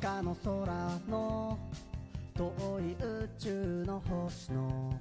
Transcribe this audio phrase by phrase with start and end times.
[0.00, 0.66] かの空
[1.08, 1.58] の
[2.34, 4.98] 遠い宇宙の星の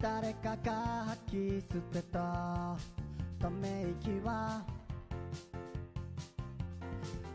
[0.00, 2.74] 誰かが吐き捨てた
[3.38, 4.64] ため息は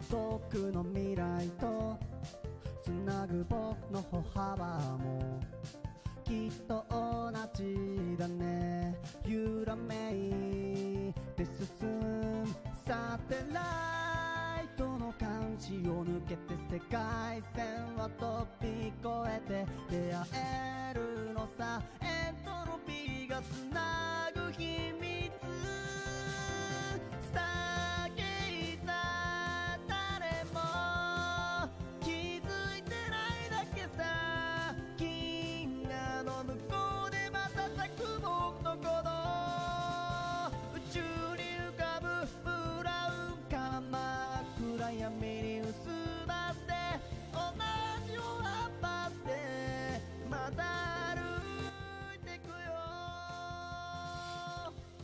[0.10, 1.96] 遠くの未来と
[2.84, 4.66] つなぐ僕の歩幅
[4.98, 5.40] も
[6.24, 8.96] きっと同じだね
[9.28, 11.46] 揺らめいて
[11.80, 12.48] 進む
[12.88, 14.09] サテライト
[15.70, 20.26] 感じを抜けて世界線は飛び越えて出会
[20.92, 21.82] えるのさ。
[22.02, 24.89] エントロピーがつなぐ秘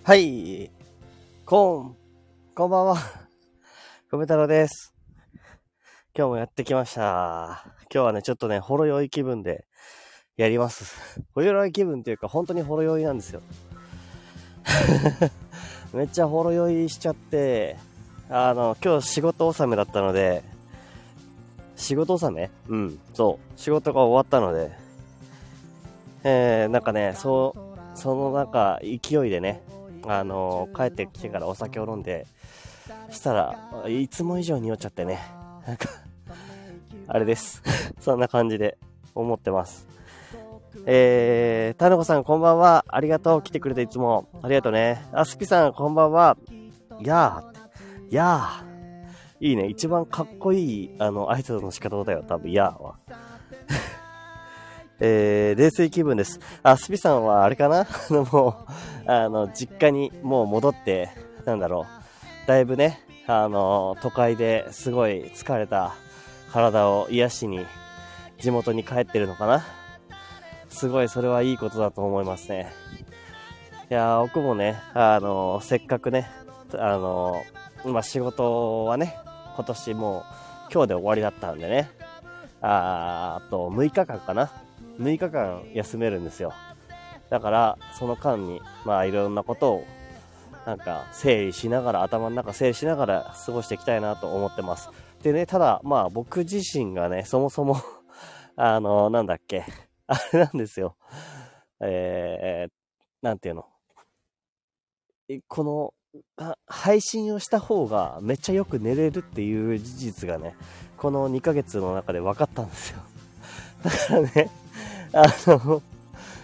[0.08, 0.70] はい。
[1.48, 1.95] こん、
[2.53, 2.98] こんばんは。
[4.12, 4.94] コメ太郎です。
[6.16, 7.66] 今日もやってきました。
[7.92, 9.66] 今日はね、ちょっとね、ほろ酔い気分で
[10.38, 10.95] やります。
[11.34, 13.42] ほろ酔い気分っていうか、本当にほろ酔いなんですよ。
[15.92, 17.75] めっちゃほろ酔いしちゃって、
[18.30, 20.44] あの、今日仕事納めだったので、
[21.75, 22.52] 仕事納め？
[22.67, 23.59] うん、そう。
[23.59, 24.72] 仕事が終わったので、
[26.23, 27.56] えー、なんかね、そ
[27.95, 29.64] う、そのなんか勢いでね、
[30.08, 32.28] あの帰ってきてからお酒を飲んで、
[33.09, 33.56] したら、
[33.88, 35.20] いつも以上に酔っちゃってね、
[35.67, 35.89] なんか、
[37.08, 37.62] あれです。
[38.00, 38.78] そんな感じで
[39.14, 39.88] 思ってます。
[40.86, 42.86] えー、たぬこさんこんばんは。
[42.88, 43.42] ありがとう。
[43.42, 44.28] 来てくれていつも。
[44.44, 45.06] ありがとうね。
[45.13, 46.38] あすぴさんこんばんは。
[47.00, 48.16] やー。
[48.16, 49.47] やー。
[49.47, 49.68] いいね。
[49.68, 52.24] 一番かっこいい、あの、挨拶の仕方だよ。
[52.28, 52.96] 多分、やーは。
[55.00, 56.39] えー、冷静気分です。
[56.63, 57.81] あ、スピさんはあれかな？
[57.88, 58.66] あの、も
[59.07, 61.09] う、あの、実家にもう戻って、
[61.45, 61.85] なんだろ
[62.45, 62.47] う。
[62.47, 65.94] だいぶね、あの、都会ですごい疲れた
[66.51, 67.66] 体を癒しに、
[68.39, 69.63] 地元に帰ってるのかな？
[70.69, 72.72] すごい、それはいいことだと思いますね。
[73.89, 76.29] いやー、僕もね、あの、せっかくね、
[76.73, 77.44] あの、
[77.85, 79.17] ま、仕事はね、
[79.55, 80.23] 今年もう、
[80.73, 81.91] 今日で終わりだったんでね、
[82.61, 84.51] ああと6日間かな
[84.97, 86.53] 6日間休めるんですよ。
[87.29, 89.83] だから、その間に、まあいろんなことを、
[90.66, 94.89] なんか整理しながら、頭の中整理しながら過ごしていきたいなと思ってます。
[95.23, 97.78] でね、ただ、まあ僕自身がね、そもそも
[98.55, 99.66] あの、なんだっけ、
[100.07, 100.95] あれなんですよ。
[101.79, 102.72] えー、
[103.22, 103.66] なんていうの。
[105.47, 105.94] この、
[106.67, 110.55] 配信をした方がめっちゃよく寝れるっていう事実がね、
[110.97, 113.00] この2ヶ月の中で分かったんですよ。
[113.84, 114.50] だからね、
[115.16, 115.81] あの、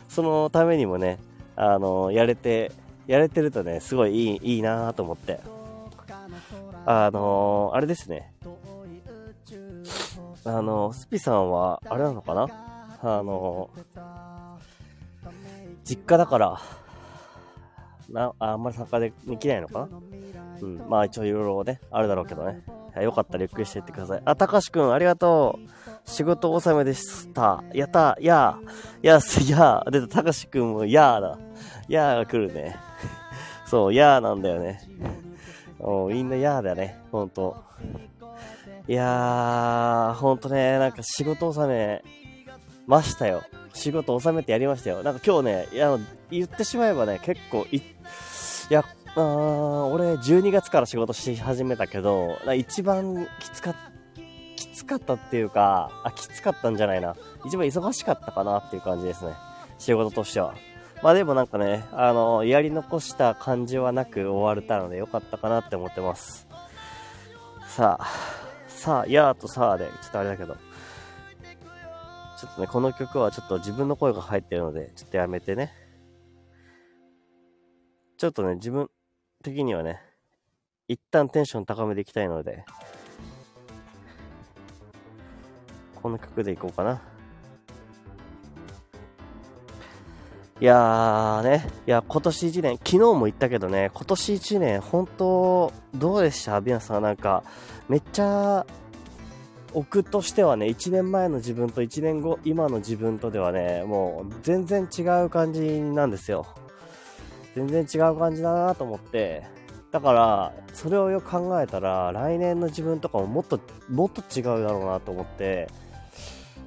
[0.08, 1.20] そのためにもね、
[1.56, 2.72] あの、やれて、
[3.06, 5.42] やれてるとね、すごいいい、いいなと思って。
[6.86, 8.34] あの、あれですね。
[10.46, 12.48] あの、スピさんは、あれなのかな？
[13.04, 13.70] あの、
[15.84, 16.60] 実家だから、
[18.10, 19.90] な、ああんまり参加できないのかな？
[20.62, 20.78] うん。
[20.90, 22.64] まあ一応いろいろね、あるだろうけどね。
[23.02, 24.22] よかったらゆっくりしていってください。
[24.26, 25.81] あ、たかしくん、ありがとう。
[26.06, 27.64] 仕事納めでした。
[27.74, 28.18] やった。
[28.20, 29.08] やー。
[29.08, 29.92] やー、やー。
[29.92, 31.40] 出た、たかしくんも、やーだ。
[31.88, 32.76] やーが来るね。
[33.66, 34.82] そう、やーなんだよね。
[35.80, 37.00] おみんなやーだね。
[37.12, 37.56] ほんと。
[38.88, 42.04] いやー、ほんとね、なんか仕事納め
[42.88, 43.44] ましたよ。
[43.74, 45.04] 仕事納めてやりましたよ。
[45.04, 45.98] なんか今日ね、いや、
[46.30, 47.82] 言ってしまえばね、結構い、い
[48.70, 48.84] や、
[49.16, 49.22] あ
[49.92, 53.91] 俺12月から仕事し始めたけど、一番きつかっき
[54.82, 57.16] つかったっていうか、あ、きつかったんじゃないな。
[57.46, 59.34] 一番忙しかったかなっていう感じですね。
[59.78, 60.56] 仕事としては。
[61.04, 66.48] まあでもなんかね、あの、やり残した感じはなく終われたのでよかったかなって思ってます。
[67.68, 68.08] さあ、
[68.68, 70.56] さあ、やーとさあで、ちょっとあれだけど。
[70.56, 75.72] ちょっとね、この曲はちょっと自分の声が入ってるので、ちょっとやめてね。
[78.18, 78.90] ちょっとね、自分
[79.44, 80.02] 的にはね、
[80.88, 82.66] 一旦テンション高めていきたいので、
[86.02, 87.02] この曲でいこうかな。
[90.60, 96.62] いやーね、いや、今年1年、昨日も言ったけどね、今年1年、本当、どうでした？
[96.62, 97.44] 皆さん、なんか、
[97.90, 98.68] めっちゃ、
[99.74, 106.46] 僕としてはね、1年前の自分と1年後、今の自分とではね、もう、全然違う感じなんですよ。
[107.56, 109.44] 全然違う感じだなと思って、
[109.92, 113.60] だから、それをよく考えたら、来年の自分とかももっと、
[113.90, 115.70] もっと違うだろうなと思って、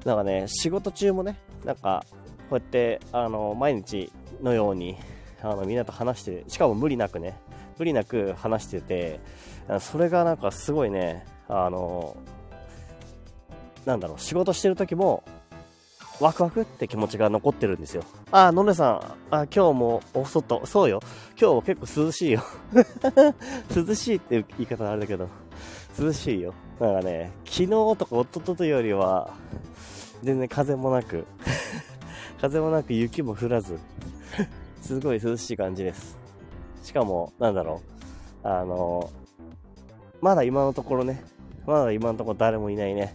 [0.05, 2.05] なんかね、仕事中もね、なんか、
[2.51, 4.13] こうやって、あの、毎日
[4.43, 4.97] のように、
[5.43, 7.39] あの、みんなと話して、しかも無理なくね、
[7.79, 9.21] 無理なく話してて、
[9.81, 12.17] それがなんかすごいね、あの、
[13.87, 15.25] なんだろう、仕事してる時も、
[16.21, 18.05] ワクワクって気持ちが残ってるんですよ。
[18.31, 21.01] あ、のねさん、あ、今日もお外、そうよ。
[21.41, 22.43] 今日結構涼しいよ。
[23.75, 25.29] 涼しいって言い方あれだけど、
[25.99, 26.55] 涼しいよ。
[26.79, 29.31] なんかね、昨日とか一昨日よりは、
[30.25, 31.27] 全然風もなく、
[32.41, 33.79] 風もなく雪も降らず、
[34.81, 36.19] すごい涼しい感じです。
[36.83, 37.83] しかも、なんだろ
[38.43, 39.11] う、あの、
[40.21, 41.23] まだ今のところね、
[41.67, 43.15] まだ今のところ誰もいないね。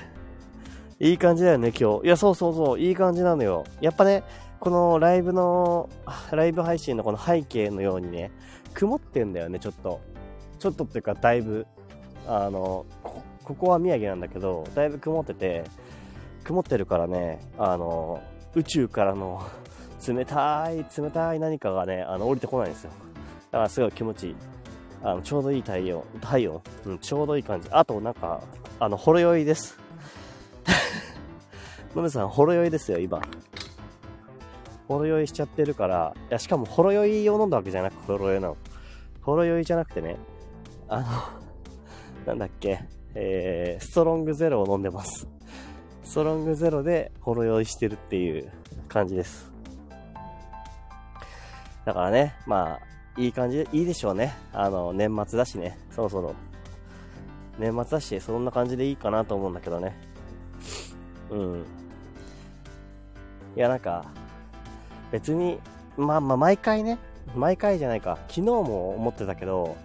[1.00, 2.06] いい感じだよね、今日。
[2.06, 3.64] いや、そうそうそう、いい感じなのよ。
[3.80, 4.24] やっぱね、
[4.60, 5.88] このライブの、
[6.32, 8.30] ライブ配信のこの背景のようにね、
[8.74, 10.00] 曇ってんだよね、ちょっと。
[10.58, 11.66] ちょっとっていうか、だいぶ。
[12.26, 13.17] あの、こ
[13.48, 15.64] ここは宮城なんだけど、だいぶ曇ってて、
[16.44, 18.22] 曇ってるからね、あの、
[18.54, 19.42] 宇宙からの
[20.06, 22.90] 冷たい、冷たい何かがね、あの、降りてこないんですよ。
[23.50, 24.36] だからすごい気持ちいい。
[25.02, 27.68] あの、ちょうどいい太陽、太陽、うん、ちょうどいい感じ。
[27.70, 28.42] あと、なんか、
[28.80, 29.78] あの、ほろ酔いです。
[31.96, 33.22] のめさん、ほろ酔いですよ、今。
[34.88, 38.58] ほろ酔いしちゃってるから、いや、しかも、ほろ酔いを飲んだわけじゃなく、ほろ酔いなの。
[39.22, 40.16] ほろ酔いじゃなくてね、
[40.86, 41.06] あの、
[42.26, 45.26] なんだっけ、えー、ストロングゼロを飲んでます。
[46.04, 48.50] ストロングゼロでほろ酔いしてるっていう
[48.88, 49.50] 感じです。
[51.84, 54.34] だからね、まあ、いい感じで、いいでしょうね。
[54.52, 56.34] あの、年末だしね、そろそろ。
[57.58, 59.96] 年末だし、そんな感じでいいかなと思うんだけどね。
[61.30, 61.64] うん。
[63.56, 64.04] いや、なんか、
[65.10, 65.58] 別に、
[65.96, 66.98] まあまあ、毎回ね、
[67.34, 69.76] 毎回じゃないか、昨日も思ってたけど、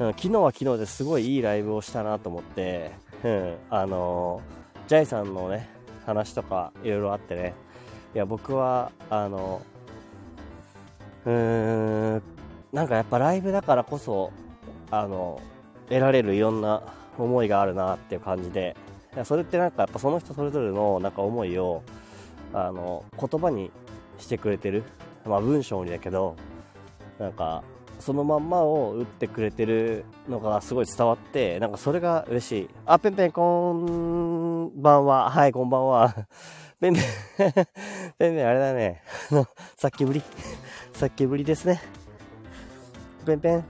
[0.00, 2.90] うん、昨日は昨日ですごいいいライブをしたなと思って、
[3.22, 4.40] うん、あの、
[4.88, 5.68] ジャイさんのね、
[6.06, 7.54] 話とかいろいろあってね、
[8.14, 9.60] いや、僕は、あの、
[11.26, 12.22] うーん、
[12.72, 14.32] なんかやっぱライブだからこそ、
[14.90, 15.38] あの、
[15.90, 16.82] 得られるいろんな
[17.18, 18.78] 思いがあるなっていう感じで、
[19.14, 21.82] いやそれってなんかやっぱその人それぞれのなんか思いを、
[22.54, 23.70] あの、言葉に
[24.18, 24.82] してくれてる。
[25.26, 26.36] まあ文章にだけど、
[27.18, 27.62] なんか、
[28.00, 32.68] そのまんまを打ってくれてるのがすごい伝わって、なんかそれが嬉しい。
[32.86, 35.30] あ、ペンペンこんばんは。
[35.30, 36.14] はい、こんばんは。
[36.80, 37.02] ペンペン、
[38.18, 39.02] ペンペンあれだね。
[39.30, 40.22] あの、さっきぶり。
[40.94, 41.80] さっきぶりですね。
[43.26, 43.64] ペンペン。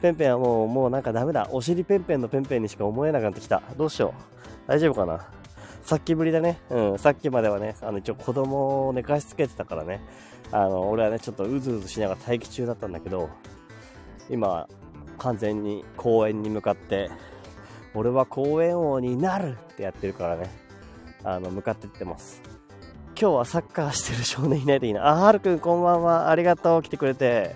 [0.00, 1.48] ペンペンはもう、もうなんかダメだ。
[1.50, 3.62] お尻ペンペンのペンペンにしか思えなくなってきた。
[3.76, 4.14] どうしよ
[4.66, 4.68] う。
[4.68, 5.26] 大丈夫かな
[5.82, 6.58] さっきぶりだね。
[6.70, 10.00] うん、さっきまではね、あの、一応子供を寝かしつけてたからね。
[10.52, 13.30] あの、俺はね、ちょっとうずうずしながら待機中だったんだけど、
[14.28, 14.68] 今、
[15.18, 17.10] 完全に公園に向かって、
[17.94, 20.50] 俺は公園王になるってやってるからね、
[21.24, 22.42] あの、向かってってます。
[23.20, 25.06] 今日はサッカーしてる少年いないといいな。
[25.06, 26.30] あ、はるくんこんばんは。
[26.30, 26.82] ありがとう。
[26.82, 27.54] 来てくれて。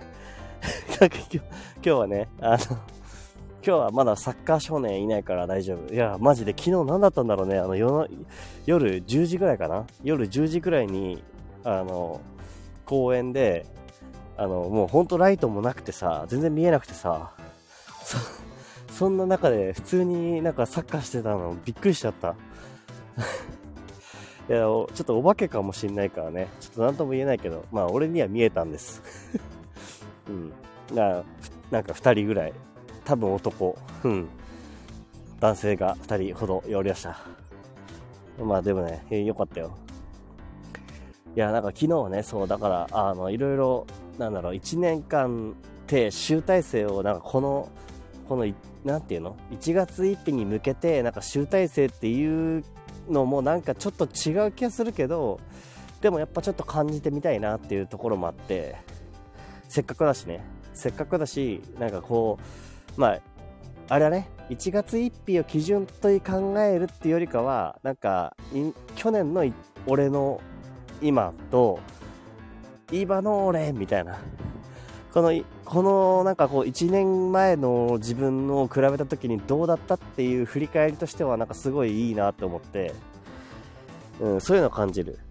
[1.00, 1.42] なんか今
[1.82, 2.78] 日はね、あの、今
[3.62, 5.94] 日はまだサッカー少年いないから大丈夫。
[5.94, 7.58] いや、マジで昨日何だったんだろうね。
[7.58, 8.06] あの、夜の
[8.66, 11.24] 夜10時ぐらいかな夜10時ぐらいに、
[11.64, 12.20] あの、
[12.84, 13.66] 公園で、
[14.36, 17.32] あの、もうほんとライトもなくてさ、全然見えなくてさ、
[18.02, 18.18] そ、
[18.92, 22.36] そんな中で普通になんかサッカーしてたのびっくりしちゃった。
[24.48, 26.48] いや、ちょっとお化けかもしんないからね。
[26.60, 29.02] ちょっとなんとも言えないけど、まあ俺には見えたんです。
[30.28, 30.52] うん。
[30.94, 31.22] な
[31.70, 32.52] なんか二人ぐらい。
[33.04, 33.76] 多分男。
[34.04, 34.28] うん。
[35.40, 37.18] 男性が二人ほどおりました。
[38.38, 39.76] まあでもね、えーよかったよ。
[41.36, 43.86] いや、なんか昨日ね、そう、だから、あの、いろいろ、
[44.18, 47.68] なんだろう、1年間って集大成を、なんかこの、
[48.28, 48.46] この、
[48.84, 52.64] なんていうの ?1 月1日に向けて、なんか集大成っていう
[53.08, 55.40] のもなんかちょっと違う気がするけど、
[56.00, 58.76] でもやっぱちょっと感じてみたいなっていうところもあって、
[59.68, 62.38] せっかくだしね、せっかくだし、なんかこ
[62.96, 63.20] う、まあ、
[63.88, 68.36] あれはね、1月1日を基準と考えるっていうよりかは、なんか、
[68.94, 69.44] 去年の
[69.86, 70.40] 俺の
[71.04, 71.80] 今と、
[72.90, 74.18] 今の俺みたいな。
[75.12, 82.94] この、このなんかこう1年前の自分を比べた時にどうだったっていう振り返りとしてはなんかすごいいいなと思って、
[84.18, 85.18] うん、そういうのを感じる。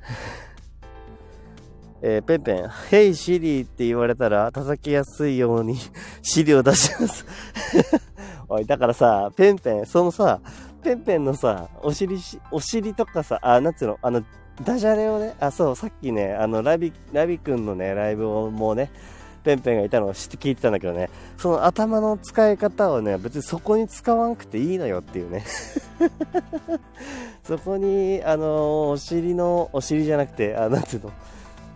[2.05, 5.77] えーペンペン、ヘイシリーって言われたら叩きやすいように
[6.21, 7.25] 資料出します。
[8.47, 10.39] おい、だからさ、ペンペン、そのさ、
[10.83, 14.21] ペンペンのさ、お尻し、お尻とかさ、あ、なんつうの、あの、
[14.61, 18.91] ダジャレをね、あ、そう、さっきね、あの、ラビ、ラビくんのね、ライブをもうね、
[19.43, 25.43] ペンペンがいたのを知って聞いてたんだけどね、その頭の使い方をね、別にそこに使わなくていいのよっていうね。
[27.43, 31.11] そこに、あのお尻の、お尻じゃなくて、あ、なんていうの、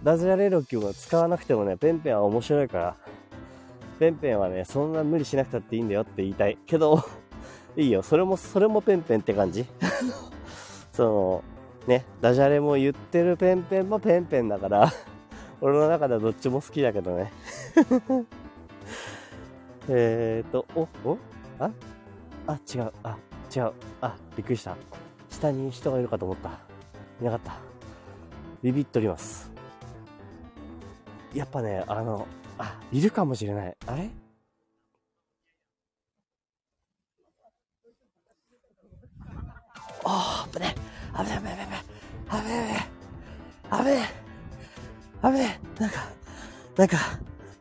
[0.03, 2.95] ダジャレ力を使わなくてもね、ペンペンは面白いから、
[3.99, 6.57] ペンペンはね、そんな無理しなくたっていいんだよって言いたい。
[6.65, 7.03] けど、
[7.75, 8.01] いいよ。
[8.01, 9.65] それも、それもペンペンって感じ
[10.93, 11.43] その、
[11.87, 14.91] ね、ダジャレも言ってるペンペンもペンペンだから
[15.61, 17.31] 俺の中ではどっちも好きだけどね
[19.89, 21.17] えっと、お、お？
[21.59, 21.71] あ？
[22.45, 23.17] あ、違う、あ、
[23.55, 24.75] 違う、あ、びっくりした。
[25.29, 26.49] 下に人がいるかと思った。
[27.21, 27.57] いなかった。
[28.61, 29.49] ビビっとります。
[31.33, 32.27] やっぱね、あの、
[32.57, 33.77] あ、いるかもしれない。
[33.85, 34.09] あれ？
[40.03, 40.75] ああ、危ね
[41.17, 41.57] 危ね危ね
[42.29, 42.89] 危ね
[43.71, 44.27] 危ね危ね
[45.21, 46.09] 危ねなんか、
[46.75, 46.97] なんか、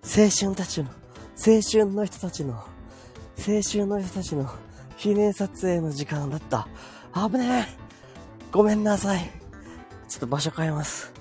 [0.02, 0.88] 青春たちの、
[1.36, 4.48] 青春の人たちの、青春の人たちの
[4.98, 6.68] 記念撮影の時間だった。
[7.14, 7.86] 危ねえ
[8.52, 9.30] ごめんなさい。
[10.08, 11.12] ちょっと場所変えます。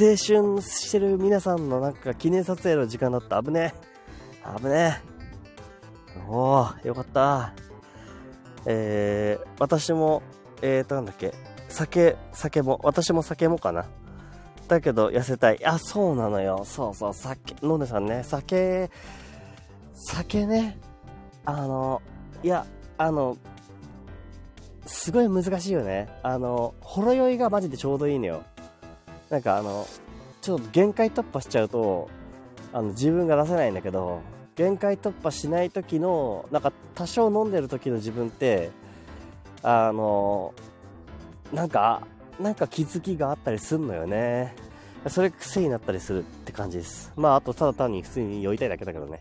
[0.00, 3.42] 青春してる皆さんのなんか記念撮影の時間だった。
[3.42, 3.74] 危ね
[4.54, 4.58] え。
[4.58, 6.22] 危ねえ。
[6.28, 7.52] おー、よかった。
[8.66, 10.22] えー、私も、
[10.62, 11.32] えーと、なんだっけ、
[11.68, 13.86] 酒、酒も、私も酒もかな。
[14.68, 15.64] だけど痩せたい。
[15.64, 16.62] あ、そうなのよ。
[16.64, 18.90] そうそう、酒、飲んでさんね、酒、
[19.94, 20.78] 酒ね、
[21.44, 22.02] あの、
[22.42, 22.66] いや、
[22.98, 23.36] あの、
[24.86, 26.08] すごい難しいよね。
[26.22, 28.42] あの、ほろ酔いがマジでちょうどいいのよ。
[29.30, 29.86] なんかあの、
[30.40, 32.08] ちょっと限界突破しちゃうと、
[32.72, 34.20] あの、自分が出せないんだけど、
[34.56, 38.70] 限界突破しない時の、なんか多少飲んでる時の自分って、
[39.62, 40.54] あの、
[41.52, 42.06] なんか、
[42.40, 44.54] なんか気づきがあったりすんのよね。
[45.08, 47.12] それ癖になったりするって感じです。
[47.16, 49.20] まあ、あとただ単に普通に酔いたいだけだけどね。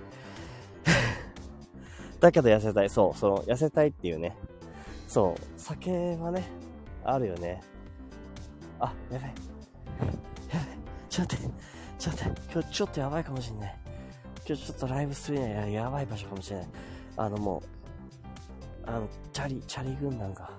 [2.20, 2.90] だけど痩せたい。
[2.90, 4.36] そう、その、痩せたいっていうね。
[5.08, 6.44] そう、酒はね、
[7.04, 7.62] あるよね。
[8.80, 9.32] あ、やべやべ
[11.10, 11.64] ちょっと待って、
[11.98, 13.78] ちょっと待って、今日ちょっとやばいかもしんない。
[14.48, 16.68] 今日ちょっとライブするにはやばい場所かもしれない。
[17.18, 17.77] あのもう、
[18.88, 20.50] あの、チャリ、チャリ軍団が、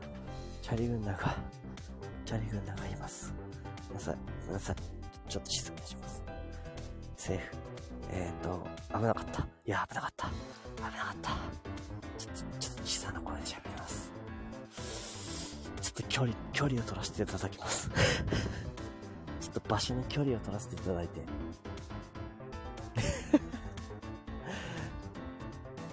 [0.60, 1.34] チャリ軍団が、
[2.26, 3.32] チャリ軍団がいます。
[3.88, 4.76] ごめんなさい、ごめんなさい。
[5.30, 6.22] ちょっと静かにします。
[7.16, 7.56] セーフ。
[8.10, 9.40] えっ、ー、と、危なかった。
[9.42, 10.26] いや、危なかった。
[10.76, 11.30] 危なかった。
[12.18, 14.12] ちょっと、ちょっと小さな声で喋ります。
[15.80, 17.90] ちょっと距離、距離を取らせていただきます。
[19.40, 21.20] ちょっと場所の距離を取らせていただいて。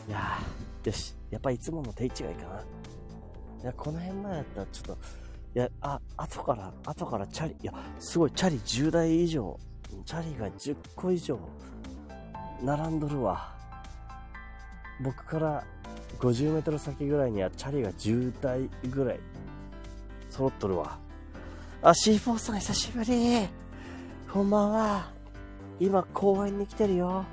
[0.10, 1.16] いやー、よし。
[1.36, 2.64] やっぱいつもの手違いかな。
[3.62, 4.98] いや、この辺までだったらちょっと、
[5.54, 9.60] いや、あ、後から、後からチャリ、いや、すごい、チャリ10台以上、
[10.06, 11.38] チャリが10個以上、
[12.64, 13.54] 並んどるわ。
[15.04, 15.66] 僕から
[16.20, 19.20] 50メートル先ぐらいにはチャリが10台ぐらい、
[20.30, 20.98] 揃っとるわ。
[21.82, 23.46] あ、シーフォーさん久しぶり。
[24.32, 25.12] こんばんは。
[25.82, 27.26] 今公園に来てるよ。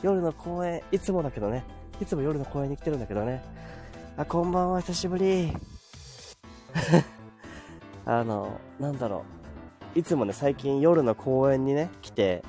[0.00, 1.62] 夜の公園、いつもだけどね。
[2.00, 3.42] いつも夜の公園に来てるんだけどね。
[4.16, 5.52] あ、こんばんは、久しぶり。
[8.04, 9.24] あの、なんだろ
[9.94, 9.98] う。
[9.98, 12.42] いつもね、最近夜の公園にね、来て、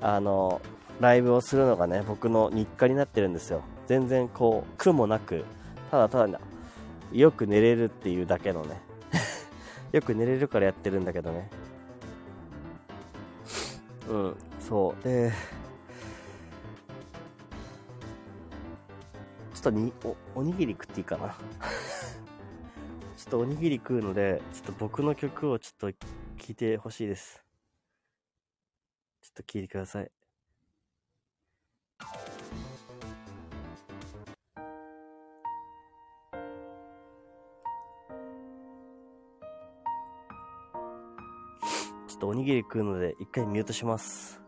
[0.00, 0.60] あの、
[1.00, 3.62] ライブをするのがね、僕の日課になってるんですよ。
[3.88, 5.44] 全然こう、苦もなく、
[5.90, 6.40] ただただ、
[7.12, 8.80] よく寝れるっていうだけのね。
[9.90, 11.50] よく寝れるからやってるんだけどね。
[14.08, 15.04] うん、そう。
[15.04, 21.36] で、ょっとにお、おにぎり食っていいかな
[23.16, 25.98] ちょっとおにぎり食うので、ちょっと僕の曲をちょっと聴
[26.48, 27.44] いてほしいです。
[29.20, 30.10] ちょっと聴いてください。
[42.08, 44.41] ちょっとおにぎり食うので、一回ミュートします。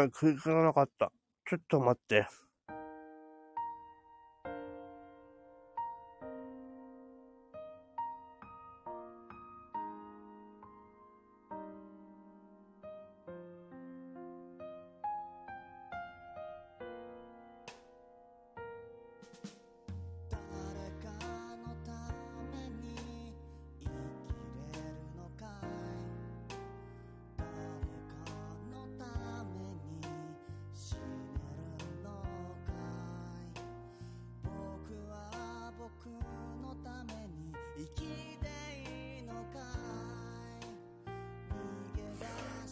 [0.00, 1.12] ごめん、食い切らなかった。
[1.46, 2.26] ちょっと待って。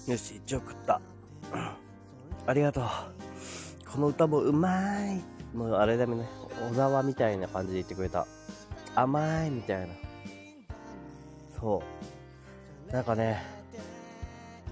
[0.09, 1.03] よし、一応食った。
[2.47, 2.85] ありがとう。
[3.87, 5.23] この歌もうまい。
[5.55, 6.27] もうあれだめね、
[6.71, 8.27] 小沢みたいな感じで言ってくれた。
[8.94, 9.88] 甘いみたいな。
[11.61, 11.83] そ
[12.88, 12.92] う。
[12.92, 13.42] なんかね、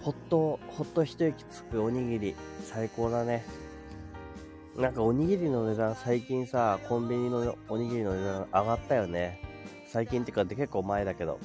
[0.01, 3.44] ほっと、ほっと一息つくおにぎり、最高だね。
[4.75, 9.42] なんかおにぎりの値段最近さ、コンビニのおにぎりの値段上がったよね。
[9.87, 11.38] 最近ってかって結構前だけど。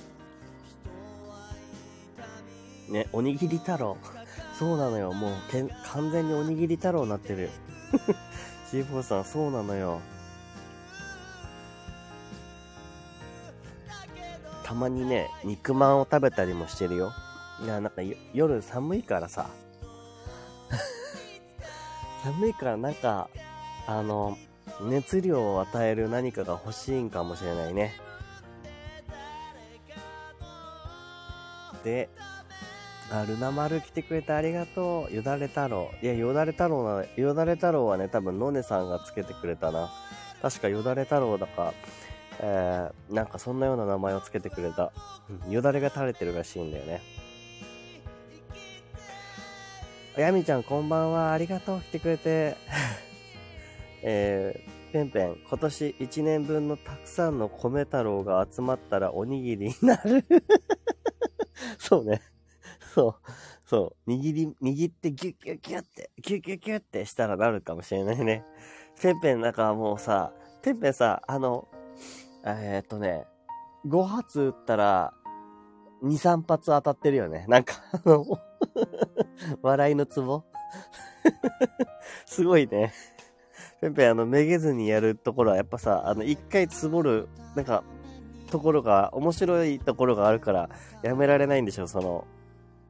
[2.91, 3.97] ね、おにぎり太郎。
[4.59, 5.13] そうなのよ。
[5.13, 7.49] もうけん、完全におにぎり太郎になってる。
[8.69, 10.01] C4 さん、そうなのよ。
[14.63, 17.11] たまにね、肉まんを食べたりもしてるよ。
[17.63, 18.01] いや、なんか
[18.33, 19.49] 夜寒いからさ。
[22.23, 23.29] 寒いからなんか、
[23.87, 24.37] あの、
[24.81, 27.93] 熱量を与える何かが欲しいんかもしれないね。
[31.83, 32.09] で、
[33.11, 35.13] あ、ルナ丸来てくれてありがとう。
[35.13, 35.91] よだれ太郎。
[36.01, 39.91] いや、よだれ太郎な、よだれ太郎はね、多分、のねさんがつけてくれたな。
[40.41, 41.73] 確かよだれ太郎だか、
[42.39, 44.93] えー、なんかそんなような名前をつけてくれた。
[45.49, 47.01] よだれが垂れてるらしいんだよね。
[50.17, 51.33] やみちゃん、こんばんは。
[51.33, 51.81] ありがとう。
[51.81, 52.55] 来てくれて。
[54.03, 60.25] えー、ペンペン、今年1年分のたくさんの米太郎が集まったらおにぎりになる。
[61.77, 62.21] そうね。
[62.93, 63.31] そう。
[63.65, 64.09] そう。
[64.11, 68.43] 握り、握ってギュッギュッギュッって、ギュッギュッギュッってしたらなるかもしれないね。
[69.01, 71.67] ペンペンなんかもうさ、ペンペンさ、あの、
[72.45, 73.25] えー、っとね、
[73.87, 75.13] 5発撃ったら、
[76.03, 77.45] 2、3発当たってるよね。
[77.47, 78.25] なんか、あの、
[79.61, 80.43] 笑いのツボ？
[82.25, 82.91] すごいね。
[83.79, 87.83] ペンペンあの、めげずにやるところはやっぱさ、あの、一回つぼる、なんか、
[88.51, 90.69] ところが、面白いところがあるから、
[91.03, 92.27] やめられないんでしょ、その、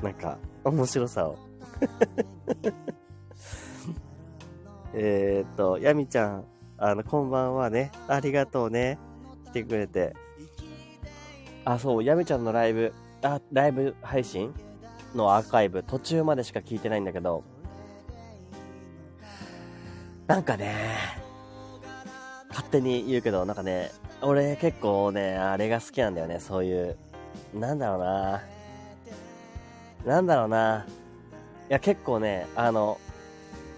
[0.01, 1.37] なんか、面白さを。
[4.93, 6.45] えっと、やみちゃん、
[6.77, 7.91] あの、こんばんはね。
[8.07, 8.97] ありがとうね。
[9.45, 10.13] 来てくれて。
[11.65, 14.53] あ、そう、やみちゃんのライブ、あ、ライブ配信
[15.13, 17.43] のアーカイブ、途中までしか聞いてないんだけど、
[20.27, 20.75] なんかね、
[22.49, 26.97] 勝手に言うけど、なんかね、俺結構ね、あれが好きなんだよね、そういう、
[27.53, 28.41] なんだろうな。
[30.05, 30.85] なんだろうな。
[31.69, 32.99] いや、結構ね、あの、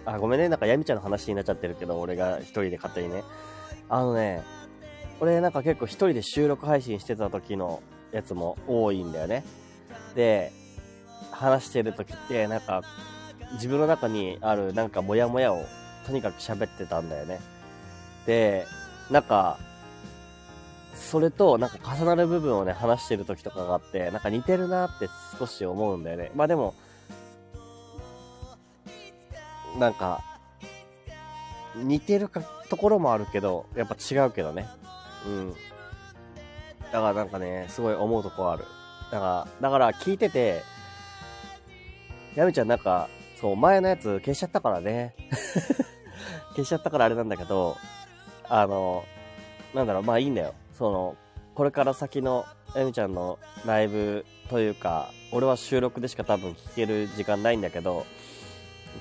[0.06, 3.24] あ、ごめんね、なんかヤミちゃんの話になっちゃってるけど、俺が一人で勝手にね。
[3.90, 4.42] あのね、
[5.20, 7.82] 俺なんか結構一人で収録配信してた時の
[8.12, 9.44] やつも多いんだよね。
[10.16, 10.52] で、
[11.32, 12.82] 話してる時って、なんか、
[13.54, 15.64] 自分の中にあるなんかモヤモヤを
[16.08, 17.40] とにかく喋ってたんだよね。
[18.26, 18.66] で、
[19.12, 19.58] なんか、
[20.94, 26.32] それとなんか重なる部分をね、話してる時とかがあって、なんか似てるなって少し思うんだよね。
[26.36, 26.74] まあでも、
[29.78, 30.22] なんか、
[31.76, 34.68] 似てるか、ところもあるけど、やっぱ違うけどね。
[35.26, 35.54] うん。
[36.92, 38.66] だからなんかね、すごい思うとこある。
[39.12, 40.62] だから、だから聞いてて、
[42.36, 45.16] やみちゃんなんか、そう、前のやつ消しちゃったからね。
[46.56, 47.78] 消しちゃったからあれなんだけど、
[48.48, 49.04] あの、
[49.74, 50.54] なんだろう、まあいいんだよ。
[50.74, 51.16] その、
[51.56, 58.06] これから先のやみちゃんのライブというか、俺は収録でしか多分聞ける時間ないんだけど、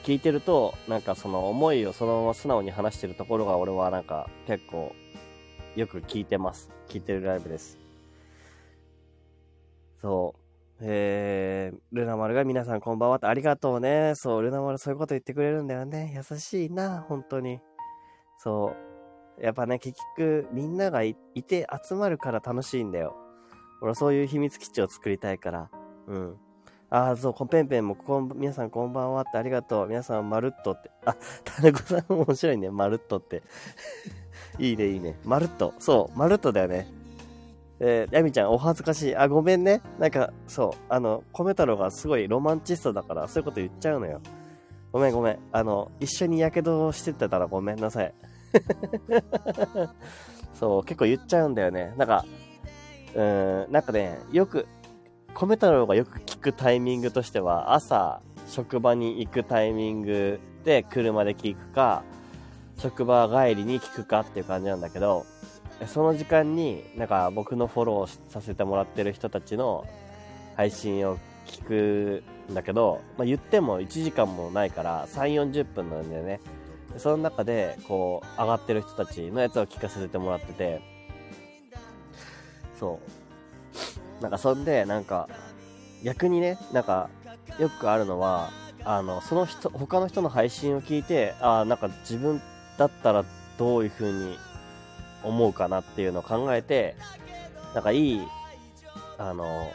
[0.05, 4.93] 聞いてると、なんかその思いをそのまま素直に話してるところが俺はなんか結構
[5.77, 6.71] よく聞いてます。
[6.89, 7.79] 聞いてるライブです。
[10.01, 10.43] そう。
[10.85, 14.15] えー、ルナ丸が皆さんこんばんはってありがとうね。
[14.17, 16.13] そう、ルナ丸そういうこと言ってくれるんだよね。
[16.15, 17.61] 優しいな、本当に。
[18.37, 18.92] そう。
[19.41, 21.15] やっぱね、結局、みんながい
[21.47, 23.17] て集まるから楽しいんだよ。
[23.81, 25.71] 俺はそういう秘密基地を作りたいから。
[26.07, 26.37] うん。
[26.91, 29.89] ああ、そう、コペンペンも、こん、皆さんこんばんはってありがとう。
[29.89, 30.91] 皆さん、まるっとって。
[31.07, 32.71] あ、タネコさん面白いね。
[32.71, 33.43] まるっとって。
[34.61, 35.19] いいね、いいね。
[35.25, 35.73] まるっと。
[35.79, 36.87] そう、まるっとだよね。
[37.81, 39.17] えー、ヤミちゃん、お恥ずかしい。
[39.17, 39.81] あ、ごめんね。
[39.99, 44.21] なんか、そう、あの、米太郎がすごいロマンチストだから、そういうこと言っちゃうのよ。
[44.93, 45.39] ごめんごめん。
[45.51, 48.15] あの、一緒に火傷してたらごめんなさい。
[50.55, 51.95] そう、結構言っちゃうんだよね。
[51.97, 52.25] なんか、
[53.15, 54.67] うん、なんかね、よく、
[55.35, 62.03] 米太郎がよく聞くタイミングとしては、朝、職場に行くタイミングで車で聞くか、
[62.79, 65.25] 職場帰りに聞くかっていう感じなんだけど、
[65.87, 69.87] その時間に、なんか僕のフォローさせてもらってる人たちの
[70.57, 76.41] 配信を聞くんだけど、まあ、言っても1時間もないから3、40分なんだよね。
[76.99, 80.81] その中で、こう、上がってる人たちのやつを聞かせてもらってて、
[82.79, 83.01] そ
[84.21, 84.23] う。
[84.23, 85.29] なんかそんで、なんか、
[86.05, 87.11] 逆にね、なんか、
[87.59, 88.51] よくあるのは、
[88.85, 92.41] あの、その人、他の人の配信を聞いて、ああ、なんか自分
[92.79, 93.25] だったら
[93.59, 94.37] どういう風に
[95.23, 96.97] 思うかなっていうのを考えて、
[97.75, 98.21] なんかいい、
[99.19, 99.71] あの、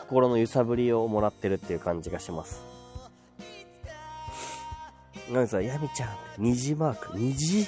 [0.00, 2.65] 心の揺さぶりをもらってるっていう感じがします。
[5.30, 6.08] なんさ、ヤミちゃん、
[6.38, 6.74] 虹？
[6.74, 7.66] マーク、虹？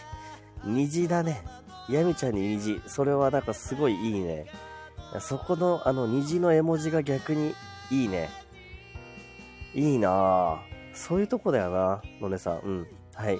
[0.64, 1.42] 虹だね。
[1.88, 2.80] ヤミちゃんに虹。
[2.86, 4.46] それはなんかすごいいいね。
[5.20, 7.54] そこの、あの、虹の絵文字が逆に
[7.90, 8.28] いいね。
[9.74, 10.58] いいなぁ。
[10.94, 12.58] そういうとこだよな、のねさん。
[12.58, 12.86] うん。
[13.14, 13.38] はい。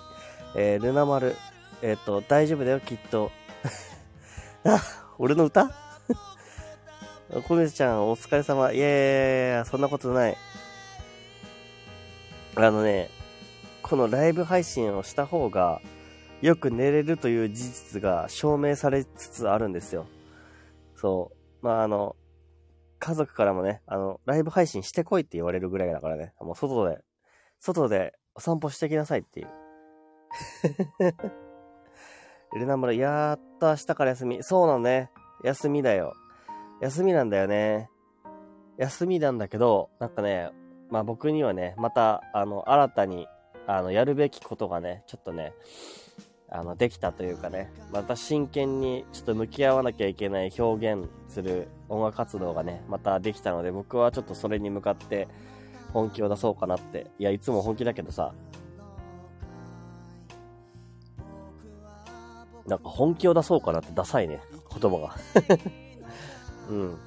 [0.57, 1.37] えー、ルナ丸。
[1.83, 3.31] えっ、ー、と、大丈夫だよ、きっと。
[4.65, 4.81] あ、
[5.19, 5.71] 俺の歌？
[7.47, 8.73] コメちゃん、お疲れ様。
[8.73, 10.37] いやいやいや、そんなことない。
[12.57, 13.11] あのね、
[13.89, 15.81] このライブ配信をした方が、
[16.43, 20.07] よく寝れるという事実が証明されつつあるんですよ。
[20.95, 21.65] そう。
[21.65, 22.15] まあ、あの、
[22.99, 26.99] 家族からもね、あの、ライブ配信してこいって言われるぐらいだからね、もう外で、
[27.61, 29.49] 外でお散歩してきなさいっていう。
[32.59, 34.43] ルナ村、やっと明日から休み。
[34.43, 35.11] そうなのね。
[35.45, 36.13] 休みだよ。
[36.81, 37.89] 休みなんだよね。
[38.77, 40.51] 休みなんだけど、なんかね、
[40.91, 43.27] まあ僕にはね、また、あの、新たに、
[43.69, 45.53] あの、やるべきことがね、ちょっとね、
[46.49, 55.29] あの、できたというかね、また真剣にちょっと向き合わなきゃいけない表現する音楽活動がね、またできたので、僕はちょっとそれに向かって
[55.93, 57.11] 本気を出そうかなって。
[57.19, 58.33] いや、いつも本気だけどさ、
[62.67, 64.41] なんか本気を出そうかなってダサいね、
[64.81, 65.15] 言葉が。
[66.73, 66.99] うん。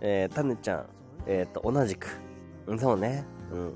[0.00, 0.86] えー、タネちゃん、
[1.26, 2.29] えっ、ー、と、同じく。
[2.78, 3.24] そうね。
[3.52, 3.74] うん。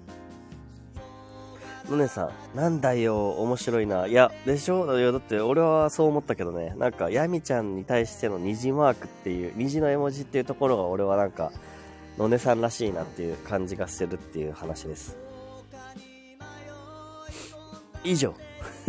[1.90, 4.06] のねさん、なんだよ、面白いな。
[4.06, 4.98] いや、でしょ？
[4.98, 6.74] いや、だって俺はそう思ったけどね。
[6.78, 11.52] なんか、ヤミちゃんに対しての虹マークっていう、虹の絵文字っていうところが俺はなんか、
[12.16, 15.16] のねさんらしいなっていう感じがするっていう話です。
[18.02, 18.34] 以上。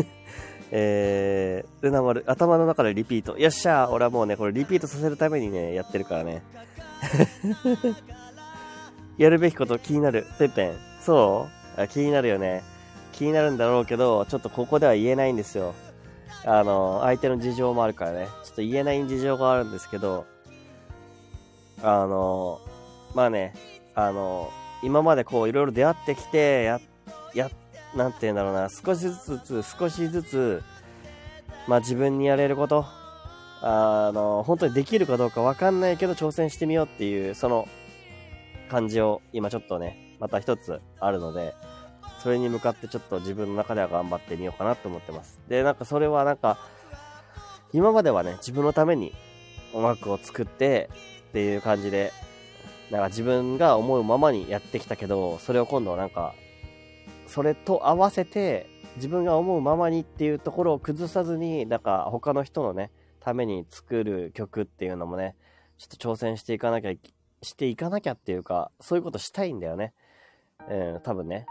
[0.71, 3.37] えー、ルナ丸、頭の中でリピート。
[3.37, 6.43] よっしゃー俺はもうね、これリピートさせるためにね、やってるからね。
[9.17, 10.25] やるべきこと気になる。
[10.37, 10.77] ペペン。
[11.01, 11.47] そ
[11.77, 11.87] う？
[11.87, 12.63] 気になるよね。
[13.11, 15.73] 気になるんだろうけど、ちょっとここでは言えないんですよ。
[16.45, 18.27] あの、相手の事情もあるからね。
[18.43, 20.25] ちょっと言えない事情があるんですけど、
[21.81, 22.59] あの、
[23.13, 23.53] まあね、
[23.95, 24.51] あの、
[24.83, 26.79] 今までこういろいろ出会ってきて、や、
[27.33, 27.49] や
[27.95, 30.63] なんて言うんだろうな、少しずつ、少しずつ、
[31.67, 32.85] まあ自分にやれること、
[33.61, 37.67] あの、本当にできるかどうかわかんないけど挑戦してみようっていう、その
[38.69, 41.53] 感じを今ちょっとね、また一つあるので、
[42.23, 45.39] それに向かってちょっと自分の中では頑張ってみようかなと思ってます。
[45.47, 46.57] で、なんかそれはなんか、
[47.73, 49.13] 今まではね、自分のために
[49.73, 50.89] 音楽を作って
[51.29, 52.11] っていう感じで、
[52.91, 56.33] なんか自分が思うままにやってきたけど、それを今度はなんか
[57.27, 65.35] それと合わせて自分が思うままにっていうところを崩さずに、なんか他の人のね、ために作る曲っていうのもね、
[65.77, 66.99] ちょっと挑戦していかなきゃい、
[67.45, 69.93] していかなきゃっていうか、そういうことしたいんだよね。
[70.69, 71.45] うん、多分ね。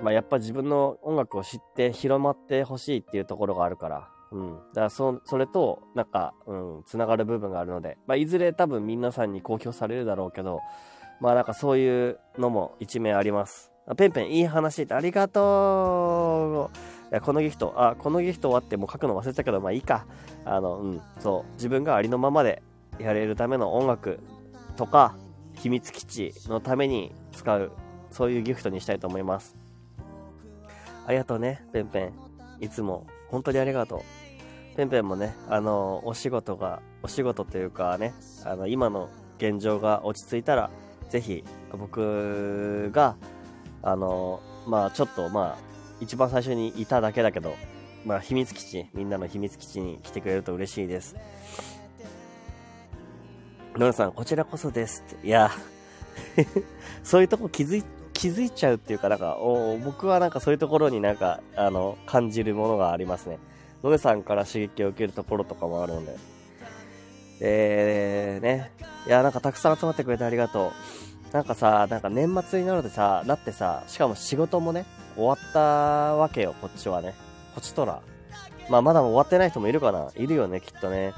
[0.00, 4.08] まあ、やっぱ自分の音楽を知って広まってほしいっていうところがあるから。
[4.30, 4.54] うん。
[4.54, 10.60] だからそ、それと、なんか、うん、つながる部分があるので、まあ、いずれ多分皆さんに公表されるだろうけど、
[11.20, 13.72] まあなんかそういうのも一面あります。
[13.96, 16.76] ペンペン、いい話ってありがとう。
[17.10, 20.06] いや、このギフト、あ、このギフト終わってもう書くの忘れたけど、まあいいか。
[20.44, 21.52] あの、うん、そう。
[21.54, 22.62] 自分がありのままで
[22.98, 24.20] やれるための音楽
[24.78, 25.16] とか、
[25.56, 27.72] 秘密基地のために使う、
[28.10, 29.56] そういうギフトにしたいと思います。
[31.04, 32.12] ありがとうね、ペンペン。
[32.60, 34.00] いつも、本当にありがとう。
[34.76, 38.14] ペンペンもね、あの、お仕事が、お仕事というかね、
[38.44, 40.70] あの、今の現状が落ち着いたら、
[41.10, 43.16] ぜひ、僕が、
[43.82, 45.58] あの、まあちょっとまあ、
[46.00, 47.54] 一番最初にいただけだけど、
[48.04, 51.16] まあ秘密基地、みんなの秘密基地に来てくれると嬉しいです。
[53.78, 55.04] ノラさん、こちらこそです。
[55.22, 55.52] いや、
[57.04, 63.38] そういうとこ気づい、気づいちゃうっていうか、なんか、お僕はなんかそういうところになんか、あの、感じるものがありますね。
[63.84, 66.16] のねさんから刺激を受けるところとかもあるので。
[67.38, 68.72] で、ね。
[69.06, 70.72] いや、なんかたくさん集まってくれてありがと
[71.30, 71.32] う。
[71.32, 77.14] なんかさ、なんか年末になるとさ、なってさ、しかも仕事もね、終わったわけよ、こっちはね。
[77.54, 78.00] こっちとら。
[78.68, 81.12] まあ、まだ終わってない人もいるかないるよね、きっとね。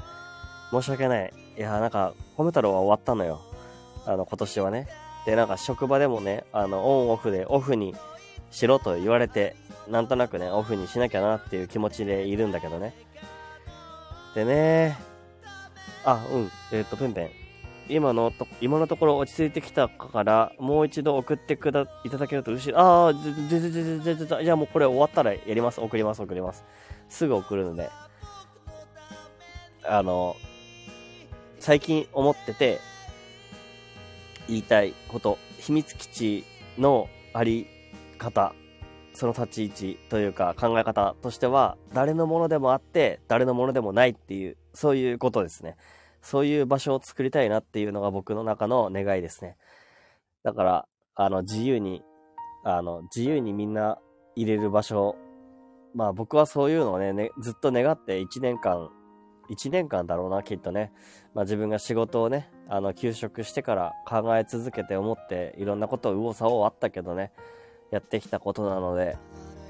[0.69, 1.40] 申し訳ない。
[1.57, 3.41] いや、なんか、褒め太郎は終わったのよ。
[4.05, 4.87] あの、今年はね。
[5.25, 7.95] で、なんか職場でもね、あの、オンオフでオフに
[8.49, 9.55] しろと言われて、
[9.87, 12.93] なんとなくね、オフにしなきゃなっていう気持ちでいるんだけどね。
[14.35, 14.97] でね、
[16.05, 17.29] あ、うん、えっ、ー、と、ペンペン。
[17.89, 22.73] 今のと、今のところ落ち着いてきたから、もう一度送ってくだ、いただけると嬉しい。
[22.75, 25.81] ああ、じゃ、じゃ、じゃ、じゃ、じゃ、じゃあもうこれ終わったらやります。
[25.81, 26.63] 送ります、送ります。
[27.09, 27.89] すぐ送るので。
[29.83, 30.35] あの、
[31.61, 32.79] 最近思ってて、
[34.47, 36.43] 言いたいこと、秘密基地
[36.79, 37.67] のあり
[38.17, 38.55] 方、
[39.13, 45.77] その立ち位置というか考え方としては、誰のものでもあって、誰のものでもないっていう、そういうことですね。
[46.23, 49.55] そういう場所を作りたいなっていうのが僕の中の願いですね。
[50.41, 52.01] だから、あの、自由に、
[52.63, 53.99] あの、自由にみんな
[54.35, 55.15] 入れる場所、
[55.93, 58.89] まあ僕はそういうのをね、ねずっと願って1年間、
[59.51, 60.91] 1年間だろうな、きっとね。
[61.33, 67.31] まあ自分が仕事をね、あの、休職してから考え続けて思って、いろんなことを右往左往あったけどね、
[67.91, 69.17] やってきたことなので、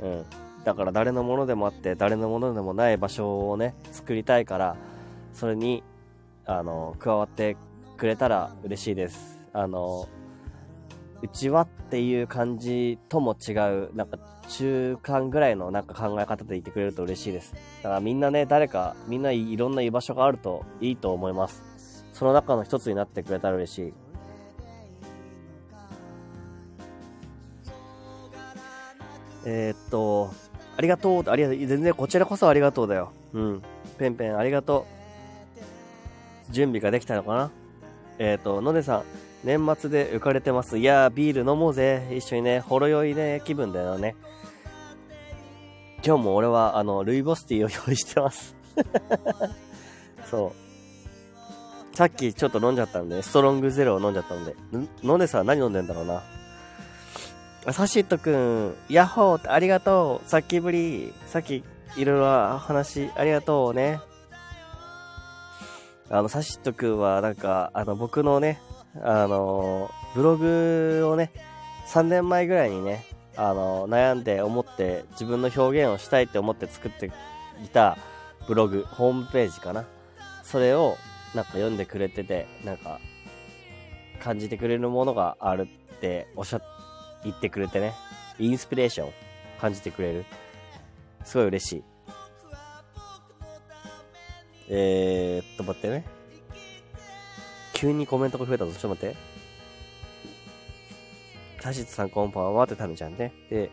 [0.02, 0.26] うん。
[0.64, 4.76] だから誰のものでもあって、誰のものでもない場所をね、作りたいから、
[5.34, 5.84] それに、
[6.46, 7.58] あの、加わって
[7.98, 9.40] くれたら嬉しいです。
[9.54, 10.08] あの、
[11.24, 14.20] うちはっていう感じとも違う、なんか
[14.52, 17.54] 中間ぐらいのなんか考え方でいてくれると嬉しいです。
[17.84, 21.64] だからみんなね、誰か、みんないろんな居場所があるといいと思います。
[22.14, 23.94] その中の一つになってくれたら嬉しい。
[29.46, 30.32] えー、っと、
[30.78, 33.12] ありがとう、ありがとう、全然こちらこそありがとうだよ。
[33.34, 33.62] うん。
[33.98, 34.86] ペンペンありがと
[36.50, 36.54] う。
[36.54, 37.52] 準備ができたのかな？
[38.20, 39.04] えー、っと、のねさん、
[39.44, 40.78] 年末で浮かれてます。
[40.78, 42.06] いやー、ビール飲もうぜ。
[42.12, 44.16] 一緒にね、ほろ酔いね、気分だよね。
[46.04, 48.56] 今日も俺は、あの、ルイボスティーを用意してます。
[50.30, 50.54] そ
[51.94, 51.96] う。
[51.96, 54.56] さっきちょっと飲んじゃったんで、ストロングゼロを飲んじゃったんで。
[54.74, 56.24] 飲んのねさ何飲んでんだろうな。
[57.72, 60.28] サシットくん、ヤッホーありがとう。
[60.30, 61.14] さっきぶり。
[61.28, 61.64] さっき、
[61.96, 64.00] いろいろ話、ありがとうね。
[66.10, 68.60] あの、サシットくんは、なんか、あの、僕のね、
[69.04, 71.32] あの、ブログをね、
[71.90, 73.06] 3年前ぐらいにね、
[73.36, 77.12] あの、悩んで思って、自分の表現をしたいって思って作って
[77.64, 77.98] いた
[78.48, 79.86] ブログ、ホームページかな。
[80.44, 80.98] それを、
[81.34, 83.00] なんか読んでくれてて、なんか、
[84.22, 86.62] 感じてくれるものがあるっておっしゃ
[87.24, 87.94] 言ってくれてね、
[88.40, 89.12] インスピレーション
[89.60, 90.26] 感じてくれる。
[91.24, 91.84] すごい嬉しい。
[94.70, 96.06] えー、っと、待ってね。
[97.74, 98.72] 急にコメントが増えたぞ。
[98.72, 99.31] ちょっと待って。
[101.62, 103.32] タシツさんこんばんはってタミちゃんね。
[103.50, 103.70] で、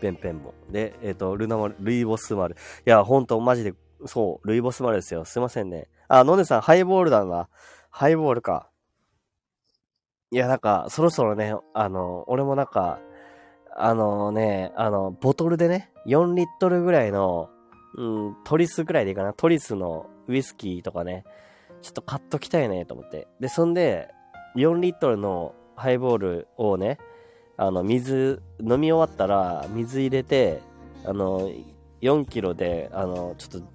[0.00, 0.54] ペンペンも。
[0.70, 2.54] で、えっ、と、ルナマル、ルイボス丸。
[2.86, 3.74] いや、ほんと、マジで、
[4.06, 5.24] そう、ルイボス丸ですよ。
[5.24, 5.88] すいませんね。
[6.06, 7.48] あ、ノネさん、ハイボールだな。
[7.90, 8.70] ハイボールか。
[10.30, 13.00] いや、なんか、そろそろね、あの、俺もなんか、
[13.76, 17.50] あのね、あの、ボトルでね、4リットルぐらいの、
[17.96, 19.32] うん、トリスぐらいでいいかな。
[19.32, 21.24] トリスのウイスキーとかね、
[21.82, 23.26] ちょっと買っときたいね、と思って。
[23.40, 24.08] で、そんで、
[24.54, 26.98] 4リットルのハイボールをね、
[27.56, 30.60] あの、水、飲み終わったら、水入れて、
[31.04, 31.50] あの、
[32.00, 33.74] 4キロで、あの、ちょっと、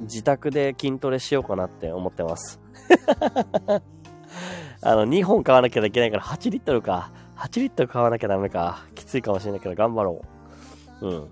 [0.00, 2.60] 自宅で筋トレしようかなって思ってます。
[4.82, 7.12] あの、2本買わなきゃいけないから8リットルか。
[7.36, 8.84] 8リットル買わなきゃダメか。
[8.94, 10.22] きついかもしれないけど頑張ろ
[11.00, 11.08] う。
[11.08, 11.28] うん。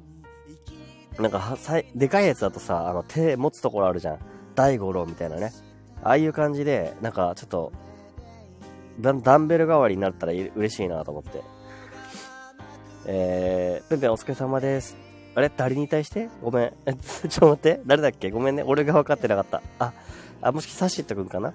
[1.19, 4.19] なんか、さ、でかいやつだとさ、あの、手持つところあるじゃん。
[4.55, 5.53] 大五郎みたいなね。
[6.03, 7.73] ああいう感じで、なんか、ちょっと、
[9.01, 11.43] ダンベル代わりになったら嬉しいなと思って。
[13.07, 14.97] えー、ペンペンお疲れ様です。
[15.35, 15.51] あれ？
[15.57, 16.29] 誰に対して？
[16.43, 16.71] ごめん。
[16.71, 17.81] ちょっと待って。
[17.87, 18.31] 誰だっけ？
[18.31, 18.63] ごめんね。
[18.63, 19.63] 俺が分かってなかった。
[19.79, 19.93] あ、
[20.41, 21.53] あ、もしサシットくんかな？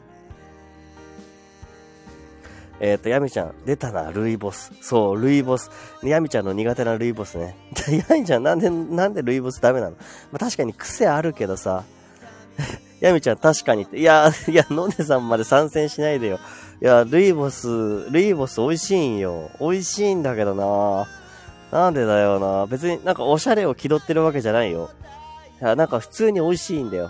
[2.79, 4.71] えっ、ー、と、ヤミちゃん、出たな、ルイボス。
[4.81, 5.71] そう、ルイボス。
[6.03, 7.55] ヤミちゃんの苦手なルイボスね。
[8.09, 9.95] ヤミちゃん、なんで、なんでルイボスダメなの？
[10.31, 11.85] まあ、確かに癖あるけどさ。
[12.99, 13.97] ヤミちゃん、確かにって。
[13.97, 16.39] いや、いや、ノネさんまで参戦しないでよ。
[16.81, 19.49] いや、ルイボス、ルイボス美味しいんよ。
[19.59, 21.07] 美味しいんだけどな
[21.71, 24.89] なんでだよな別になんかおしゃれを気取ってるわけじゃないよ。
[25.59, 27.09] いや、なんか普通に美味しいんだよ。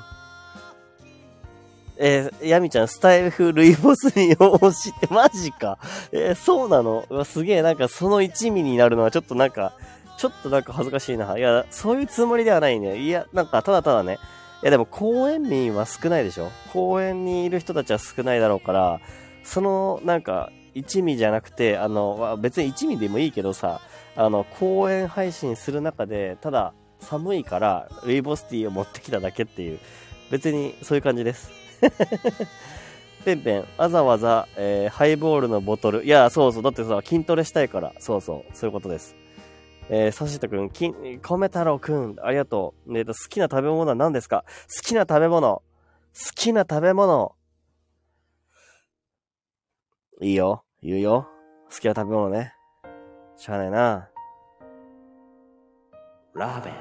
[1.97, 5.79] えー、ヤミちゃん、スタイフルイボスに応じて、マジか。
[6.11, 7.05] えー、そうなの？
[7.09, 9.73] うわすげえ、なんかその一味になるのはちょっとなんか、
[10.17, 11.37] ちょっとなんか恥ずかしいな。
[11.37, 12.99] いや、そういうつもりではないね。
[12.99, 14.19] いや、なんかただただね。
[14.63, 16.51] いやでも公園民は少ないでしょ？
[16.71, 18.99] 公園にいる人たちは少ないだろうから、
[19.47, 23.79] その、なんか、一味じゃなくて、あの、別に一味でもいいけどさ、
[24.15, 29.79] あの、公演配信する中で、ただ、寒いから、ルイボスティーを持ってきただけっていう、
[30.29, 31.49] 別にそういう感じです。
[33.23, 36.05] ペンペン、わざわざ、えー、ハイボールのボトル。
[36.05, 36.63] いや、そうそう。
[36.63, 37.93] だってさ、筋トレしたいから。
[37.99, 38.55] そうそう。
[38.55, 39.15] そういうことです。
[39.89, 42.97] えー、サシトくん、きん、米太郎くん、ありがとう。
[42.97, 44.43] えっ、と、好きな食べ物は何ですか？
[44.75, 45.49] 好きな食べ物。
[45.49, 45.63] 好
[46.35, 47.36] きな食べ物。
[50.19, 50.63] いいよ。
[50.81, 51.27] 言うよ。
[51.69, 52.55] 好きな食べ物ね。
[53.35, 54.09] しゃあないな。
[56.33, 56.73] ラーメン。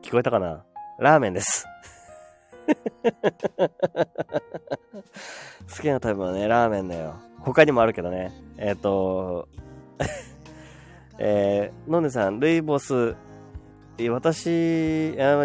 [0.00, 0.64] 聞こえたかな？
[1.00, 1.66] ラーメンです。
[5.76, 7.16] 好きな食べ物ね、ラーメンだよ。
[7.40, 8.32] 他にもあるけどね。
[8.58, 9.48] えっ、ー、と、
[11.18, 13.16] えー、のんでさん、ルイボス、
[14.08, 15.36] 私、あ、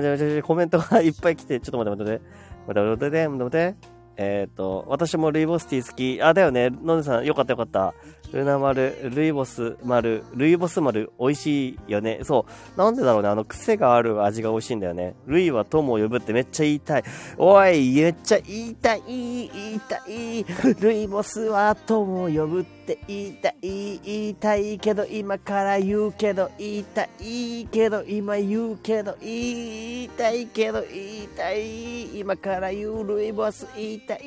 [0.44, 2.46] コメントがいっぱい来て、ちょっと待って待って待って。
[2.68, 3.96] 待って待って待って待って。
[4.18, 6.22] えっ、ー、と、私もルイボスティー好き。
[6.22, 6.70] あ、だよね。
[6.70, 7.94] のんでさん、よかったよかった。
[8.32, 12.20] ルナ丸、ルイボス丸、ルイボス丸、美味しいよね。
[12.24, 12.78] そう。
[12.78, 13.30] なんでだろうね。
[13.30, 15.16] あの、癖がある味が美味しいんだよね。
[15.26, 17.04] ルイは友を呼ぶってめっちゃ言いたい。
[17.38, 20.46] おい、めっちゃ言いたい、言いたい。
[20.80, 23.56] ルイボスは友を呼ぶってって言いたい、
[24.04, 32.20] 言いたいけど、今から言うけど、言いたいけど、今言うけど、言いたいけど、言いたい。
[32.20, 34.22] 今から言うルイボス言いたい。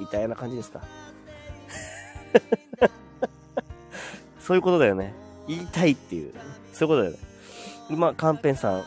[0.00, 0.80] みたいな感じですか。
[4.40, 5.14] そういうことだよね。
[5.46, 6.32] 言いたいっていう。
[6.72, 7.18] そういうことだよね。
[7.96, 8.84] まあ、カンペンさん。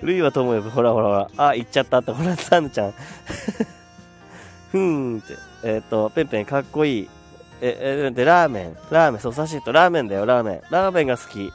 [0.00, 1.48] ルイはともよほらほらほら。
[1.48, 2.12] あ、言っちゃったって。
[2.12, 2.92] ほら、サンちゃん。
[4.72, 5.34] ふーんって。
[5.64, 7.10] えっ、ー、と、ペンペンかっこいい。
[7.60, 8.76] え、え、で、ラーメン。
[8.90, 10.60] ラーメン、そう、サシッとラーメンだよ、ラーメン。
[10.70, 11.52] ラーメンが好き。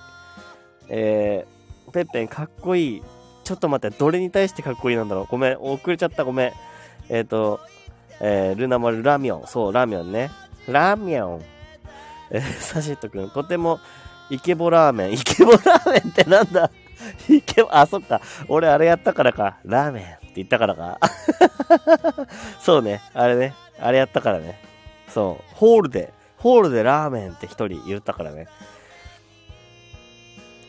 [0.88, 3.04] えー、ペンペンかっこいい。
[3.44, 5.28] ちょっと待って、どれに対してかっこいいなんだろう。
[5.30, 6.52] ごめん、遅れちゃった、ごめん。
[7.10, 7.60] えっ、ー、と、
[8.20, 9.48] えー、ルナマルラミョン。
[9.48, 10.32] そう、ラーメンね。
[10.68, 11.42] ラーメン。
[12.32, 13.80] えー、サシットくん、とても、
[14.30, 15.14] イケボラーメン。
[15.14, 16.72] イケボラーメンってなんだ？
[17.30, 18.22] イケボ、あ、そっか。
[18.48, 19.58] 俺あれやったからか。
[19.64, 21.00] ラーメンって言ったからか。
[22.60, 23.02] そうね。
[23.14, 23.54] あれね。
[23.80, 24.60] あれやったからね。
[25.08, 25.56] そう。
[25.56, 28.48] ホールで、ホールでラーメンって一人言ったからね。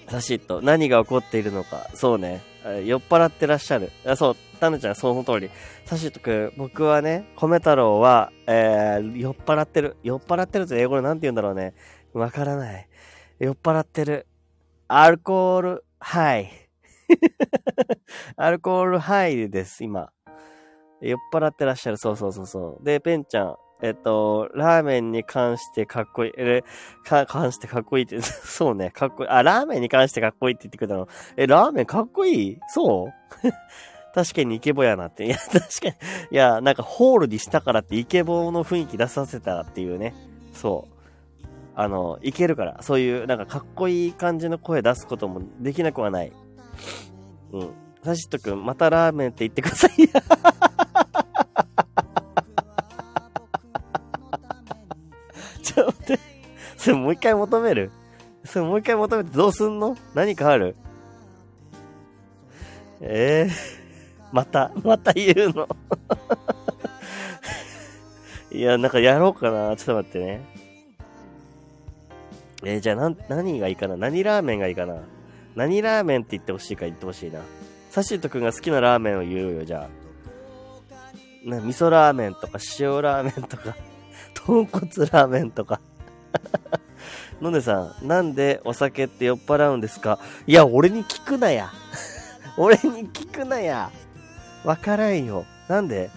[0.09, 1.88] サシット、何が起こっているのか。
[1.94, 2.42] そうね。
[2.85, 3.90] 酔っ払ってらっしゃる。
[4.05, 5.51] あそう、タヌちゃん、その通り。
[5.84, 9.97] サシットくん、僕はね、米太郎は、えー、酔っ払ってる。
[10.03, 11.74] 酔っ払ってるって英語で何て言うんだろうね。
[12.12, 12.89] わからない。
[13.39, 14.26] 酔っ払ってる。
[14.89, 16.51] アルコール、ハイ。
[18.37, 20.11] アルコールハイです、今。
[21.01, 21.97] 酔っ払ってらっしゃる。
[21.97, 22.84] そうそうそうそう。
[22.84, 26.33] で、ペンちゃん、えっと、ラーメンに関してかっこいい。
[26.37, 26.64] え、
[27.05, 29.29] か、関してかっこいいって、 そうね、かっこいい。
[29.29, 31.09] あ、ラーメンに関してかっこいいって言ってくれたの？
[31.37, 32.59] え、ラーメンかっこいい？
[32.68, 33.12] そう？
[34.14, 35.27] 確かにイケボやなって。
[35.27, 35.95] いや、確かに。
[36.31, 40.14] いや、なんかホールにしたからってイケボの雰囲気出させたっていうね。
[40.55, 41.47] そう。
[41.74, 42.79] あの、いけるから。
[42.81, 46.33] そういう、なんかかっこいい感じの声出すこともできなくはない。
[47.53, 47.70] うん。
[48.03, 49.91] サシットくん、またラーメンって言ってください。
[55.81, 56.22] ょっと待って。
[56.77, 57.91] それもう一回求める？
[58.45, 59.97] それもう一回求めてどうすんの？
[60.14, 60.77] 何かある？
[63.01, 63.87] ええー
[64.33, 65.68] また、また言うの？
[68.51, 69.77] いや、なんかやろうかな。
[69.77, 70.41] ちょっと待ってね。
[72.64, 73.97] えー、じゃあ、な、何がいいかな？
[73.97, 74.97] 何ラーメンがいいかな？
[75.55, 76.87] 何ラーメンって言ってほしいか？
[76.87, 77.41] 言ってほしいな。
[77.91, 79.89] サシットくんが好きなラーメンを言うよ、じゃ
[81.45, 81.49] あ。
[81.49, 83.77] な、味噌ラーメンとか、塩ラーメンとか、
[84.45, 85.80] 豚骨ラーメンとか。
[87.41, 90.18] のねさん、なんでお酒って酔っ払うんですか？
[90.47, 91.70] いや、俺に聞くなや。
[92.57, 93.91] 俺に聞くなや。
[94.64, 95.45] わからんよ。
[95.68, 96.11] なんで？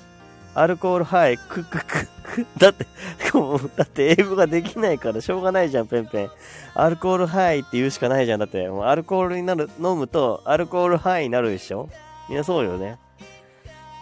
[0.56, 2.46] アルコールハイ、クククク。
[2.58, 2.86] だって、
[3.76, 6.30] だって英語ができないからしょうがないじゃん、ペンペン。
[6.74, 8.40] アルコールハイって言うしかないじゃん。
[8.40, 11.90] だって、もうアルコールになる、飲むと、アルコールハイになるでしょ？
[12.28, 12.98] みんなそうよね。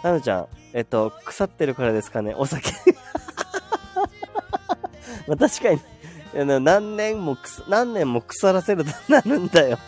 [0.02, 2.70] なのちゃん、えっと、腐ってるからですかね、お酒。
[5.28, 5.80] まあ、確かに、
[6.34, 7.36] 何年も
[7.68, 9.78] 何年も腐らせるとなるんだよ。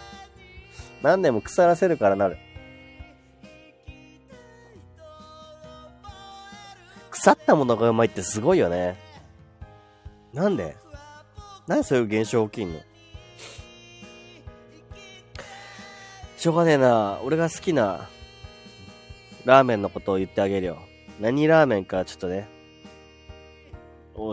[1.02, 2.36] 何年も腐らせるからなる。
[7.10, 8.96] 腐ったものがうまいってすごいよね。
[10.32, 10.76] なんで？
[11.66, 12.80] なんでそういう現象起きんの？
[16.36, 17.18] しょうがねえな。
[17.22, 18.08] 俺が好きな
[19.44, 20.78] ラーメンのことを言ってあげるよ。
[21.18, 22.48] 何ラーメンかちょっとね、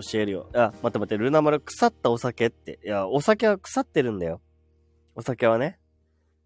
[0.01, 0.49] 教えるよ。
[0.53, 2.79] あ、待って待って、ルナ丸腐ったお酒って。
[2.83, 4.41] いや、お酒は腐ってるんだよ。
[5.15, 5.79] お酒はね。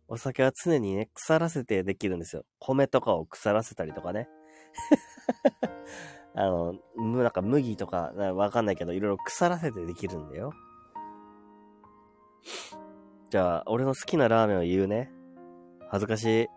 [0.08, 2.44] お酒は常にね、腐らせてできるんですよ。
[2.60, 4.28] 米とかを腐らせたりとかね。
[6.36, 10.54] あの、む、なんか麦とか、なわかんないけど、いろいろ腐らせてできるんだよ。
[13.30, 15.12] じゃあ、俺の好きなラーメンを言うね。
[15.90, 16.48] 恥ずかしい。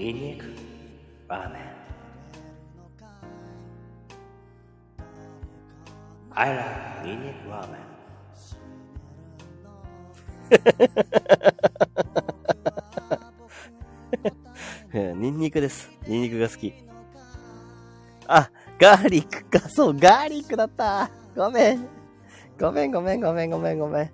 [0.00, 0.46] ニンニク
[1.28, 1.62] ラーメン
[6.30, 7.76] I like ニンニクラーメ
[14.98, 15.90] ンうんニンニクです。
[16.06, 16.72] ニンニクが好き。
[18.26, 19.68] あ、ガーリックか。
[19.68, 21.10] そう、ガーリックだった。
[21.36, 21.86] ごめん。
[22.58, 24.10] ごめんごめんごめんごめんごめん。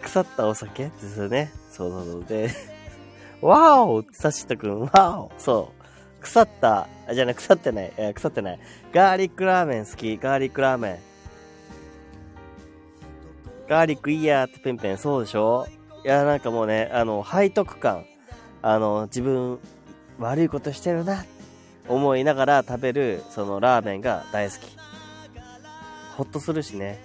[0.00, 0.84] 腐ったお酒？
[0.84, 1.52] ですよね。
[1.68, 2.24] そうそうそう。
[2.24, 2.77] で、
[3.40, 5.82] わおサシトくん、わおそう。
[6.20, 8.58] 腐った、あ、じゃあね、腐ってない、えー腐ってない。
[8.92, 10.98] ガーリックラーメン好き、ガーリックラーメン。
[13.68, 15.66] ガーリックいいやーってペンペン、そうでしょ？
[16.04, 18.04] いや、なんかもうね、あの、背徳感。
[18.62, 19.60] あの、自分、
[20.18, 21.24] 悪いことしてるな、
[21.86, 24.76] 思いながら食べる、そのラーメンが大好き。
[26.16, 26.98] ほっとするしね。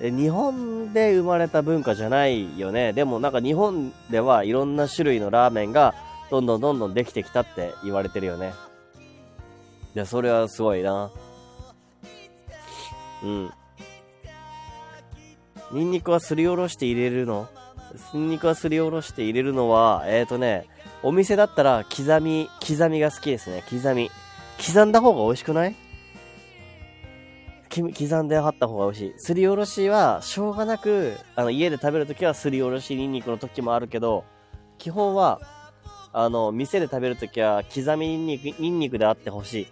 [0.00, 2.92] 日本で生まれた文化じゃないよね。
[2.94, 5.94] でもなんか日本ではいろんな種類のラーメンが
[6.30, 8.54] どんどんどんどんできてきたって言われてるよね。
[9.94, 11.10] いや、それはすごいな。
[13.22, 13.50] うん。
[15.72, 17.48] ニンニクはすりおろして入れるの？
[18.14, 20.66] ニンニクはすりおろして入れるのは、えーとね、
[21.02, 23.62] お店だったら刻み、刻みが好きですね。
[23.68, 24.10] 刻み。
[24.64, 25.76] 刻んだ方が美味しくない？
[27.70, 29.14] 刻んで貼った方が美味しい。
[29.16, 34.24] すりおろしは、しょうがなく、あの、家で食べるときはすりおろしニンニクの時もあるけど、
[34.78, 35.40] 基本は、
[36.12, 39.66] あの、店で食べるときは、刻みニンニク、ニンニクであってほしい。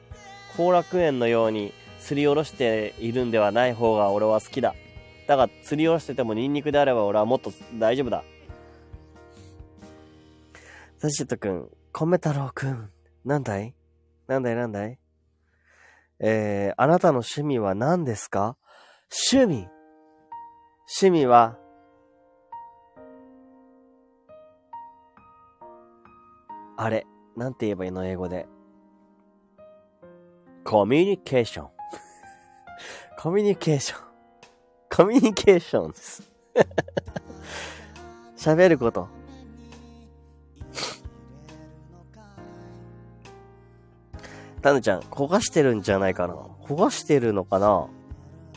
[0.57, 4.77] 後楽園のように、すりおろしているんではない方が俺は好きだ。
[5.27, 8.23] だが、すりおろしててもニンニクであれば俺はもっと大丈夫だ。
[10.99, 12.91] サシットくん、米太郎くん、
[13.25, 13.75] なんだい？
[14.27, 14.57] なんだい？
[14.57, 14.99] なんだい？
[16.21, 18.57] えー、あなたの趣味は何ですか？
[19.33, 19.69] 趣味
[21.01, 21.57] 趣味は、
[26.77, 27.07] あれ、
[27.37, 28.47] なんて言えばいいの英語で？
[30.65, 31.69] コミュニケーション。
[33.19, 34.09] コミュニケーション。
[34.95, 36.31] コミュニケーションです。
[38.37, 39.18] 喋ること。
[44.61, 47.87] タヌちゃん、焦がしてるんじゃないかな焦がしてるのかな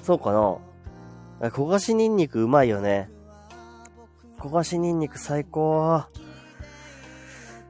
[0.03, 3.09] そうかな焦がしニンニクうまいよね。
[4.39, 6.03] 焦がしニンニク最高。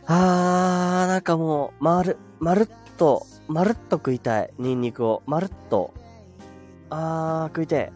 [0.05, 4.53] あー、なんかもう、まる、まるっと、まるっと食いたい。
[4.57, 5.23] ニンニクを。
[5.25, 5.93] まるっと。
[6.89, 7.91] あー、食いてえ。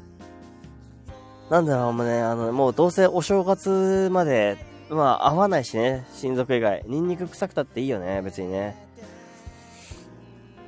[1.50, 4.58] なんだろう、もうね、あの、もうどうせお正月まで、
[4.90, 6.06] まあ、合わないしね。
[6.14, 6.84] 親族以外。
[6.88, 8.85] ニンニク臭くたっていいよね、別にね。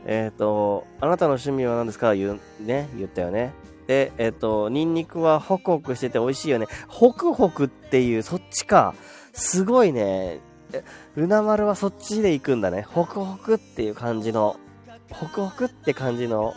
[0.10, 2.16] えっ、ー、と、あなたの趣味は何ですか？
[2.16, 3.51] 言う、ね、言ったよね。
[3.88, 6.68] で、えっ、ー、と、ニンニクはホクホクしてて美味しいよね。
[6.88, 8.95] ホクホクっていう、そっちか。
[9.34, 10.39] すごいね。
[11.16, 12.82] ルナ丸はそっちで行くんだね。
[12.82, 14.58] ホクホクっていう感じの。
[15.12, 16.53] ホクホクって感じの。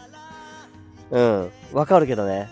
[1.10, 1.50] うん。
[1.72, 2.48] わかるけどね。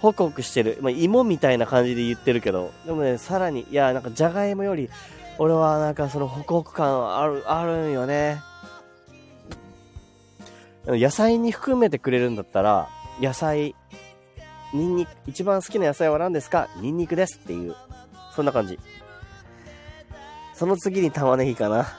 [0.00, 0.78] ホクホクしてる。
[0.82, 2.72] まあ、芋みたいな感じで言ってるけど。
[2.84, 4.90] でもね、さらに、いや、なんか、じゃがいもより、
[5.38, 8.40] 俺はなんかそのホクホク感ある、あるんよね。
[10.86, 12.88] 野菜に含めてくれるんだったら、
[13.20, 13.74] 野菜、
[14.72, 16.68] ニンニク、一番好きな野菜は何ですか？
[16.80, 17.74] ニンニクですっていう。
[18.34, 18.78] そんな感じ。
[20.54, 21.86] その次に玉ねぎかな。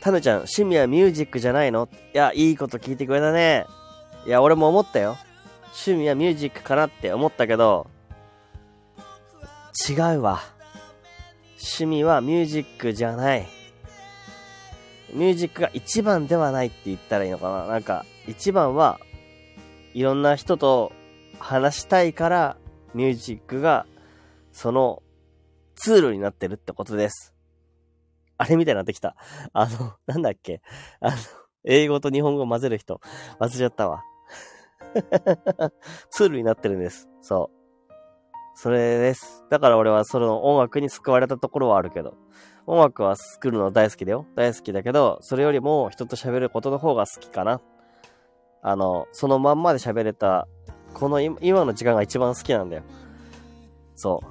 [0.00, 1.88] タヌちゃん、趣味はミュージックじゃないの？
[2.12, 3.66] いや、いいこと聞いてくれたね。
[4.26, 5.16] いや、俺も思ったよ。
[5.86, 7.88] 趣味はミュージックかなって思ったけど、
[9.88, 10.40] 違うわ。
[11.58, 13.46] 趣味はミュージックじゃない。
[15.14, 17.66] ミュージックが一番ではないって言ったらいいのかな？
[17.66, 19.00] なんか、一番は、
[19.94, 20.92] いろんな人と
[21.38, 22.56] 話したいから、
[22.94, 23.86] ミュージックが、
[24.52, 25.02] その、
[25.76, 27.34] ツールになってるってことです。
[28.36, 29.16] あれみたいになってきた。
[29.52, 30.60] あの、なんだっけ？
[31.00, 31.16] あの、
[31.64, 33.00] 英語と日本語混ぜる人、
[33.38, 34.02] 忘れちゃったわ。
[36.10, 37.08] ツールになってるんです。
[37.22, 37.56] そう。
[38.56, 39.44] それです。
[39.50, 42.16] だから俺はその音楽に救われたところはあるけど。
[42.66, 44.26] 音楽は作るの大好きだよ。
[44.34, 47.60] 大好きだけど、それよりも人と喋ることの方が好きかな。
[48.62, 50.48] あの、そのまんまで喋れた、
[50.94, 52.82] この今の時間が一番好きなんだよ。
[53.94, 54.22] そ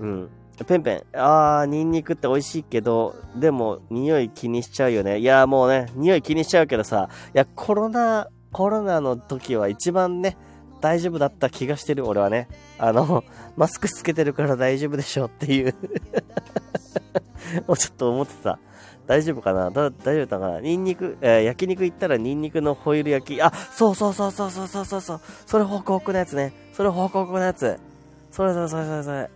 [0.00, 0.04] う。
[0.04, 0.30] うん。
[0.66, 5.18] ペンペン、あー、ニンニクって美味しいけど、でも、匂い気にしちゃうよね。
[5.18, 10.38] いや、もうね、匂い気にしちゃうけどさ、いや、コロナ、コロナの時は一番ね、
[10.80, 12.48] 大丈夫だった気がしてる、俺はね。
[12.78, 13.24] あの、
[13.56, 15.74] マスクつけてるから大丈夫でしょっていう
[17.66, 18.58] もうちょっと思ってた。
[19.06, 19.70] 大丈夫かな？
[19.70, 20.60] だ大丈夫だかな？
[20.60, 23.42] ニンニク、えー焼肉行ったらニンニクのホイル焼き。
[23.42, 25.20] あ、そうそうそうそうそうそうそうそう。
[25.46, 26.52] それホクホクのやつね。
[26.72, 27.78] それホクホクのやつ。
[28.32, 29.30] それそれそれそれそれ。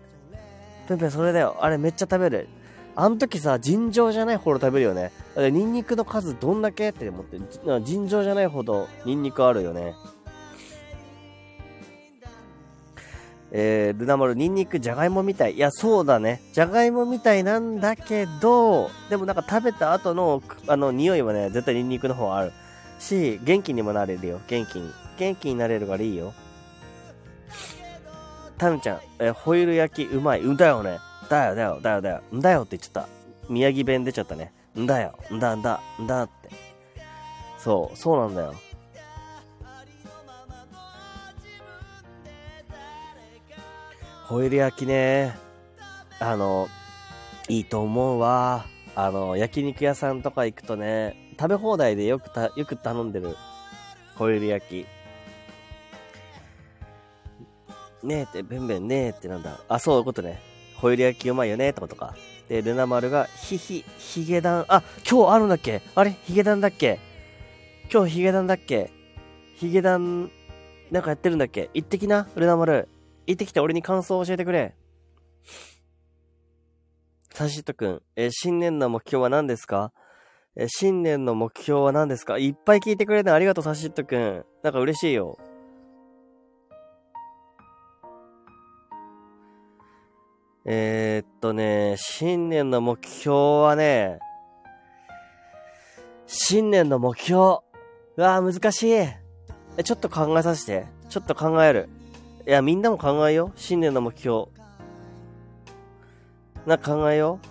[0.89, 1.57] ペンペンそれだよ。
[1.61, 2.49] あれめっちゃ食べる。
[2.97, 5.13] あの時さ、尋常じゃないほど食べるよね。
[5.37, 7.39] ニンニクの数どんだけって思って、
[7.83, 9.95] 尋常じゃないほどニンニクあるよね。
[13.53, 15.55] えー、ルナマル、ニンニク、じゃがいもみたい。
[15.55, 16.41] いや、そうだね。
[16.53, 22.53] じゃがいもみたいなんだけど、でもなんか食べた後の、あの、匂いはね、絶対ニンニクの方ある。
[23.01, 24.41] し、元気にもなれるよ。
[24.47, 24.93] 元気に。
[25.19, 26.33] 元気になれるからいいよ。
[28.57, 30.41] タヌちゃん、えーホイル焼きうまい。
[30.41, 30.99] うんだよね。
[31.29, 32.21] だよだよだよだよ。
[32.33, 33.09] んだよって言っちゃった。
[33.49, 34.53] 宮城弁出ちゃったね。
[34.79, 35.19] んだよ。
[35.33, 35.81] んだんだ。
[36.01, 36.51] んだって。
[37.59, 38.55] そう、そうなんだよ。
[44.31, 45.35] ホイル焼きね。
[46.21, 46.69] あの、
[47.49, 48.65] いいと思うわ。
[48.95, 53.37] あの、焼肉屋さんとか行くとね、食べ放題でよくた、よく頼んでる。
[54.15, 54.87] ホイル焼き。
[58.05, 59.59] ねえって、べんべんねえってなんだ。
[59.69, 60.41] あ、そういうことね。
[60.77, 62.15] ホイル焼きうまいよねってことか。
[62.49, 66.15] で、ルナ丸が、ひひ、ヒゲダン、あ、今日あるんだっけあれ？
[66.23, 67.01] ヒゲダンだっけ
[67.93, 68.93] 今日ヒゲダンだっけ
[69.57, 70.31] ヒゲダン、
[70.93, 72.89] なんかやってるんだっけ行ってきな、ルナ丸。
[73.31, 74.75] 行ってきて俺に感想を教えてくれ。
[77.33, 79.93] サシットくん、えー新年の目標は何ですか？
[80.57, 82.39] えー新年の目標は何ですか？
[82.39, 84.45] いっぱい聞いてくれてありがとう、サシットくん。
[84.63, 85.39] なんか嬉しいよ。
[90.67, 94.19] えー、っとね、新年の目標はね、
[96.27, 97.39] 新年の目標。
[97.39, 98.91] うわー難しい。
[98.91, 99.19] え、
[99.83, 100.87] ちょっと考えさせて。
[101.09, 101.89] ちょっと考える。
[102.51, 103.53] いや、みんなも考えよう。
[103.55, 104.47] 新年の目標。
[106.67, 107.47] な考えよう。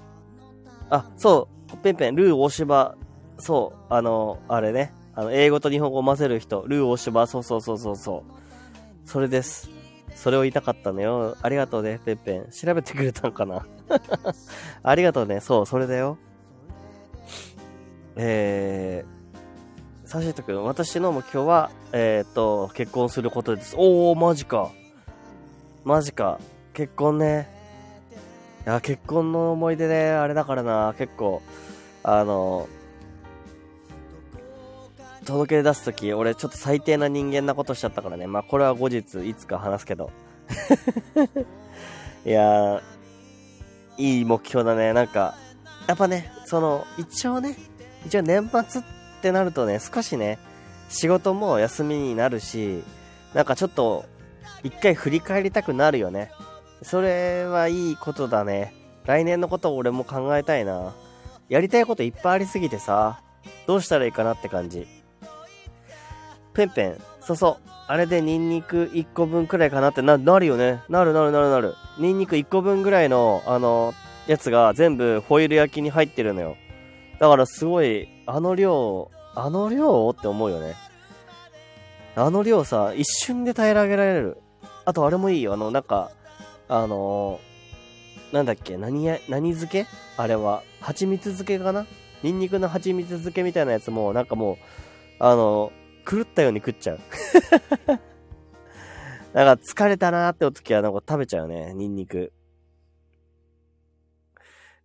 [0.89, 1.77] あ、そう。
[1.77, 2.97] ペンペン、ルー大芝。
[3.37, 3.93] そう。
[3.93, 4.93] あの、あれね。
[5.15, 6.65] あの、英語と日本語を混ぜる人。
[6.67, 7.27] ルー大芝。
[7.27, 9.07] そうそうそうそうそう。
[9.07, 9.69] それです。
[10.15, 11.37] それを言いたかったのよ。
[11.41, 12.49] ありがとうね、ペンペン。
[12.51, 13.65] 調べてくれたんかな
[14.83, 15.39] ありがとうね。
[15.39, 16.17] そう、それだよ。
[18.17, 23.75] えー、サシット君、私の目標は、えーっと、結婚することです。
[23.77, 24.73] おー、マジか。
[25.83, 26.39] マジか。
[26.73, 27.49] 結婚ね。
[28.65, 31.41] いや、結婚の思い出ね、あれだからな、結構、
[32.03, 32.67] あの、
[35.25, 38.27] 届け出すとき、俺ちょっと最低な人間なことしちゃったからね。
[38.27, 40.11] まあ、これは後日、いつか話すけど。
[42.25, 42.81] いや、
[43.97, 44.93] いい目標だね。
[44.93, 45.35] なんか、
[45.87, 47.55] やっぱね、その、一応ね、
[48.05, 48.83] 一応年末っ
[49.21, 50.39] てなるとね、少しね、
[50.89, 52.83] 仕事も休みになるし、
[53.33, 54.05] なんかちょっと、
[54.63, 56.31] 一回振り返りたくなるよね。
[56.81, 58.73] それはいいことだね。
[59.05, 60.93] 来年のことを俺も考えたいな。
[61.49, 63.21] やりたいこといっぱいありすぎてさ、
[63.67, 64.87] どうしたらいいかなって感じ。
[66.53, 67.69] ペンペン、そうそう。
[67.87, 70.81] あれでニンニク1個分くらいかなってな、なるよね。
[70.89, 71.73] なるなるなるなる。
[71.97, 73.93] ニンニク1個分ぐらいの、あの、
[74.27, 76.55] やつが全部ホイル焼きに入ってるのよ。
[77.19, 80.75] だからすごい、あの量、あの量って思うよね。
[82.15, 84.37] あの量さ、一瞬で平らげられる。
[84.89, 85.53] あとあれもいいよ。
[85.53, 86.09] あの、なんか、
[86.67, 89.85] あのーなんだっけ何や、何漬け？
[90.17, 90.63] あれは。
[90.81, 91.85] 蜂蜜漬けかな？
[92.23, 94.57] ニンニクの蜂蜜漬けみたいなやつも、なんかもう、
[95.19, 95.71] あの
[96.09, 96.99] 狂ったように食っちゃう。
[99.33, 102.33] なんか疲れたなーってお時はなんか食べちゃうね、ニンニク。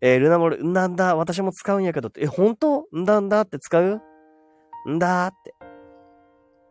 [0.03, 2.87] えールナモル、んだんだ、私も使うんやけどって、え、本当？
[2.95, 4.03] んだんだって使う？
[4.87, 5.55] んだーって。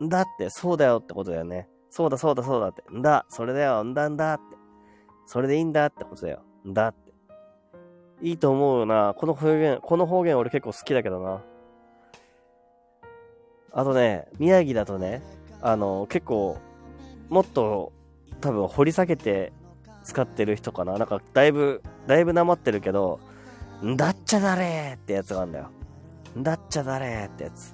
[0.04, 1.68] んだって、そうだよってことだよね。
[1.94, 2.82] そうだそうだそうだって。
[2.92, 4.56] んだ、それだよ、んだんだって。
[5.26, 6.42] それでいいんだってことだよ。
[6.66, 7.12] んだって。
[8.20, 9.14] いいと思うな。
[9.16, 11.40] この方言、この方言俺結構好きだけどな。
[13.70, 15.22] あとね、宮城だとね、
[15.60, 16.58] あの、結構、
[17.28, 17.92] もっと
[18.40, 19.52] 多分掘り下げて
[20.02, 20.98] 使ってる人かな。
[20.98, 23.20] なんかだいぶ、だいぶなまってるけど、
[23.84, 25.70] んだっちゃだれってやつがあるんだよ。
[26.36, 27.72] んだっちゃだれってやつ。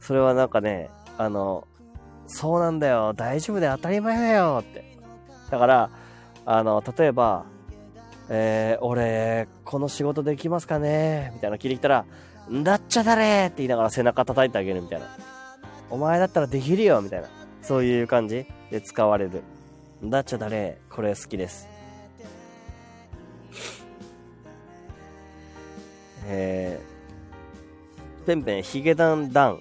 [0.00, 1.68] それはなんかね、あの、
[2.26, 4.96] そうなんだよ、大丈夫だよ、当たり前だよって。
[5.50, 5.90] だから、
[6.46, 7.44] あの、例えば、
[8.28, 11.32] えー、俺、この仕事できますかね？
[11.34, 12.04] みたいな聞いてきたら、
[12.50, 15.06] んだっちゃだれって言いながら背中叩いてあげるみたいな。
[15.90, 17.28] お前だったらできるよみたいな。
[17.60, 19.42] そういう感じで使われる。
[20.02, 21.68] んだっちゃだれこれ好きです。
[26.26, 29.60] えー、ペンペン、ヒゲダンダン。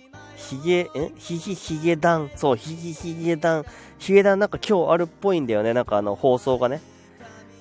[0.50, 1.12] ヒゲ、え？
[1.18, 2.32] ヒヒヒゲダン。
[2.36, 3.66] そう、ヒヒヒゲダン。
[4.00, 5.74] ヒゲダンなんか今日あるっぽいんだよね。
[5.74, 6.82] なんかあの放送がね。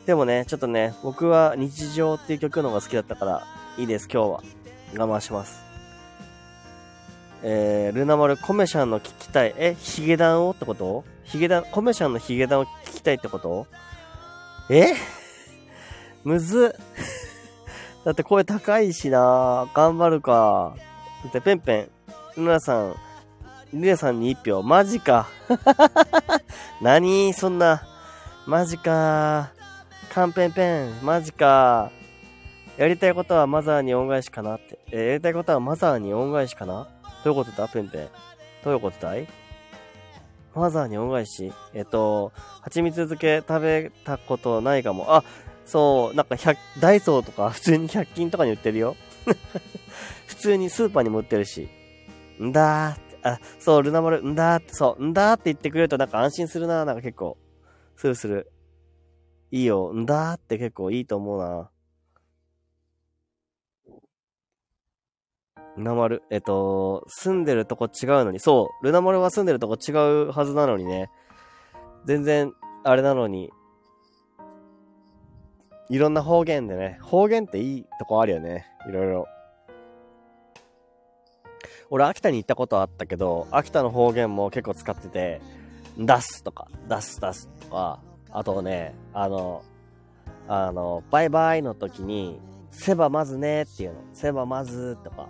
[0.06, 3.42] でもね、ちょっとね、僕は日常っていう曲の方が好きだったから、
[3.78, 4.42] いいです、今日は。
[4.96, 5.62] 我慢します。
[7.42, 9.54] えー、ルナ丸、コメシャンの聞きたい。
[9.56, 11.04] え、ヒゲダンをってこと？
[11.24, 13.66] ヒゲダン、コメシャンのヒゲダンを聞きたいってこと？
[14.68, 14.94] え？
[16.24, 16.80] むずっ。
[18.04, 20.74] だって声高いしな頑張るか。
[21.22, 21.90] だってペンペン、
[22.40, 22.96] ルナさん、
[23.72, 24.62] ルナさんに1票。
[24.62, 25.28] マジか。
[26.82, 27.82] 何そんな。
[28.46, 29.50] マジか。
[30.12, 31.90] カンペンペン、マジか。
[32.76, 34.78] やりたいことはマザーに恩返しかなって。
[34.90, 36.88] えーやりたいことはマザーに恩返しかな？
[37.22, 38.08] どういうことだペンペン。
[38.64, 39.28] どういうことだい？
[40.54, 41.52] マザーに恩返し？
[41.74, 42.32] えっと、
[42.62, 45.14] 蜂蜜漬け食べたことないかも。
[45.14, 45.22] あ、
[45.66, 48.96] そう、なんか百、ダイソーとか普通に100均とかに売ってるよ。
[50.26, 51.68] 普通にスーパーにも売ってるし。
[52.42, 57.36] んだーって、あ、そう、ルナマル、んだーって、そう、んだーって言ってくれるとなんか安心するな、なんか結構。
[57.96, 58.50] するする。
[59.50, 61.70] いいよ、んだーって結構いいと思うな。
[65.76, 71.10] ルナマル、えっと、住んでるとこ違うのに、そう、ルナマルは住んでるとこ違うはずなのにね。
[72.06, 72.52] 全然、
[72.84, 73.50] あれなのに、
[75.90, 78.66] いろんな方言でね、方言っていいとこあるよね。
[78.88, 79.26] いろいろ。
[81.90, 85.40] 俺、秋田に行ったことあったけど、秋田の方言も結構使ってて、
[85.98, 89.62] 出すとか、出す出すとか、あとね、あの、
[90.46, 94.00] あの、バイバイの時に、せばまずねっていうの。
[94.14, 95.28] せばまずとか、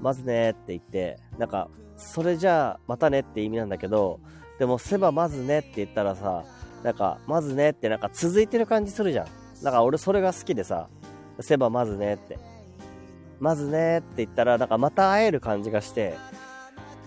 [0.00, 4.20] まずねって言って、なんか、それじゃあ、またねって意味なんだけど、
[4.60, 6.44] でも、せばまずねって言ったらさ、
[6.84, 9.26] なんか、まずねってなんか続いてる感じするじゃん。
[9.64, 10.88] だから俺それが好きでさ、
[11.40, 12.38] せばまずねって。
[13.40, 16.14] まずねって言ったら、なんかまた会える感じがして、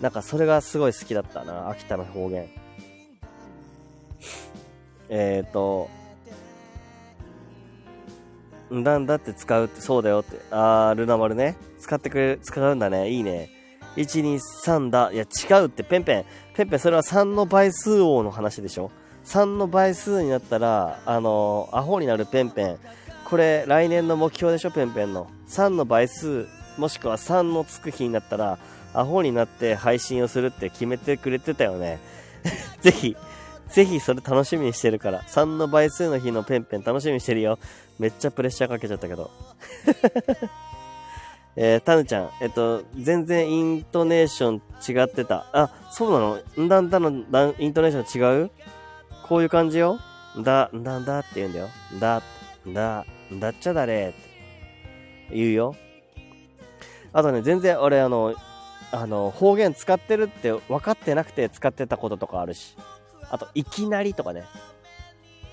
[0.02, 2.50] なんかそれがすごい好きだったな、秋田の方言。
[5.10, 5.90] えーと、
[8.74, 10.40] んだんだって使うって、そうだよって。
[10.50, 11.56] あー、ルナ丸ね。
[11.80, 13.10] 使ってくれ、使うんだね。
[13.12, 13.50] いいね。
[13.96, 15.12] 1、2、3だ。
[15.14, 16.26] いや、違うって、ペンペン。
[16.56, 18.90] ペンペン、それは3の倍数王の話でしょ
[19.26, 22.78] ?3 の倍数になったら、あのーアホになるペンペン。
[23.26, 25.28] これ、来年の目標でしょ、ペンペンの。
[25.54, 26.48] 3の倍数、
[26.78, 28.58] もしくは3のつく日になったら、
[28.94, 32.00] アホになって配信をするって決めてくれてたよね。
[32.82, 33.16] ぜひ、
[33.70, 35.22] ぜひそれ楽しみにしてるから。
[35.22, 37.60] 3の倍数の日のペンペン楽しみにしてるよ。
[38.00, 39.30] めっちゃプレッシャーかけちゃったけど。
[41.56, 45.46] えー、タヌちゃん、えっと、全然イントネーション違ってた。
[45.54, 46.18] あ、そうな
[46.58, 46.64] の？
[46.66, 48.52] んだんだのだんイントネーション違う？
[49.28, 50.00] こういう感じよ
[50.36, 51.70] だ、んだんだって言うんだよ。
[52.00, 52.24] だ、
[52.68, 54.16] だ、だっちゃだれ
[55.32, 55.76] 言うよ。
[57.12, 58.36] あとね、全然俺あの、
[58.92, 62.76] あの、方言使ってるって分かってなくて使ってたこととかあるし。
[63.30, 64.44] あと、いきなりとかね。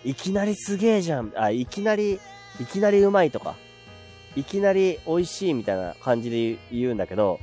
[0.04, 1.32] いきなりすげえじゃん。
[1.36, 2.20] あ、いきなり、
[2.60, 3.54] いきなりうまいとか。
[4.36, 7.40] いきなり美味しいみたいな感じで言うんだけど、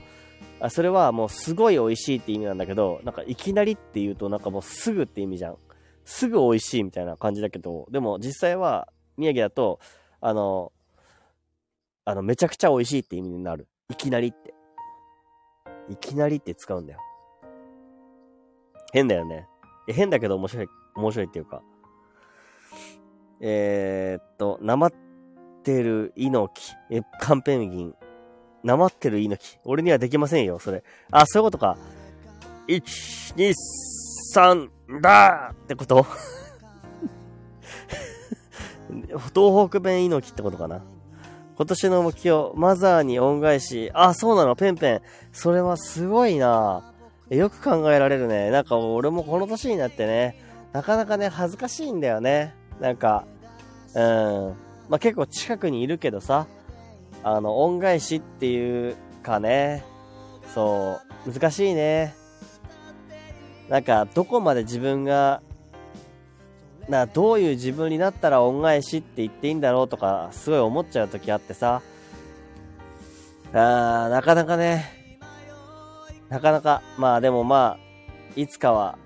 [0.60, 5.58] あそれはもうすごい美味しいって意味なんだけど、なんかいきなりって言うとなんかもうすぐって意味じゃん。
[6.06, 9.80] すぐ美味しいみたいな感じだけど、でも実際は宮城だと、
[10.22, 10.72] あの、
[12.08, 13.68] あの、めちゃくちゃ美味しいって意味になる。
[13.90, 14.54] いきなりって。
[15.90, 17.02] いきなりって使うんだよ。
[18.94, 19.46] 変だよね。
[19.90, 21.62] 変だけど面白い、面白いっていうか。
[23.42, 24.94] えー、っと、なまっ
[25.64, 26.96] てる猪木。
[26.96, 27.94] え、カンペンギン。
[28.64, 29.60] なまってる猪木。
[29.66, 30.86] 俺にはできませんよ、それ。
[31.12, 31.78] あ、そういうことか。
[32.70, 33.54] 1、2、
[34.34, 36.06] 3、だーってこと？
[39.36, 40.82] 東北弁猪木ってことかな。
[41.58, 43.90] 今年の目標、マザーに恩返し。
[43.96, 45.02] あ、そうなの、ペンペン。
[45.32, 46.94] それはすごいな
[47.30, 48.52] よく考えられるね。
[48.52, 50.40] なんか俺もこの年になってね、
[50.72, 52.54] なかなかね、恥ずかしいんだよね。
[52.80, 53.26] なんか、
[53.96, 54.56] うん。
[54.88, 56.46] まあ、結構近くにいるけどさ、
[57.24, 59.84] あの、恩返しっていうかね、
[60.54, 62.14] そう、難しいね。
[63.68, 65.42] なんか、どこまで自分が、
[66.88, 71.82] な、どういう自分になったら恩返しって言っていいんだろうとか、すごい思っちゃう時あってさ、
[73.54, 74.86] あー、なかなかね、
[76.30, 78.98] なかなか、まあでもまあ、いつかは、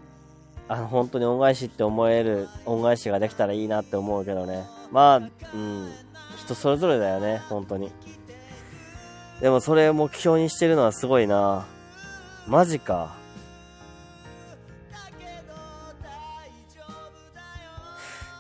[0.68, 4.66] あの、本当に恩返しって思える恩返しができたらいいなって思うけどね。
[4.92, 5.92] まあ、うん。
[6.38, 7.92] 人それぞれだよね、本当に。
[9.42, 11.66] でもそれを目標にしてるのはすごいな。
[12.48, 13.21] マジか。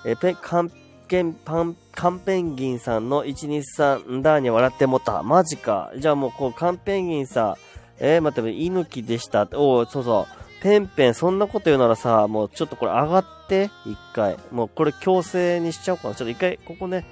[0.05, 0.71] え、ペ、カン
[1.07, 5.21] ペン、パン、カンペンギンさんの123んだーに笑ってもった。
[5.23, 5.91] マジか。
[5.97, 7.57] じゃあもうこう、カンペンギンさ、
[7.99, 9.47] えー、待って、猪木でした。
[9.53, 10.63] おうそうそう。
[10.63, 14.37] ペンペン、そんなこと言うならさ、もうちょっとこれ上がって、一回。
[14.51, 16.15] もうこれ強制にしちゃおうかな。
[16.15, 17.05] ちょっと一回、ここね、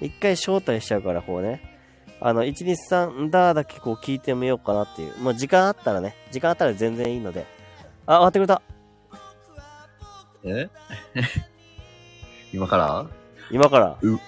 [0.00, 1.60] 一回招待しちゃうから、こうね。
[2.20, 5.18] あの、123んだーだけこう聞いてみようかなっていう。
[5.18, 7.44] もう時間あったらね、時間あったら全然いいので。
[8.06, 8.62] あ、上がってくれた。
[10.44, 10.68] え？
[12.52, 13.06] 今から？
[13.50, 13.98] 今から？
[14.02, 14.20] う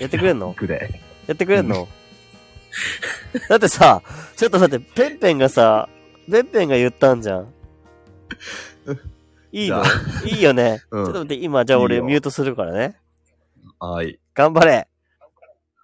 [0.00, 0.54] やってくれんの？
[0.54, 1.00] くれ。
[1.26, 1.88] やってくれんの？
[3.48, 4.02] だってさ、
[4.36, 5.88] ちょっと待って、ペンペンがさ、
[6.30, 7.54] ペンペンが言ったんじゃん。
[9.52, 9.82] いいの？
[10.24, 10.82] じいいよね。
[10.90, 12.98] うんちょっと待って、今、じゃあ俺いいよミュートするからね。
[13.78, 14.18] はい。
[14.34, 14.88] 頑張れ。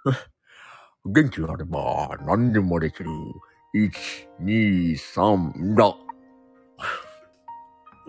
[1.05, 3.11] 元気があれば何でもできる。
[3.75, 3.91] 1、
[4.43, 5.95] 2、3、だ。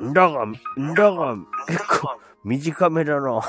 [0.04, 0.54] んだが、ん
[0.96, 1.36] だが、
[1.68, 3.42] 結構、短めだな。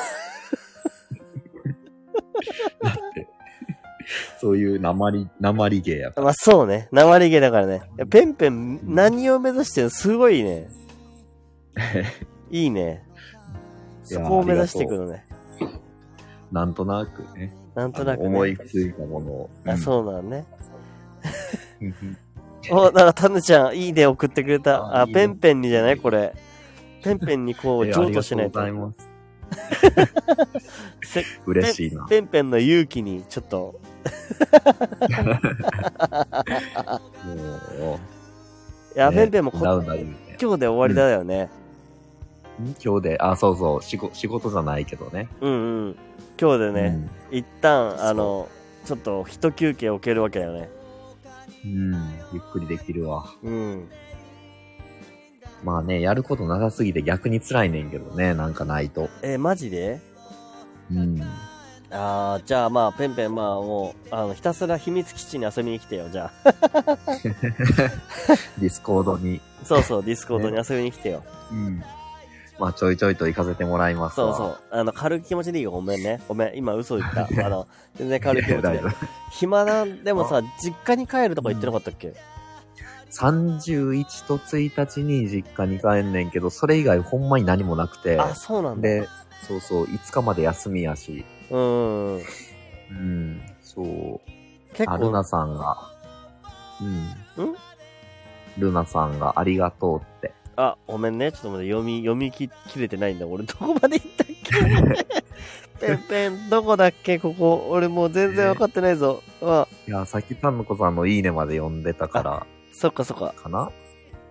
[4.40, 6.88] そういう鉛、鉛芸やかまあそうね。
[6.93, 7.82] 鉛毛だからね。
[8.11, 9.90] ペンペン、何を目指してるの？
[9.90, 10.68] すごいね。
[11.74, 11.82] ら。
[12.51, 13.07] いいね。
[14.03, 15.24] そこを目指していくのね。
[16.51, 17.55] なんとなくね。
[17.74, 18.26] なんとなく、ね。
[18.26, 19.51] 思いついたものを。
[19.64, 20.45] あ、そうなんね。
[21.80, 22.18] うん。
[22.70, 25.01] お、なんか、タヌちゃん、いいね送ってくれた。
[25.01, 25.97] あ、ペンペンにじゃない？
[25.97, 26.34] これ。
[27.03, 28.61] ペンペンにこう、え譲渡しないと。
[28.61, 29.12] ありがとうございます。
[31.03, 32.07] せ 嬉しいな。
[32.07, 33.80] ペンペンの勇気に、ちょっと、
[37.26, 37.98] も
[38.94, 39.59] いや、ねペンペンもこ。
[39.59, 41.50] 今日で終わりだよね。
[42.61, 45.28] ん今日で、あ、そうそう、仕事、仕事じゃないけどね。
[45.40, 45.96] うんうん。
[46.40, 48.48] 今日でね、一旦、あの、
[48.84, 50.68] ちょっと、一休憩置けるわけだよね。
[51.64, 51.94] うん。
[51.94, 52.11] うん。
[52.32, 53.24] ゆっくりできるわ。
[53.42, 53.88] うん。
[55.62, 59.08] まあね、やることなさすぎて逆に辛いねんけどね、なんかないと。
[59.22, 60.00] え、マジで？
[60.90, 61.22] うん。
[61.90, 66.52] あー、じゃあまあ、ペンペン、まあもう、あの、ひたすら秘密基地に遊びに来てよ、じゃあ。
[68.58, 69.40] ディスコードに。
[69.62, 71.22] そうそう、ディスコードに遊びに来てよ。
[71.50, 71.82] うん。
[72.58, 74.34] まあちょいちょいと行かせてもらいますわ。
[74.36, 74.80] そうそう。
[74.80, 75.70] あの、軽い気持ちでいいよ。
[75.70, 76.20] ごめんね。
[76.28, 76.56] ごめん。
[76.56, 77.22] 今嘘言った。
[77.44, 78.80] あの、全然軽い気持ちで
[79.30, 82.14] 暇なん、でもさ、実家に帰るとか言ってなかったっけ、
[83.12, 88.18] 31と1日に実家に帰んねんけど、それ以外ほんまに何もなくて。
[88.18, 88.82] あ、そうなんだ。
[88.82, 89.08] で、
[89.46, 91.24] そうそう、5日まで休みやし。
[91.50, 92.22] うーん。
[92.90, 93.42] うん。
[93.62, 94.20] そう。
[94.74, 95.76] 結あ、ルナ構、さんが。
[96.80, 96.84] う
[97.42, 97.44] ん。
[97.44, 97.56] ん？
[98.58, 100.32] ルナさんがありがとうって。
[100.56, 101.32] あ、ごめんね。
[101.32, 103.26] ちょっと待って、読み、読み切きれてないんだ。
[103.26, 105.06] 俺、どこまで行ったっけ？
[105.86, 107.18] ペンペン、どこだっけ？
[107.18, 107.66] ここ。
[107.70, 109.22] 俺もう全然分かってないぞ。
[109.42, 113.33] あ、いや、さっきタンの子さんのいいねまで読んでたから、そっかそっか。
[113.37, 113.70] かな？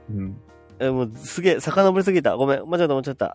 [0.09, 0.37] うん。
[0.79, 2.35] え、もう、すげえ、遡りすぎた。
[2.35, 2.65] ごめん。
[2.67, 3.33] 間違った、間違った。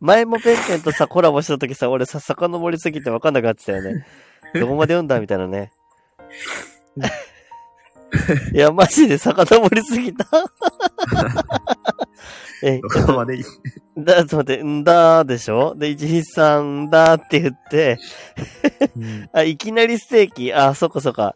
[0.00, 4.06] 前もペンペンとさ、コラボした時さ、俺さ、遡りすぎて分かんなくなってたよね。
[4.54, 5.72] どこまで読んだみたいなね。
[8.54, 10.26] いや、マジで遡りすぎた。
[12.62, 13.44] え、どこまでいい？
[13.98, 15.74] だ、ちょっと待って、んだーでしょ？
[15.76, 17.98] で、123んだーって言って、
[18.96, 20.54] うん あ、いきなりステーキ？
[20.54, 21.34] あ、そっかそっか。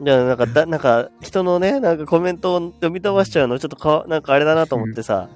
[0.00, 5.28] じゃあ、なんか、だ、なんか、人のね、なんかコメントを読み飛ばしちゃうの、ちょっとか、なんかあれだなと思ってさ、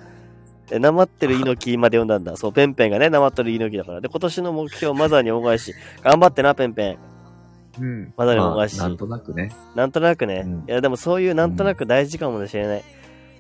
[0.71, 2.37] え、なまってる猪木まで読んだんだ。
[2.37, 4.01] そう、ペンペンがね、なまってる猪木だから。
[4.01, 5.75] で、今年の目標、マザーに恩返し。
[6.03, 6.99] 頑張ってな、ペンペン。
[7.81, 8.15] うん。
[8.17, 9.51] まだにもおかしいなんとなくね。
[9.75, 10.43] なんとなくね。
[10.45, 12.85] うんいや、でもそういうなんとなく大事かもしれない。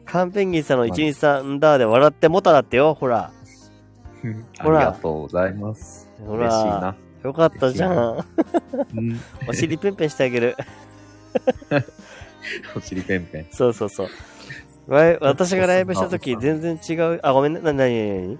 [0.05, 3.31] カンペンギンさんの123んだーで笑ってもただってよ、ほら。
[4.23, 6.09] ありほらがとうございます。
[6.27, 6.81] ほ嬉しいら。
[6.81, 6.97] な。
[7.23, 8.25] よかったじゃん。
[8.97, 9.21] うん。
[9.49, 10.57] お尻ペンペンしてあげる。
[12.77, 13.47] お尻ペンペン。
[13.51, 14.09] そうそうそう。
[14.93, 17.21] わい私がライブした時全然違う。
[17.23, 17.61] あ、ごめんね。
[17.61, 18.39] な、なになになに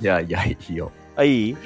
[0.00, 0.90] いやいや、いいよ。
[1.16, 1.56] あ、いい？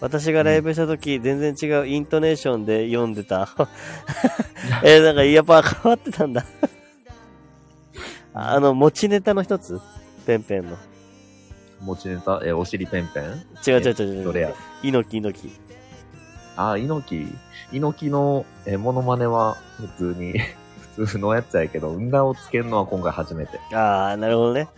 [0.00, 3.48] 私がライブした時全然違うイントネーションで読んでた。
[4.84, 6.44] えー、なんかやっぱ変わってたんだ。
[8.32, 9.80] あの、持ちネタの一つ？
[10.26, 10.76] ペンペンの。
[11.80, 13.24] 持ちネタ、え、お尻ペンペン？
[13.66, 14.24] 違う違う違う違う。
[14.24, 14.54] どれや？
[14.82, 15.67] 猪木猪木。
[16.58, 17.36] あ、猪木。
[17.72, 19.56] 猪木の、え、モノマネは
[19.96, 20.34] 普通に、
[20.96, 23.60] 普通のやつやけど、うんだをつけるのは今回初めて。
[23.72, 24.68] あー、なるほどね。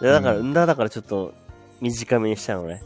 [0.00, 1.34] でだから、ううんだだからちょっと
[1.80, 2.82] 短めにしたのね。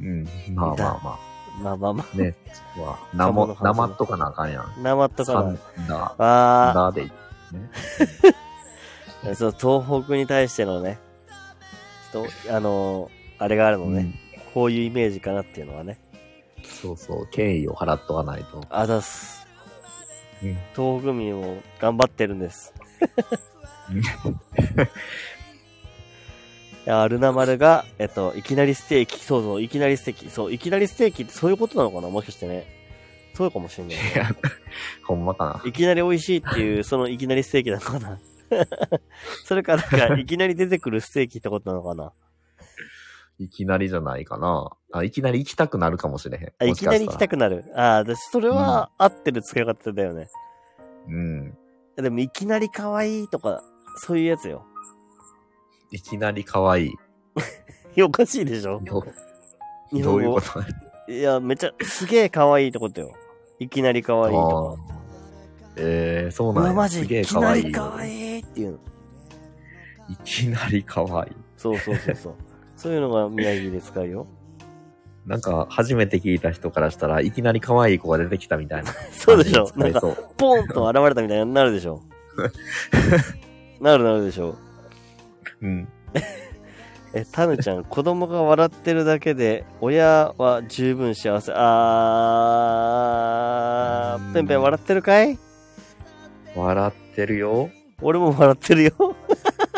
[0.00, 0.28] うん。
[0.54, 1.18] まあまあま
[1.62, 2.16] まあまあまあ。
[2.16, 2.34] ね。
[2.76, 2.98] は、
[3.86, 4.62] っとかなあかんやん。
[4.62, 5.58] あ、なまっとかサなン。
[5.88, 7.04] ダー、あダーで。
[7.04, 7.10] ね。
[9.26, 10.98] え そう、東北に対してのね、
[12.12, 14.14] ちょっと、あのーあれがあるのね、うん
[14.54, 15.98] こういうイメージかなっていうのはね。
[16.84, 18.62] そうそう、敬意を払っとかないと。
[18.68, 19.46] あざっす。
[20.42, 22.74] うん東北民も頑張ってるんです。
[26.86, 32.10] いや、ルナ丸が、えっと、いきなりステーキ、そうそう、いきなりステーキ、そう、いきなりステーキってそういうことなのかな？
[32.10, 32.66] もしかしてね。
[33.32, 34.02] そうかもしれない、ね。
[34.14, 34.28] いや、
[35.06, 35.62] ほんまかな。
[35.64, 38.18] いきなり美味しいっていう、そのいきなりステーキなのかな？
[39.46, 42.12] それか、なんか、いきなり出てくるステーキってことなのかな？
[43.38, 44.70] いきなりじゃないかな。
[44.92, 46.52] あ、いきなり行きたくなるかもしれへん。
[46.58, 47.32] あ、いきなり行きたく。
[47.32, 47.64] くなる。
[47.74, 50.28] あ、私、それは合ってる使い方だよね。
[51.08, 51.56] うん。
[51.96, 53.62] でも、いきなり可愛いとか、
[53.96, 54.64] そういうやつよ。
[55.90, 56.92] いきなり可愛い。
[58.02, 58.80] おかしいでしょ？
[58.84, 59.04] ど
[59.92, 61.12] 日どういうこと？
[61.12, 63.12] いや、めっちゃ、すげえ可愛いってことよ。
[63.58, 64.94] いきなり可愛いとか。
[65.76, 66.72] えー、そうなんや。
[66.72, 67.64] マジ、すげえいきな可愛い。
[67.64, 68.78] り可愛いっていうの。
[70.08, 71.32] いきなり可愛い。
[71.56, 72.34] そうそうそうそう。
[72.84, 74.26] そういうのが宮城で使うよ。
[75.24, 78.92] なんか、初めて聞いた人からしたらいきなり可愛い子が出てきたみたいな。
[79.10, 80.02] そうでしょなんか、
[80.36, 82.02] ポンと現れたみたいになるでしょ
[83.80, 84.54] なるなるでしょ
[85.62, 85.88] うん。
[87.14, 91.54] え、タヌちゃん、子供が笑ってるだけで、親は十分幸せ。
[91.56, 95.38] あー、ペンペン笑ってるかい？
[96.54, 97.70] 笑ってるよ。
[98.02, 98.92] 俺も笑ってるよ。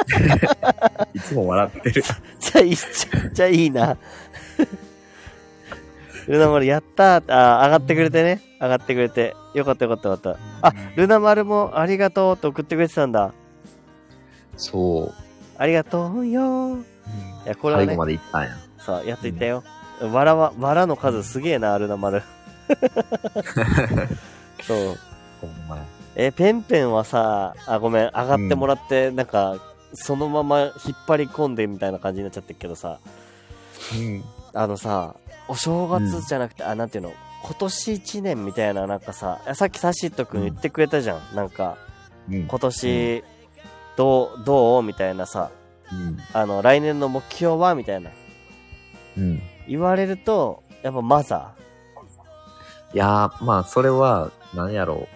[1.14, 2.02] いつも笑ってる。
[2.02, 2.14] じゃ
[2.57, 3.96] あいい、じゃじゃあいいな。
[6.26, 8.40] ルナ丸やったーあー、上がってくれてね。
[8.61, 9.34] 上がってくれて。
[9.54, 10.68] よかったよかったよかった。
[10.68, 13.32] あ、ルナ丸もありがとうって送ってくれてたんだ。
[14.57, 15.26] そう。
[15.59, 16.80] ありがとうよー。
[16.80, 16.82] い
[17.46, 18.50] や、これはね最後、まで行ったんや。
[18.78, 19.62] さあ、やっといったよ。
[20.00, 22.22] わらは、わらの数すげえな、ルナ丸。
[24.62, 24.98] そう。
[25.40, 25.82] ほんまや。
[26.16, 29.57] え、ペンペンはさ、あ、ごめん、上がってもらって、なんか、
[29.97, 30.72] そのまま引っ
[31.07, 32.99] 張り込んでみたいな感じになっちゃってるけどさ、
[33.99, 34.24] うん。
[34.55, 35.16] あのさ、
[35.49, 41.36] お正月じゃなくて、あ、なんていうの、今年一年みたいな、なんかさ、あさっきサシットくん言ってくれたじゃん。
[41.36, 41.76] なんか、
[42.30, 42.47] うん。
[42.47, 43.24] 今年、
[43.97, 44.82] どう、どう？
[44.82, 45.51] みたいなさ、
[45.92, 46.18] うん。
[46.32, 47.74] あの、来年の目標は？
[47.74, 48.11] みたいな。
[49.16, 49.42] うん。
[49.68, 51.53] 言われると、やっぱマザ
[52.94, 55.15] いやー、まあ、それは、何やろう。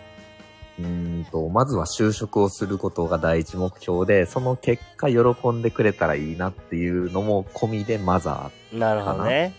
[0.80, 8.78] うーんと、まずは就職をすることが第一目標で、その結果喜んでくれたらいいなっていうのも込みでマザー。
[8.78, 9.54] なるほどね。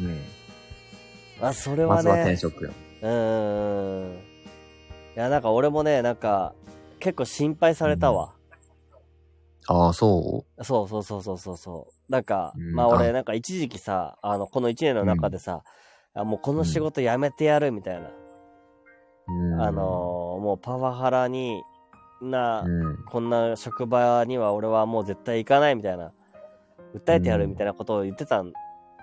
[0.00, 0.04] ー。
[0.04, 1.46] うん。
[1.46, 1.96] あ、それはね。
[1.96, 2.70] まずは転職よ。
[3.02, 4.12] うーん。
[4.14, 4.18] い
[5.16, 6.54] や、なんか俺もね、なんか、
[7.00, 8.34] 結構心配されたわ。
[9.66, 12.12] ああ、そそうそうそうそうそうそう。
[12.12, 15.62] なんか、うんまあ俺、あなんか一時期さ、あの、この一年の中でさ、
[16.14, 18.10] あもうこの仕事辞めてやるみたいな。
[19.30, 19.60] ううん。
[19.62, 21.62] あのーもうパワハラに、
[22.22, 22.96] な、うん。
[23.04, 26.12] こんな職場には俺はもう絶対行かないみたいな、
[26.94, 28.52] 訴えてやるみたいなことを言ってたん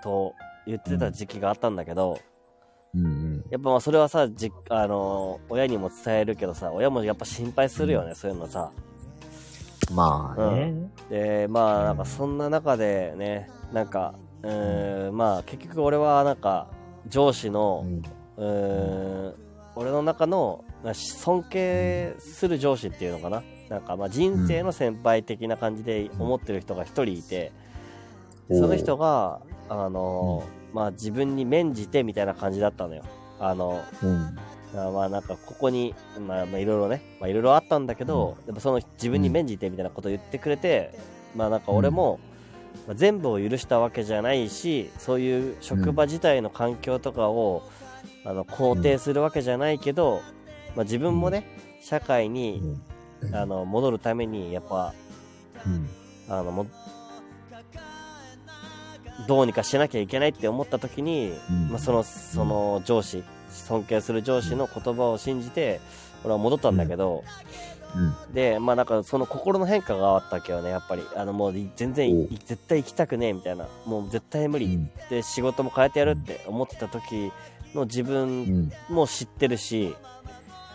[0.03, 0.33] と、
[0.65, 2.19] 言ってた時期があったんだけど、
[2.95, 3.43] うんうん。
[3.49, 8.71] やっぱまあそれはさ、じあのー親にも伝えるけどさ、親もやっぱ心配するよね、そういうのさ。
[9.93, 10.73] まあね。
[11.09, 14.13] で、まあなんかそんな中でね、なんか、
[14.43, 16.67] うーん、まあ結局俺はなんか、
[17.07, 17.85] 上司の、
[18.37, 19.33] うーん、
[19.77, 23.43] 俺の中のまあ尊敬する上司っていうのかな。
[23.69, 27.51] なんかまあ人生の先輩的な感じで思ってる人が一人いて、
[28.49, 28.59] うん。
[28.59, 33.03] その人が、あのー、まあ自分に免じてみたいな感じだったのよ。
[33.39, 34.37] あの、うん。
[34.75, 40.97] あまあなんかここに、まあまあいろいろね、まあいろいろあったんだけど、やっぱその自分に免じてみたいなことを言ってくれて、
[41.35, 42.19] まあなんか俺も、
[42.87, 47.63] まあ全部を許したわけじゃないし、そういう職場自体の環境とかを、
[48.27, 50.21] あの肯定するわけじゃないけど、
[50.75, 51.47] まあ自分もね、
[51.81, 52.77] 社会に、
[53.31, 54.93] あの戻るために、やっぱ、
[55.65, 55.89] うん。
[56.29, 56.67] あのも
[59.29, 61.69] どうにかしなきゃいけないって思った時に、うん。
[61.69, 65.79] まあ、そのその上司尊敬する上司の言葉を信じて
[66.25, 67.23] 俺は戻ったんだけど、
[67.95, 68.33] うん。
[68.33, 71.03] でまあなんかその心の変化があったわけよねやっぱり。
[71.15, 73.67] あのもう全然絶対行きたくねえみたいな。
[73.85, 74.91] もう絶対無理、うん。
[75.09, 77.31] で仕事も変えてやるって思ってた時
[77.77, 78.71] の自う分ん。
[78.89, 79.95] も知ってるし、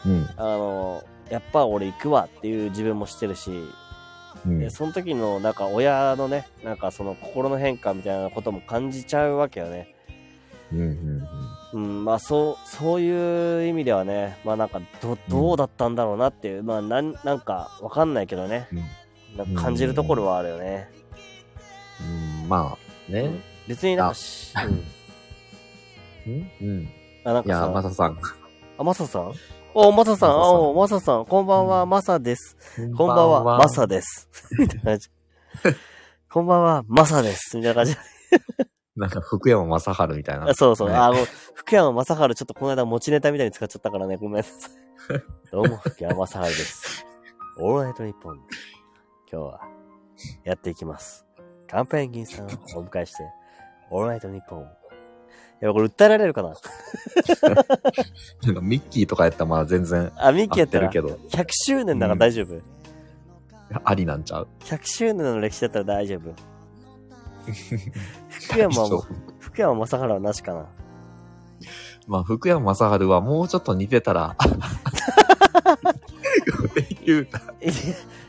[0.06, 0.28] うん。
[0.36, 9.94] あのやっぱ俺行くわっていう自分も知ってるし、うんでその時のなんか親のねなんかその心の変化みたいなことも感じちゃうわけよね
[10.72, 12.04] うん。
[12.04, 18.68] まあそうそういう意味ではねまあなんかどどうだったんだろうなっていう、まあなんなんかわかんないけどね
[19.36, 20.90] なんか感じるところはあるよね、
[22.42, 22.48] うん。
[22.48, 22.76] ま
[23.08, 23.30] あ、ね。
[23.68, 24.16] 別になんか
[26.30, 26.50] ん。
[26.60, 26.80] うん。
[26.82, 26.88] い
[27.24, 28.18] や、あなんかさマサさん。
[28.78, 29.32] あマサさん？
[29.74, 32.56] お、マサさん、マサさんお、マサさん、こんばんは、マサです。
[32.94, 34.28] こんばんは、マサです。
[34.58, 35.08] みたいな感じ。
[36.30, 37.56] こんばんは、マサです。
[37.56, 37.96] みたいな感じ。
[38.94, 40.50] なんか福山雅治みたいな。
[40.50, 40.90] あそうそう。
[40.90, 44.72] ねあ、もう、福山雅治ちょっとこの間持ちネタみたいに使っちゃったからね、ごめんなさい。
[45.50, 47.06] どうも、福山雅治です。
[47.58, 48.36] オールナイトニッポン。
[49.32, 49.60] 今日は、
[50.44, 51.24] やっていきます。
[51.66, 53.24] カンペンギンさんをお迎えして、
[53.90, 54.60] オールナイトニッポン。
[54.60, 54.64] い
[55.64, 56.48] や、これ訴えられるかな？
[58.44, 62.60] なんかミッキーとかやったらまあ全然あ、ミッキーや合ってるけど、100周年だから大丈夫？
[63.84, 66.34] ありなんちゃう？100周年の歴史だったら大丈夫？
[68.28, 69.04] 福山も、
[69.40, 70.66] 福山雅治はなしかな？
[72.06, 74.36] まあ福山雅治はもうちょっと似てたら、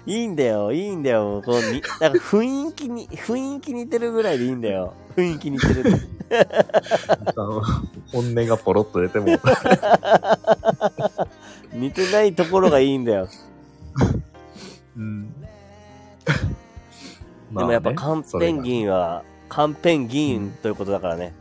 [0.05, 1.41] いいんだよ、いいんだよ。
[1.45, 4.93] こうに、なんか雰囲気に、雰囲気似てるぐらいでいいんだよ。
[5.15, 5.83] 雰囲気似てる。
[8.11, 9.27] 本音がポロッと出ても、
[11.73, 13.27] 似てないところがいいんだよ。
[14.97, 15.33] うん。
[17.51, 21.33] でもやっぱカンペンン、ギンは、カンペン議員ということだからね。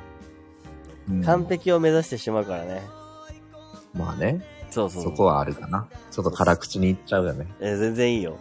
[1.09, 2.83] うん完璧を目指してしまうからね。
[3.93, 5.03] まあね、そうそう。
[5.03, 5.89] そこはあるかな。
[6.11, 7.47] ちょっと辛口に言っちゃうよね。
[7.61, 8.37] え全然いいよ。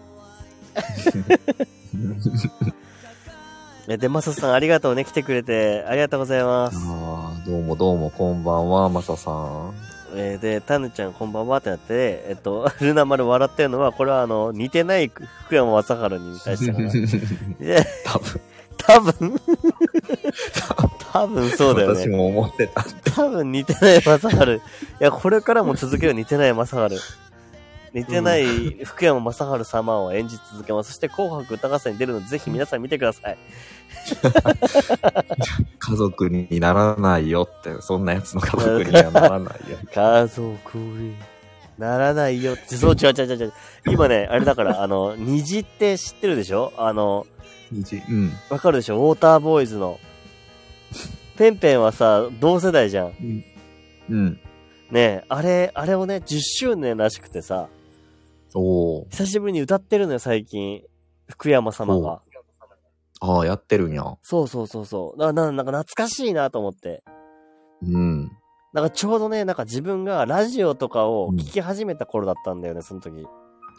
[3.87, 5.05] え、で、マサさんありがとうね。
[5.05, 5.83] 来てくれて。
[5.87, 6.77] ありがとうございます。
[6.77, 9.73] ああ、どうもどうも、こんばんは、マサさん。
[10.13, 15.09] えーで、タヌちゃんこんばんはってなって、えっと、 ルナ丸笑ってるのは、これはあの、似てない
[15.45, 16.91] 福山雅治に対してかな。
[17.59, 18.41] で、 多分、
[18.77, 19.41] 多分？
[21.13, 21.99] 多分そうだよね。
[22.01, 22.85] 私も思ってた。
[23.15, 24.27] 多分似てない雅治。
[24.27, 24.59] い
[24.99, 26.73] や、これからも続ける似てない雅治。
[27.93, 28.45] 似てない
[28.85, 30.91] 福山雅治様を演じ続けます。
[30.91, 33.37] そして紅白歌合戦に出るので、ぜひ皆さん見てください。
[35.79, 39.77] 家族にならないよって、そんなやつの家族にはならないよ。
[39.93, 41.15] 家族に
[41.77, 42.75] ならないよって。
[42.75, 43.53] そう、違う違う違う違う。
[43.87, 46.71] 今ね、あれだから、あの、虹って知ってるでしょ？
[46.77, 47.25] あの、
[47.73, 48.33] うん。
[48.49, 48.97] わかるでしょ？
[48.97, 49.99] ウォーターボーイズの。
[51.37, 53.07] ペンペンはさ、同世代じゃん。
[53.07, 53.43] うん。
[54.09, 54.39] うん。
[54.91, 57.69] ねえ、あれ、あれをね、10周年らしくてさ、
[58.53, 59.09] おー。
[59.09, 60.83] 久しぶりに歌ってるのよ、最近。
[61.27, 62.21] 福山様が。
[63.21, 64.03] ああ、やってるんや。
[64.23, 65.19] そうそうそうそう。
[65.19, 67.03] だからな、なんか懐かしいなと思って。
[67.83, 68.31] うん。
[68.73, 73.25] なんかちょうどね、なんか自分がラジオとかを聞き始めた頃だったんだよね、その時。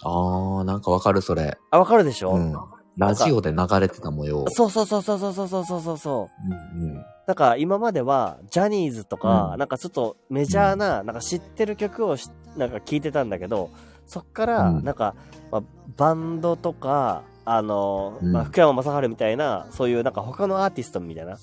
[0.05, 1.57] ああ、なんかわかる、それ。
[1.71, 2.55] あ、わかるでしょ、うん。
[2.97, 4.45] ラジオで流れてた模様。
[4.51, 6.29] そうそうそうそうそうそうそうそうそ
[6.77, 6.77] う。
[6.77, 7.05] うんうん。
[7.27, 13.71] なんか今まではジャニーズとか、うんなんかちょっとメジャーな、なんか知ってる曲をしなんか聞いてたんだけど、
[14.07, 15.15] そっから、うんなんか、
[15.51, 15.63] まあ、
[15.97, 21.39] バンドとか、あの、うんまあ、福山雅治みたいな、そういうなんか他のアーティストみたいな、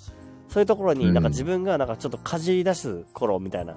[0.48, 3.74] そういうところになんかうん自分がなんかちょっとかじり出す頃みたいな、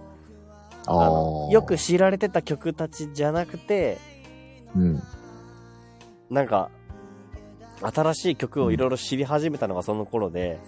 [0.86, 1.52] ああのあ。
[1.52, 1.76] よく。
[1.76, 3.98] 知られてた曲たちじゃなくて、
[4.74, 5.02] うん。
[6.30, 6.70] なんか、
[7.80, 10.60] 新しい曲をいろいろ知り始めたのがその頃で、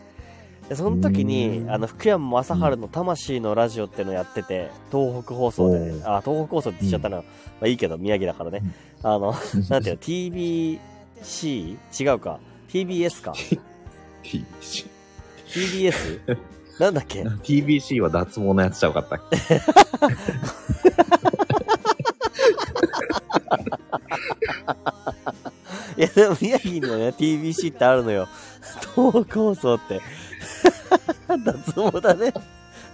[0.68, 7.18] でその時に、うんあの、福山雅治の魂のラジオっていうのをやってて、東北放送で、ねあ、東北放送って言っちゃったな。
[7.18, 7.22] ま
[7.62, 8.62] あいいけど、宮城だからね。
[9.02, 9.34] あの、
[9.68, 11.76] なんていうの、TBC?
[12.00, 12.38] 違うか。
[12.70, 13.34] TBS か。
[15.46, 16.20] TBS?
[16.80, 19.36] なんだっけ？TBC は脱毛のやつちゃうかったっけ？
[25.96, 28.26] いや、でも宮城にはね、TBC ってあるのよ。
[28.94, 30.00] 東北放送って。
[31.44, 32.32] 脱毛だね。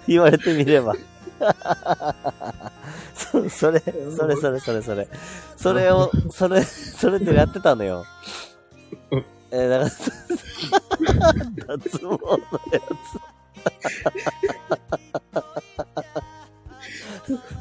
[0.06, 0.94] 言われてみれば。
[3.14, 3.80] そ、それ、
[4.16, 5.08] それそれそれそれ。
[5.56, 8.04] それを、それ、それでやってたのよ。
[9.50, 9.90] えー、だか
[11.66, 12.18] ら、脱毛の
[12.72, 12.80] や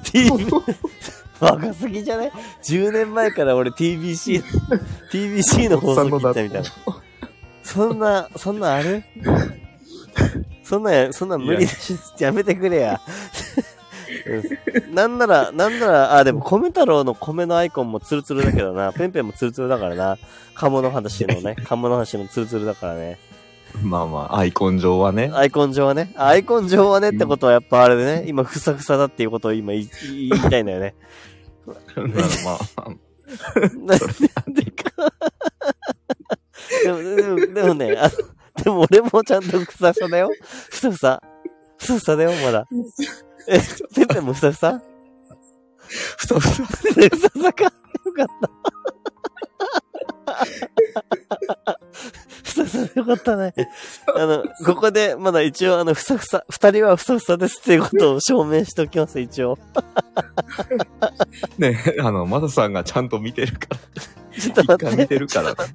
[0.04, 0.12] つ。
[0.12, 0.30] TV、
[1.40, 2.32] 若すぎじゃない
[2.64, 4.44] ?10 年前から俺 TBC、
[5.12, 6.70] TBC の放送聞いたみたいな。
[7.64, 9.04] そんな、そんなある？
[10.64, 13.02] そんな、そんな無理だし、やめてくれや。
[14.26, 18.92] う んなんなら、なんなら、あ、でも、米太郎の米のアイコンもツルツルだけどな。
[18.92, 20.18] ペンペンもツルツルだからな。
[20.56, 21.56] 鴨の話のね。
[21.66, 23.20] 鴨の話もツルツルだからね。
[23.84, 25.32] まあまあ、アイコン上はね。
[25.34, 26.12] アイコン上はね。
[26.16, 29.90] アイコン上はねってことはやっぱあれでね、今ふさふさだっていうことを今言い
[30.30, 30.96] 言いたいんだよね。
[31.68, 32.90] まあまあ、
[33.86, 34.00] なん
[34.54, 35.14] でか。
[36.84, 38.10] でも、でも、でもね、あの、
[38.64, 40.30] でも俺もちゃんとふさふさだよ。
[40.70, 41.22] ふさふさ。
[41.78, 42.68] ふさふさだよ、まだ。
[43.48, 43.60] え、
[43.96, 44.52] ペンペンもふさ？
[44.52, 44.82] ふさふ
[46.28, 46.64] さふさ。
[47.10, 47.64] ふさふさか。
[47.64, 47.72] よ
[48.14, 48.50] かった。
[52.44, 53.54] ふさふさよかったね。
[54.16, 59.58] あの、ここで、まだ一応、あの、ふさふさ、二人はふさふさですっていうことを証明しておきます、一応。
[61.58, 63.78] ね、あの、マサさんがちゃんと見てるから。
[64.38, 64.96] ちょっと待って。
[64.96, 65.56] 見てるから。
[65.56, 65.66] ちょっ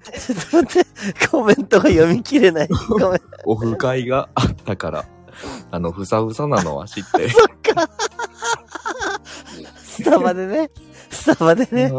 [0.50, 1.26] と待って。
[1.28, 2.68] コメントが読み切れない。
[2.88, 3.20] ごめん。
[3.44, 5.05] オフ会があったから。
[5.70, 7.28] あの、ふさふさなのは知って。
[7.28, 7.88] そっか。
[9.76, 10.70] スタバでね。
[11.11, 11.92] スタバでね。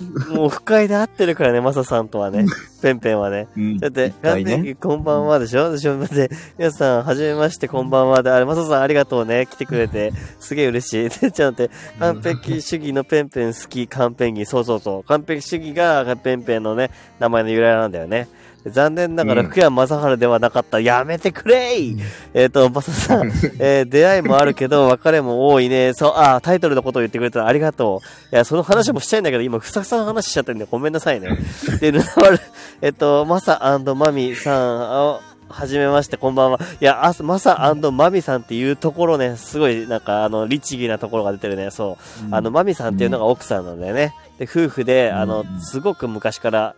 [0.34, 2.46] もう不快で合ってるからね、マサさんとはね。
[2.82, 3.48] ペンペンはね。
[3.56, 3.78] うん。
[3.78, 5.70] だって、一回ね完璧こんばんはでしょ？
[5.70, 11.20] でしょだって、皆さん、はじめまして、こんばんはで、あれ、マサさんありがとうね、来てくれて、すげえ嬉しい。
[11.20, 15.04] で、 ちゃんと、完璧主義のペンペン好き、カンペンギン、そうそうそう。
[15.04, 18.28] 完璧主義がペンペンのね、名前の由来なんだよね。
[18.64, 20.80] で残念ながら、うん福山雅治ではなかった。
[20.80, 21.96] やめてくれい
[22.34, 25.92] えっ、と、マサさん、えー 出会いもあるけど、別れも多いね。
[25.94, 28.02] そう、あ、タイトルのことを言ってくれたらありがと
[28.32, 28.34] う。
[28.34, 31.38] いや、その話もしたいんだけど、今、ふさふさの話しちゃってんで、ごめんなさいね。
[31.80, 32.40] で、ルナワル、
[32.82, 36.60] えっと、マサマミさん、あはじめまして、こんばんは。
[36.80, 41.70] いや、あマサマミさんっていうところね、すごい、なんか、あの、律儀なところが出てるね。
[41.70, 42.28] そう。
[42.30, 44.14] あの、マミさんっていうのが奥さんなんだよね。
[44.38, 46.74] で、夫婦で、あのう、んすごく昔から、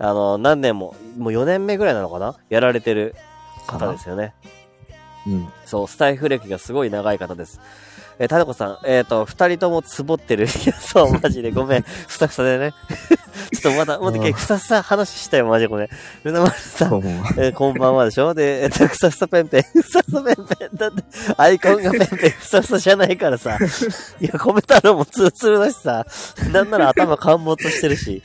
[0.00, 2.34] あの、何年も、もう4年目ぐらいなのかな？
[2.48, 3.14] やられてる
[3.66, 4.34] 方ですよね。
[5.26, 5.48] うん。
[5.66, 7.60] そう、スタイフ歴がすごい長い方です。
[8.20, 10.44] えー、タネコさん、えっ、と、二人ともつぼってる。
[10.44, 11.82] いや、そう、マジで、ごめん。
[11.82, 12.74] ふさふさでね。
[13.50, 15.88] ちょっとまだ、もっとふさふさ話したよ、マジで、ごめん。
[16.22, 16.98] ルナマルさん、
[17.38, 18.34] えーこんばんはでしょ？
[18.34, 20.76] で、えっと、ふさふさペンペン、ふさふさペンペン。
[20.76, 21.02] だって、
[21.38, 23.56] アイコンがペンペン、ふさふさじゃないからさ。
[24.20, 26.04] いや、コメントのもツルツルだしさ。
[26.52, 28.22] なんなら頭陥没してるし。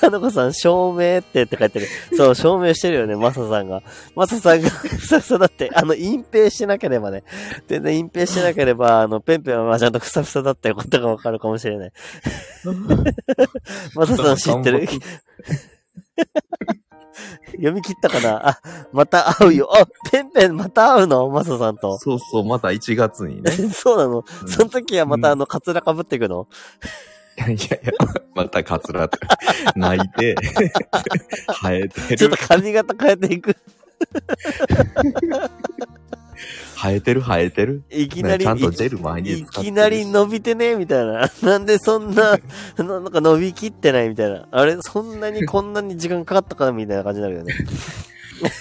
[0.00, 1.86] タノコさん、証明ってって書いてる。
[2.16, 3.82] そう、証明してるよね、マサさんが。
[4.14, 7.24] マサさんが、ふさふさだって、あの、隠蔽しなければね。
[7.66, 11.92] 全然隠蔽しなければ、あの、ペンペンはまあちゃんとふさふさだったことがわかるかもしれない。
[13.94, 14.88] マサさん知ってる？
[17.52, 18.48] 読み切ったかな？
[18.48, 18.60] あ、
[18.92, 19.68] また会うよ。
[19.74, 21.28] あ、ペンペンまた会うの？
[21.28, 21.98] マサさんと。
[21.98, 23.50] そうそう、また1月にね。
[23.72, 26.46] そうなの、うんその時はまたあの、カツラかぶっていくの？
[26.50, 26.54] い
[27.38, 27.92] やいや、
[28.34, 29.18] またカツラって、
[29.76, 30.34] 泣いて、
[31.62, 33.56] 生えてるちょっと、髪型変えていく。
[36.76, 37.82] 生えてる、生えてる。
[37.90, 41.28] いきなり、ねちゃんとジェル毎日いきなり伸びてねみたいな。
[41.42, 42.38] なんでそんな、
[42.76, 44.46] ななんか伸びきってないみたいな。
[44.50, 47.54] あれそんなにこんなに時間かかったかなみたいな感じになるよね。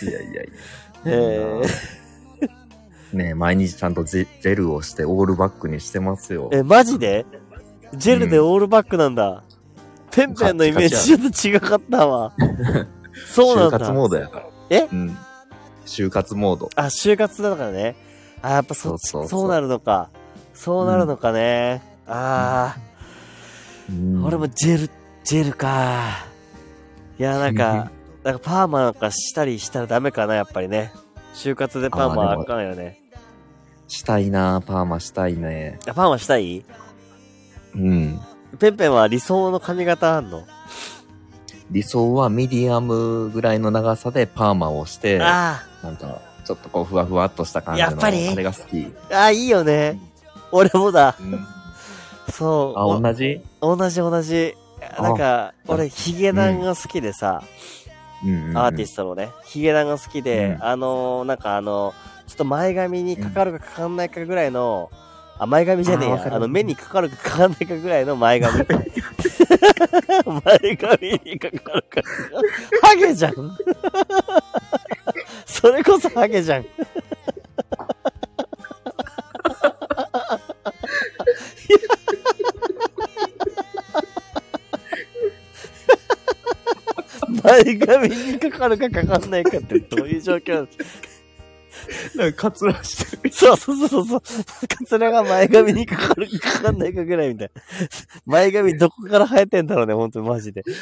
[0.01, 0.41] いやいやいや。
[1.05, 1.61] え
[3.13, 6.49] ね毎日ちゃんとジェルをしてオールバックにしてますよ。
[6.51, 7.25] ー、え、マジで？
[7.93, 9.43] ジェルでオールバックなんだ。
[10.11, 12.33] ペンペンのイメージちょっと違かったわ。
[13.27, 13.77] そうなんだ。
[13.77, 14.45] 就活モードやから。
[14.69, 14.87] え？
[14.91, 15.17] うん。
[15.85, 16.69] 就活モード。
[16.75, 17.95] あ、就活だからね。
[18.41, 20.09] あ、やっぱそ、そうそうなるのか。
[20.53, 21.81] そうなるのかね。
[22.07, 22.75] あ
[23.89, 24.89] うんあ、俺もジェル、
[25.23, 26.25] ジェルか。
[27.19, 27.91] いや、なんか、
[28.23, 30.91] なんかパーマなんかしたりしたらダメかな、やっぱりね。
[31.33, 33.01] 就活でパーマはあかんよね。
[33.87, 35.79] したいなパーマしたいね。
[35.87, 36.65] あ、パーマしたい？
[37.77, 38.19] うん。
[38.59, 40.45] ペンペンは理想の髪型あんの？
[41.69, 47.89] 理想はミディアムぐらいの長さでパーマをして、なあんか、ちょっとこうふわふわっとした感じの。
[47.89, 48.29] やっぱり？
[48.29, 48.87] あれが好き。
[49.11, 49.99] あ、あ、いいよね。
[50.51, 51.15] 俺もだ。
[51.19, 51.45] うん。
[52.31, 52.79] そう。
[52.79, 53.41] あ、お同じ？
[53.61, 54.55] 同じ同じ。
[54.99, 57.43] なんか、俺、ヒゲダンが好きでさ、
[58.23, 61.93] うんアーティストのね、ヒゲダンが好きで、うんあのー、なんかあの、
[62.27, 64.89] ちょっと前髪にかかるかかかんないかぐらいの、
[65.39, 66.35] あ、前髪じゃねえや。
[66.35, 68.57] あの、目にかかるかかかんないかぐらいの前髪。
[68.57, 68.65] 前
[70.77, 72.01] 髪にかかるか。
[72.81, 73.57] ハゲじゃん
[75.45, 76.65] それこそハゲじゃん。
[87.43, 90.85] 前髪にかかるかかかんないかってどういう状況なんですか？
[92.15, 93.33] なんか、カツラしてる。
[93.33, 94.21] そうそうそうそう。
[94.67, 97.61] カツラが前髪にかかるかかかんないかぐらいみたいな。
[98.25, 100.63] 前髪どこから生えてんだろうね、ほんとマジで。
[100.63, 100.73] で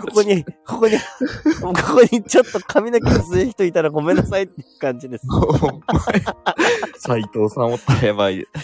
[0.00, 0.98] ここに、ここに、
[1.60, 5.26] ここにちょっと髪の毛薄い人いたらごめんなさいっていう感じです。
[5.30, 6.22] お前
[6.98, 8.46] 斉藤さんおったらやばい。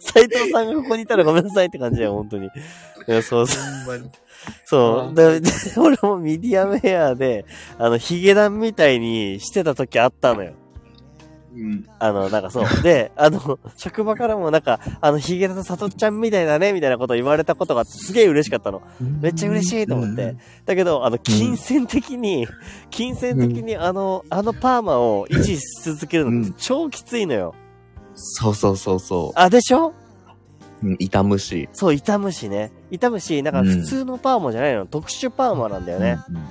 [0.00, 2.46] 斉藤さんがここにいたらごめんなさいって感じだよ、本当に。
[2.46, 2.50] い
[3.06, 4.10] や、そうそう。
[4.64, 5.14] そう。
[5.14, 7.44] で、で俺もミディアムヘアで、
[7.78, 10.52] あの、ヒゲダンみたいにしてた時あったのよ。
[11.54, 11.84] うん。
[11.98, 12.82] あの、なんかそう。
[12.82, 18.82] で、あの、職場からもなんか、あの、ヒゲダンさとっちゃんみたいだね、みたいなことを言われたことがすげえ嬉しかったの。
[19.00, 20.36] めっちゃ嬉しいと思って。
[20.66, 22.46] だけど、あの、金銭的に、
[22.90, 27.54] 金銭的にあの、あのパーマを維持し続けるのって超きついのよ。
[28.14, 29.94] そうそうそうそあ、でしょ？
[30.82, 31.68] うん、痛むし。
[31.72, 32.70] そう、痛むしね。
[32.90, 36.18] 痛むし、なんか普通のパーマじゃないの、特殊パーマなんだよね。
[36.28, 36.42] うんうん。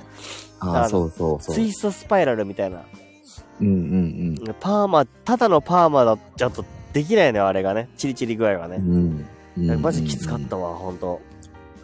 [0.60, 1.54] ああそうそうそう。
[1.54, 2.82] ツイストスパイラルみたいな。
[3.60, 7.88] うんうんパーマ、ただのパーマだとちょっとできないのよ、あれがね。
[7.96, 8.70] チリチリ具合がうん。
[8.70, 8.76] ね。
[9.56, 9.70] うん。
[9.70, 11.20] うんマジきつかったわ、ほんと。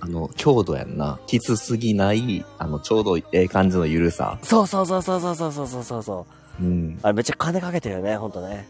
[0.01, 1.19] あの、強度やんな。
[1.27, 4.39] きつすぎない、あの、ちょうどええ感じのゆるさ。
[4.43, 6.27] そうそうそうそうそうそうそうそうそ
[6.61, 6.65] う。
[6.65, 6.99] うん。
[7.03, 8.69] あれめっちゃ金かけてるよね、ほんとね。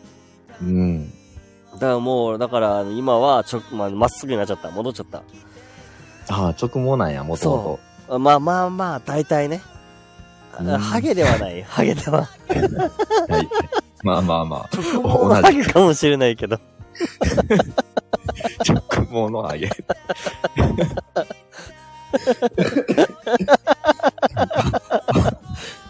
[0.63, 1.13] うん。
[1.75, 4.71] だからもう、だから今はちょ、まあ、まっすぐになっちゃった。
[4.71, 5.23] 戻っちゃった。
[6.29, 9.63] ああ、直毛なんや、もともあまあまあまあ、大体ね。
[10.53, 11.63] ハゲではない。
[11.65, 12.29] ハゲでは。
[12.49, 12.55] と。
[13.33, 13.49] はい。
[14.03, 14.69] まあまあまあ。
[14.73, 16.59] 直毛のハゲかもしれないけど。
[18.67, 19.69] 直毛のハゲ。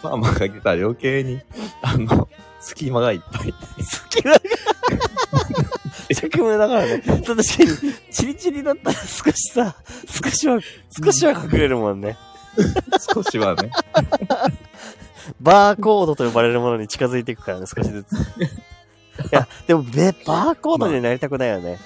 [0.01, 1.41] まあまあかけたら余計に、
[1.81, 2.27] あの、
[2.65, 3.53] 隙間がいっぱい。
[3.83, 4.39] 隙間が。
[6.09, 6.99] 直毛だからね。
[6.99, 7.43] 確かに、
[8.11, 9.75] チリチリだったら少しさ、
[10.07, 10.59] 少しは、
[11.03, 12.17] 少しは隠れるもんね。
[13.13, 13.69] 少しはね。
[15.39, 18.13] バーコードと呼ばれるものに近づいていくからね、少しずつ。
[18.13, 18.17] い
[19.31, 21.79] や、でも、べ、バーコードになりたくないよね。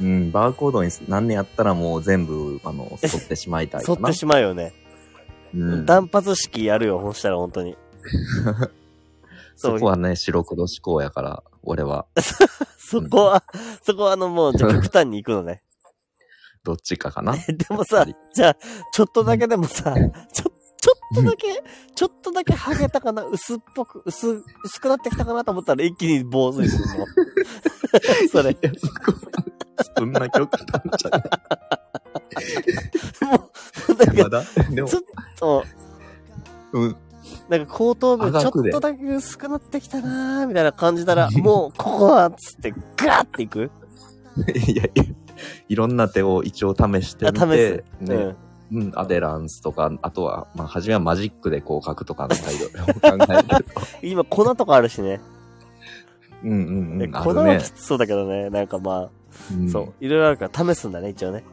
[0.00, 3.98] うん、バーコードに何年やったらもう全部、あの、沿ってしまいたいかな。
[3.98, 4.74] 沿ってしまうよね。
[5.54, 7.76] うん、単発式やるよ、ほんしたら本当に。
[9.56, 12.06] そこはね、白黒思考やから、俺は。
[12.78, 13.42] そこは、
[13.82, 15.62] そこはあのもう、じゃあ極端に行くのね。
[16.62, 17.34] どっちかかな？
[17.36, 18.56] でもさ、じゃあ、
[18.92, 19.94] ちょっとだけでもさ、
[20.32, 21.62] ちょ、ちょっとだけ、
[21.94, 27.06] ちょっとだけハゲたかな、薄っぽく、薄、薄くなってきたかなと思ったら一気に坊主にするの。
[28.30, 28.56] それ。
[29.96, 31.22] そんな極端じゃない。
[33.24, 33.50] も
[33.88, 34.44] う、なんか、まだ？
[34.70, 35.02] でもちょ、っ
[35.38, 35.64] と、
[36.72, 36.96] うん。
[37.48, 43.70] なんか後頭部ちょっとだけ薄くなってきたなーみたいな感じたら、 もう、ここは、つって、ガーっていく？
[44.66, 45.04] いやいや、
[45.68, 47.84] いろんな手を一応試してあ、み試すて、。
[48.00, 48.36] ね、うん。
[48.72, 52.68] うん、アデランスとか、あとは、まあ、初めはマジックでこう書くとかの態度を
[53.18, 53.70] 考えてると。
[54.02, 55.20] 今、粉とかあるしね。
[56.42, 56.54] うんう
[56.98, 57.12] んうん。
[57.12, 57.62] 粉はき。
[57.70, 58.50] つそうだけどね。
[58.50, 59.08] なんかま
[59.52, 60.04] あ、んそう。
[60.04, 61.44] いろいろあるから試すんだね、一応ね。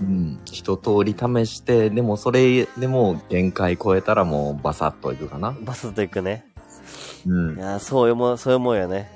[0.00, 0.40] うん。
[0.44, 5.56] 一通り試して、でもそれでも限界超えたらもうバサッといくかな。
[5.62, 6.44] バスッといくね。
[7.26, 7.60] うんい。
[7.60, 9.10] やーそういうもん、そういうもんよね。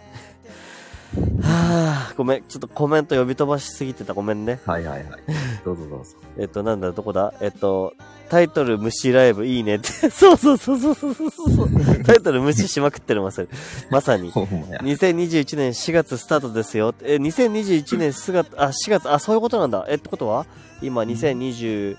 [1.43, 2.43] はぁ、ごめん。
[2.45, 4.15] ちょっとコメント呼び飛ばしすぎてた。
[4.15, 4.61] ごめんね。
[4.65, 5.21] はいはいはい。
[5.65, 6.17] どうぞどうぞ。
[6.39, 7.35] えっと、なんだ、どこだ？
[7.41, 7.95] えっと、
[8.31, 9.89] タイトル無視ライブいいねって。
[10.09, 12.05] そうそうそうそうそうそうそう。
[12.05, 13.49] タイトル無視しまくってるまさに。
[13.91, 14.31] まさに。
[14.33, 14.79] ほんまや。
[14.79, 16.95] 2021年4月スタートですよ。
[17.03, 19.85] え、2021年4月、あ、4月、あ、そういうことなんだ。
[19.89, 20.47] え、ってことは
[20.81, 21.97] 今2023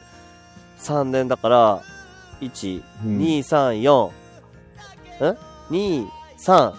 [1.04, 1.82] 年だから、
[2.40, 4.08] 1、うん2、3、4、
[5.34, 5.38] ん
[5.70, 6.08] ?2、
[6.40, 6.74] 3、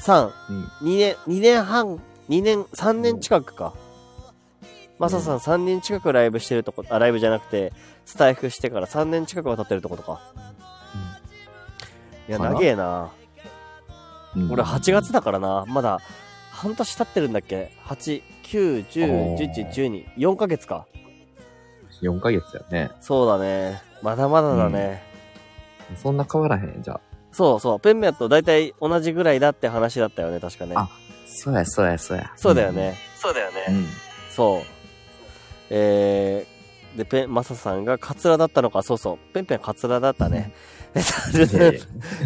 [0.00, 3.72] 3、うん2年、2年半、2年、3年近くか。
[4.98, 7.72] マサさん3年近くライブしてるとこ、あ、ライブじゃなくて、
[8.10, 10.20] スタイフしてから3年近くは経ってるとことか。
[12.28, 13.10] いや、かな長えな。
[14.34, 15.64] うん俺8月だからな。
[15.68, 16.00] まだ、
[16.50, 20.16] 半年経ってるんだっけ ?8、9、10、11、12。
[20.16, 20.88] 4ヶ月か。
[22.02, 22.90] 4ヶ月やね。
[23.00, 23.80] そうだね。
[24.02, 25.04] まだまだだね。
[25.94, 27.00] そんな変わらへん、じゃあ。
[27.30, 27.80] そうそう。
[27.80, 30.74] ペンメアと大体同じぐらいだって話だったよね、確かね。
[30.76, 30.88] あ
[31.26, 32.32] そうや、そうや、そうや。
[32.34, 32.96] そうだよね。
[33.16, 33.66] そうだよね。
[33.68, 33.86] うん。
[34.30, 34.62] そう。
[35.70, 36.59] えー、
[36.96, 39.18] で、ペン、マサさんがカツラだったのか、そうそう。
[39.32, 40.52] ペンペンカツラだったね。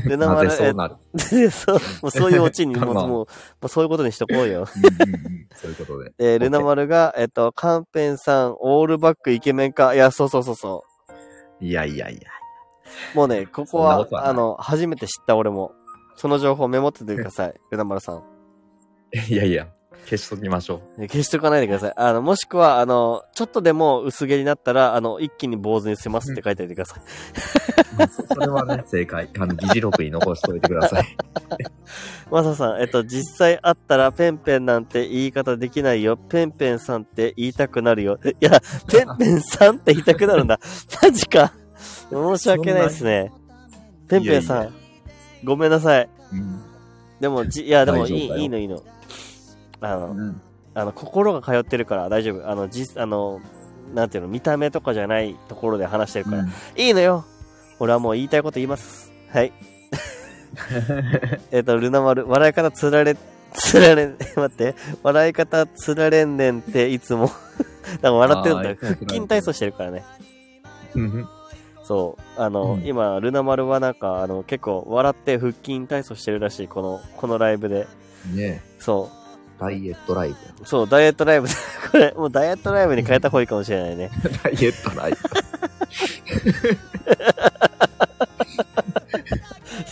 [0.07, 0.97] ルナマル、 ぜ そうなる。
[1.33, 3.29] え そう、もうそういうオチに、もう、まあも
[3.63, 4.67] う、そういうことにしとこうよ。
[4.67, 6.13] そういうことで。
[6.19, 9.95] えー、ルナマルが、えっと、カンペンさん、オールバックイケメンか。
[9.95, 10.85] いや、そうそうそうそ
[11.61, 12.31] いやいやいや。
[13.15, 13.17] う。
[13.17, 15.73] もうね、ここはあの、初めて知った俺も。
[16.17, 17.55] その情報メモっててください。
[17.71, 18.23] ルナマルさん。
[19.29, 19.69] いやいや、
[20.05, 21.93] 消しときましょね消しとかないでください。
[21.97, 27.01] あの、もしくは、あの、ちょっとでも薄毛になったら、あの、一気に坊主にしますって書いてお いてください。
[27.01, 28.35] う。
[28.35, 29.29] それはね、正解。
[29.39, 31.17] あの、議事録に残しておいてください。
[32.31, 36.17] マサさん、えっと、実際会ったら、ペンペンなんて言い方できないよ。
[36.17, 38.19] ペンペンさんって言いたくなるよ。
[38.25, 40.59] いや、ペンペンさんって言いたくなるんだ。
[41.03, 41.53] マジか。
[42.11, 43.33] 申し訳ないですね。
[44.09, 44.73] ペンペンさん、いやい
[45.45, 46.09] ごめんなさい。
[46.33, 46.61] うん。
[47.21, 48.83] でも、じ、いや、でもいい、いいのいいの。
[49.85, 50.41] あの、うん。
[50.75, 52.51] あの、心が通ってるから大丈夫。
[52.51, 53.41] あの、じ、あの、
[53.95, 56.45] なんていうの、見た目とかじゃないところで話してるから。
[56.77, 57.25] いいのよ。
[57.79, 59.13] 俺はもう言いたいこと言います。
[59.31, 59.53] はい。
[61.53, 63.17] えっと、ルナ丸、笑い方つられ、
[63.53, 67.27] つられん、 待って、笑い方つられんねんっていつも。
[67.29, 67.39] だか
[68.03, 68.77] ら笑ってるんだよ。
[68.81, 70.05] 腹筋体操してるからね。
[70.95, 71.29] うん。
[71.83, 72.41] そう。
[72.41, 76.69] あの、うん今、ルナ丸はなんか、あの、結構笑って腹筋体操してるらしい。
[76.69, 77.87] この、このライブで。
[78.35, 79.11] ねそ
[79.61, 80.37] ダイエットライブ。
[80.67, 81.49] そう、ダイエットライブ。
[81.91, 84.11] これ、もうダイエットライブに変えた方がいいかもしれないね。
[84.43, 85.19] ダイエットライブ。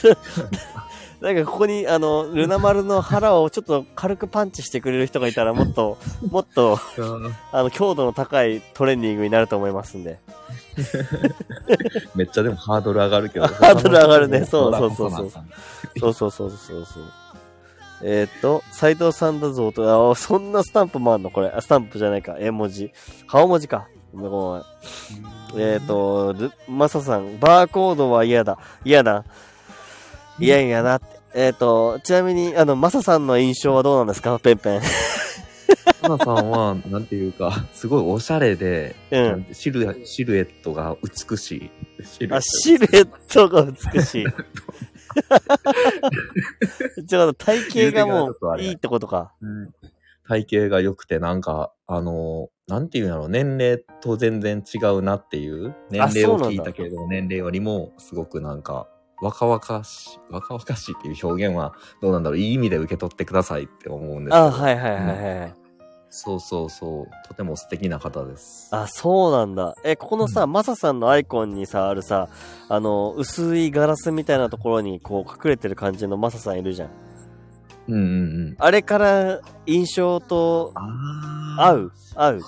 [1.23, 5.97] なんかここに、あの、ルナ丸の腹をちょっと軽くパンチしてくれる人がいたら、もっと、
[6.29, 6.81] もっと、
[7.53, 10.19] あの、強度の高いトレーニングになると思いますんで。
[12.17, 13.47] めっちゃでもハードル上がるけど。
[13.55, 15.45] ハードル上がるねそうそうそうそうそう。
[16.01, 17.05] そうそうそうそう
[18.05, 21.31] えーっと、斎藤さんだぞと、あ、そんなスタンプもあんの？
[21.31, 21.49] これ。
[21.49, 22.37] あ、スタンプじゃないか。
[22.39, 22.93] 絵文字。
[23.27, 23.89] 顔文字か。
[24.13, 24.63] ごめん。
[25.63, 28.59] えーっと、ルマサさん、バーコードは嫌だ。
[28.85, 29.25] 嫌だ。
[30.39, 31.07] 嫌やなって。
[31.35, 34.39] えーっと、ちなみに、あの、マサさんの印象はどうなんですか？
[34.39, 34.81] ペンペン。
[36.03, 39.47] 花さんは、なんていうか、すごいおしゃれで、うん。
[39.53, 41.71] シルエシルエットが美しい。
[42.05, 44.27] シルエットあ、シルエットが美しい。
[47.07, 49.33] ちょっと体型がもういいってことか。
[49.41, 49.71] うん
[50.25, 58.89] 体型が良くて、なんか、あの、なんていうんやろう、年齢と全然違うなっていう、年齢を聞いたけれども、年齢よりも、すごくなんか、
[59.21, 64.37] 若々しい、若々しいっていう表現は、どうなんだろう、いい意味で受け取ってくださいって思うんですけど。
[64.37, 65.55] あ、はいはいはいはい。
[66.15, 68.69] そうそうそう、とても素敵な方です。
[68.71, 69.75] あ、そうなんだ。
[69.83, 72.29] え、ここのさ、うマサさんのアイコンにさ、あるさ、
[72.69, 76.91] あの、薄いガラスみたいなところに、こう、隠れてる感じのマサさんいるじゃん。
[77.89, 78.05] うんうんう
[78.51, 78.57] ん。
[78.59, 81.93] あれから、印象と、あ合う？
[82.15, 82.41] 合う？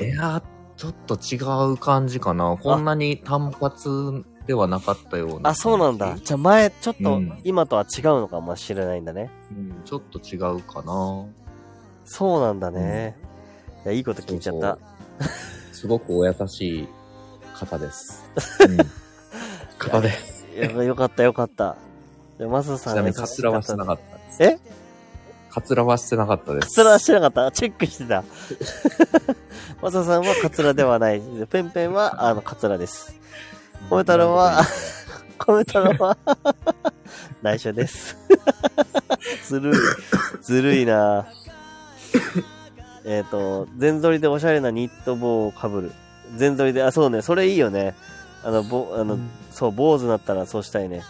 [0.00, 0.42] いや、
[0.78, 1.36] ちょっと違
[1.70, 2.56] う感じかな。
[2.56, 5.50] こんなに単発ではなかったような。
[5.50, 6.16] あ、そうなんだ。。
[6.16, 9.30] じゃあ前、ちょっとうん、今とは違うのかもしれないんだね。
[9.50, 11.26] うん、ちょっと違うかな。
[12.04, 13.16] そうなんだね。
[13.84, 14.78] いや、いいこと聞いちゃった。
[15.72, 16.88] すごくお優しい
[17.54, 18.24] 方です。
[18.68, 18.76] うん、
[19.78, 20.46] 方です。
[20.54, 21.76] いや、よかったよかった。
[22.38, 24.42] でマサちさんなみにカツラはしてなかっったです。
[24.42, 24.58] え？
[25.50, 26.66] カツラはしてなかったです。
[26.68, 27.50] カツラはしてなかった？
[27.52, 28.24] チェックしてた。
[29.82, 31.20] マサさんはカツラではない。
[31.50, 33.14] ペンペンは、あの、カツラです。
[33.90, 34.62] コメ太郎は、
[35.38, 36.16] コメ太郎は、
[37.42, 38.16] 内緒です。
[39.48, 39.78] ずるい。
[40.40, 41.26] ずるいな
[43.04, 45.92] えっと、全剃りでおしゃれなニット帽をかぶる。
[46.36, 47.94] 全剃りで、あ、そうね、それいいよね。
[48.44, 49.18] あの、ぼ、あの、
[49.50, 51.02] そう、坊主になったらそうしたいね。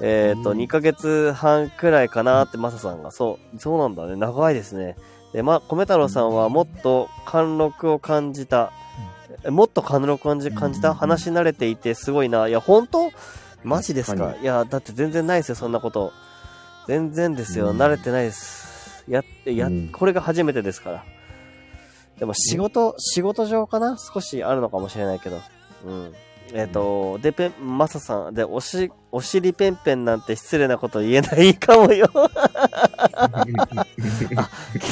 [0.00, 3.10] えっ、と、うん2ヶ月半くらいかなってマサさんが。
[3.10, 4.16] そう、そうなんだね。
[4.16, 4.96] 長いですね。
[5.32, 8.70] で、ま、米太郎さんはもっと貫禄を感じた。
[9.44, 10.90] えもっと貫禄を感じ感じた？
[10.90, 12.48] うん話し慣れていてすごいな。
[12.48, 13.10] いや、本当？
[13.64, 14.28] マジですか？
[14.28, 16.12] 確いや、だって全然ないですよ、そんなこと。
[16.86, 17.70] 全然ですよ。
[17.70, 18.67] うん慣れてないです。
[19.08, 21.04] やって、や、うんこれが初めてですから。
[22.18, 23.96] でも仕事、仕事上かな？
[23.96, 25.40] 少しあるのかもしれないけど。
[25.84, 26.14] うん。
[26.54, 32.08] えっ、と、で、ペン、マサさん、で、おし、お尻ペンペンなんて失礼なこと言えないかもよ。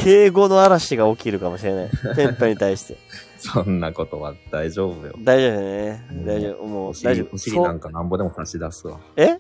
[0.05, 1.90] 敬語の嵐が起きるかもしれない。
[2.14, 2.98] ペンペンに対して。
[3.38, 5.14] そんなことは大丈夫よ。
[5.18, 6.14] 大丈夫ねう。
[6.14, 6.64] ん大丈夫。
[6.66, 7.38] もう、お大丈夫。
[7.38, 9.01] 尻お尻なんかなんぼでも差し出すわ。
[9.16, 9.38] え？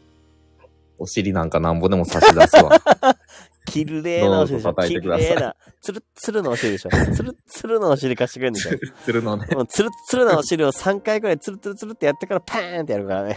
[0.98, 2.70] お尻なんかなんぼでも差し出すわ。
[3.66, 4.72] きれいなお尻でしょ。
[4.72, 5.54] どうぞ叩いきてくださいれいな。
[5.82, 6.90] つるつるのお尻でしょ。
[6.90, 8.70] つるつるのお尻貸してくれんでしょ。
[9.04, 9.46] するのね。
[9.68, 13.36] つるつるのお尻を3回くらいつるつるつるってやってからパーンってやるからね。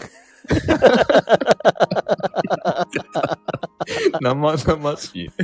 [4.21, 5.31] 生々しい。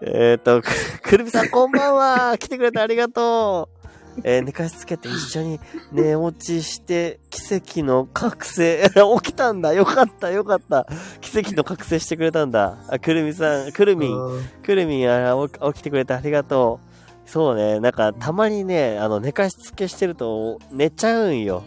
[0.00, 0.68] えっと、く
[1.02, 2.38] くるみさんこんばんは。
[2.38, 3.77] 来てくれてありがとう。
[4.24, 5.60] えー寝かしつけて一緒に
[5.92, 8.90] 寝落ちして奇跡の覚醒。
[9.22, 9.72] 起きたんだ。
[9.72, 10.86] よかった、よかった。
[11.20, 12.78] 奇跡の覚醒してくれたんだ。
[12.88, 14.18] あ、くるみさん、くるみん。
[14.62, 16.88] くるみん、あ起起きてくれてありがとう。
[17.28, 21.62] そうね、なんか、たまにね、あの、寝かしつけしてると、寝ちゃうんよ。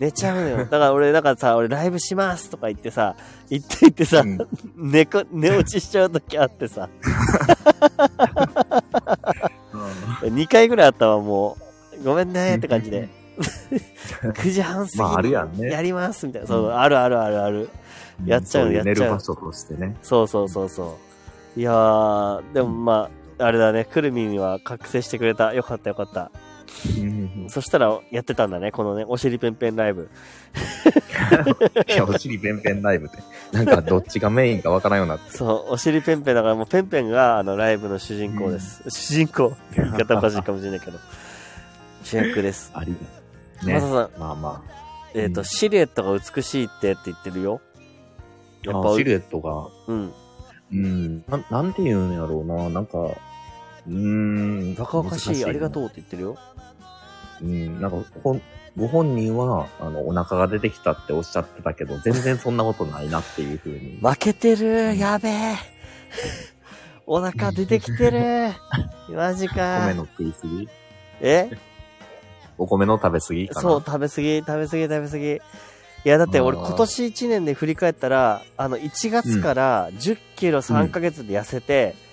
[0.00, 0.56] 寝ちゃうのよ。
[0.64, 3.16] だから俺、なんかさ、俺ライブしますとか言ってさ、
[3.50, 4.38] 言って言ってさ、うん
[4.76, 6.88] 寝こ、寝落ちしちゃう時あってさ、
[10.28, 11.56] 2回ぐらいあったわ、も
[12.00, 12.04] う。
[12.04, 13.08] ごめんねって感じで。
[13.38, 16.48] 9時半過ぎにまああるやんねやりますみたいな。
[16.48, 17.68] そう、あるあるあるある。
[18.24, 19.96] やっちゃうやっちゃう寝る場所としてね。
[20.02, 20.96] そうそうそうそ
[21.56, 21.60] う。
[21.60, 25.52] いやー、でもまあ、あれだね、くるみには覚醒してくれた。
[25.52, 26.30] よかったよかった。
[27.48, 30.08] そしたらやってたんだね、このね、お尻ペンペンライブ。
[31.88, 33.18] いや、お尻ペンペンライブって。
[33.52, 35.36] なんかどっちがメインかわからんようになって。
[35.36, 38.82] そう、お尻ペンペンだからもうペンペンがあのライブの主人公です。
[38.88, 40.98] 主人公 言い方おかしいかもしれないけど。
[42.02, 42.70] 主役です。
[42.74, 42.96] あり。
[43.64, 43.86] ねマサ。
[43.86, 44.62] さん、まあま
[45.14, 47.60] えっ、と、うんシルエットが美しいってって言ってるよ。
[48.62, 48.94] やっぱあ。
[48.96, 50.12] シルエットが、うん。
[50.72, 51.24] うん。
[51.28, 52.68] なん、なんて言うんやろうな。
[52.68, 52.98] なんか、
[53.88, 54.76] うーん。
[54.78, 55.84] 若々しい、ありがとう。
[55.84, 56.36] うって言ってるよ。
[57.42, 58.42] うん、なんかほん、
[58.76, 63.98] ご本人は、あの、お腹が出てきたっておっしゃってたけど、全然そんなことないなっていうふうに。
[64.02, 65.56] 負けてるやべえ。
[67.06, 68.52] お腹出てきてる。
[69.14, 69.86] マジか。
[69.86, 70.68] 米の食いすぎ？
[71.20, 71.50] え？
[72.58, 73.60] お米の食べ過ぎかな？
[73.60, 75.34] そう、食べ過ぎ、食べ過ぎ、食べ過ぎ。
[75.34, 75.40] い
[76.08, 82.05] や、だって俺今年1年で振り返ったら、あの、1月から10キロ3ヶ月で痩せて、うん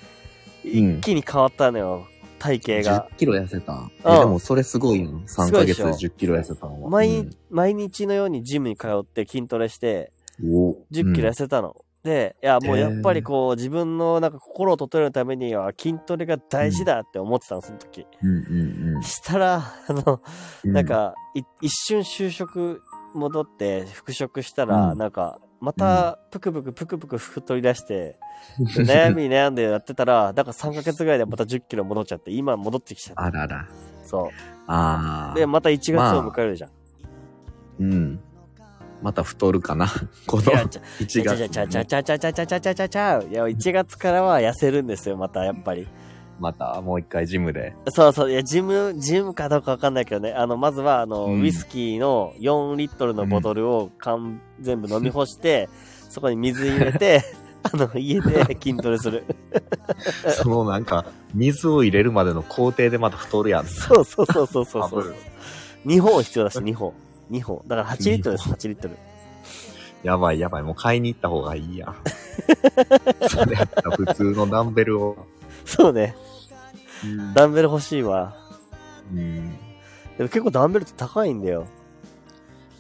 [0.64, 2.08] 一気に変わったのよ、
[2.40, 3.08] 体型が。
[3.14, 3.74] 10キロ痩せた。
[3.74, 5.10] うんえ、でもそれすごいよ。
[5.28, 6.90] 3ヶ月ですごいでしょ10キロ痩せたのは。
[6.90, 10.12] 毎,、毎日のようにジムに通って筋トレして、
[10.42, 11.76] うん、お10キロ痩せせたの。
[12.04, 18.06] で、いや、もうやっぱりこう、自分のなんか心を整えるためには筋トレが大事だって思ってたの、その時。
[18.22, 20.22] うんうんうんしたら、あの、
[20.66, 20.68] う。
[20.68, 22.82] なん、か、い一瞬就職
[23.14, 28.20] 戻って復職したら、うんなんか、また、ぷくぷくぷくぷく太り出して、
[28.76, 33.24] で悩みに悩んでやってたら、 だから3ヶ月ぐらいでまた10キロ戻っちゃって、今戻ってきちゃった。
[33.24, 33.66] あらら。
[34.04, 34.30] そ
[34.68, 35.34] ああ。
[35.34, 35.40] う。
[35.40, 36.72] で、また1月を迎えるじゃん。
[37.80, 38.20] うん。
[39.02, 39.88] また太るかな。
[40.28, 45.88] このいや、ちゃ、1ちゃ月、ちゃちゃちゃちゃちゃちゃちゃちゃちゃちゃいや、1月からは痩せるんですよ、また、やっぱり。
[46.40, 47.76] またもう一回ジムで。
[47.90, 50.34] そうそう、いや、ジム、ジムかどうかわかんないけどね。
[50.34, 55.70] あの、まずは、あの、うんウイスキーの4リットルのボトルを缶、全部飲み干して、
[56.10, 57.22] そこに水入れて、
[57.64, 59.24] あの、家で筋トレする。
[60.30, 63.66] そのなんか、水を入れるまでの工程でまた太るやん。
[63.66, 65.16] そうそうそうそうそうそう多分。
[65.86, 66.94] 2本必要だし、2本。
[67.32, 67.62] 2本。
[67.68, 68.98] だから8リットルです、8リットル。
[70.04, 71.96] やばいやばい、もう買いに行った方がいいやん。
[73.30, 75.18] それやったら普通のダンベルを。
[75.66, 76.16] そうね。
[77.04, 78.36] うんダンベル欲しいわ。
[79.14, 79.52] うん
[80.18, 81.66] でも結構ダンベルって高いんだよ。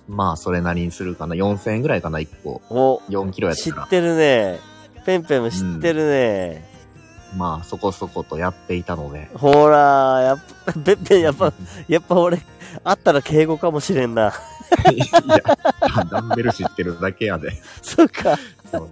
[0.07, 1.35] まあ、それなりにするかな。
[1.35, 2.61] 4000円ぐらいかな、1個。
[2.69, 3.83] お、4キロやったら。
[3.83, 4.59] 知ってるね。
[5.05, 6.73] ペンペンも知ってるね。
[7.37, 9.29] まあ、そこそことやっていたので。
[9.33, 11.53] ほら、やっぱ、 ペンペンやっぱ、
[11.87, 12.37] やっぱ俺、
[12.83, 14.33] 会ったら敬語かもしれんな。
[14.91, 15.05] いや、
[16.09, 17.51] ダンベル知ってるだけやで。
[17.81, 18.37] そっか。
[18.71, 18.89] そう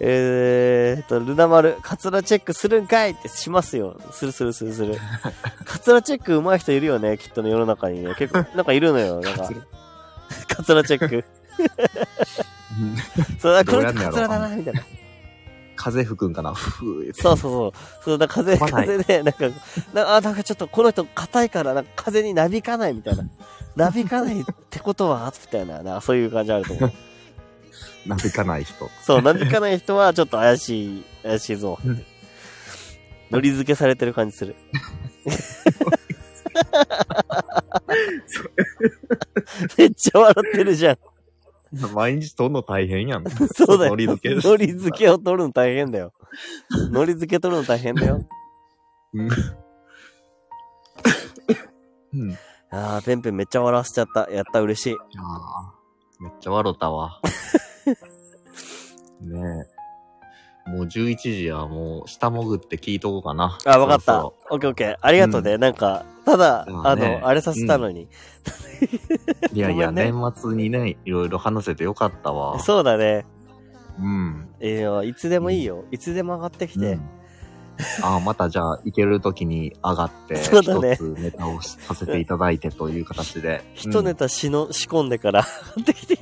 [0.00, 4.00] えーっと、ルナ丸、カツラチェックするんかいってしますよ。
[4.12, 4.96] するするするする。
[5.64, 8.14] カツラチェック上手い人いるよね、きっとね、世の中にね。
[8.16, 9.20] 結構、なんかいるのよ。
[9.20, 9.50] なんか
[10.48, 11.24] カツラ、チェック。
[13.40, 14.82] そうだ、この人カツラだな、みたいな。
[15.78, 16.52] 風吹くんかな？
[16.54, 17.72] ふうそうそうそう。
[18.04, 19.48] そうだ、風、風で、なんか、
[19.94, 23.24] なあ、なんかちょっとこの人硬いから、なんか風になびかないみたいな。
[23.76, 26.92] なびかないってことは、みたいな、なそういう感じあると思う。
[28.06, 28.90] なびかない人。
[29.02, 31.78] そう、なびかない人はちょっと怪しい、怪しいぞ。
[33.30, 34.56] 乗り付けされてる感じする。
[39.76, 40.98] めっちゃ笑ってるじゃん。
[41.92, 43.24] 毎日撮んの大変やん。
[43.28, 43.90] そうだよ。
[43.90, 46.14] ノリ付け乗り付けを取るの大変だよ。
[46.90, 48.26] 乗り付け取るの大変だよ。
[49.12, 49.28] うん。
[52.14, 52.30] うん。
[52.30, 52.36] い
[52.70, 54.30] ああ、ペンペンめっちゃ笑わせちゃった。
[54.30, 54.90] やった、嬉しい。
[54.92, 57.20] やーめっちゃ笑ったわ。
[59.20, 59.66] ね
[60.66, 60.70] え。
[60.70, 63.58] もう11時や、もう下潜って聞いとこうかな。
[63.64, 64.20] あ、わかった。
[64.20, 64.96] そオッケーオッケー。
[65.00, 65.56] ありがとうね。
[65.56, 68.04] なんか、ただ、あまあねの、あれさせたのに。
[68.04, 68.08] ろ
[68.52, 72.58] そろいやいや、 ごめん年末にね、いろいろ話せてよかったわ。
[72.60, 73.24] そうだね。
[73.98, 74.48] うん。
[74.60, 75.84] えー、いつでもいいよ。
[75.90, 76.92] いつでも上がってきて。
[76.92, 77.10] うん
[78.02, 83.62] あまたじゃあ、行ける時に上がって、 そうだね一つネタをさせていただいてという形で。
[83.74, 85.46] 一ネタしの、仕込んでから
[85.76, 86.18] 上がってきて。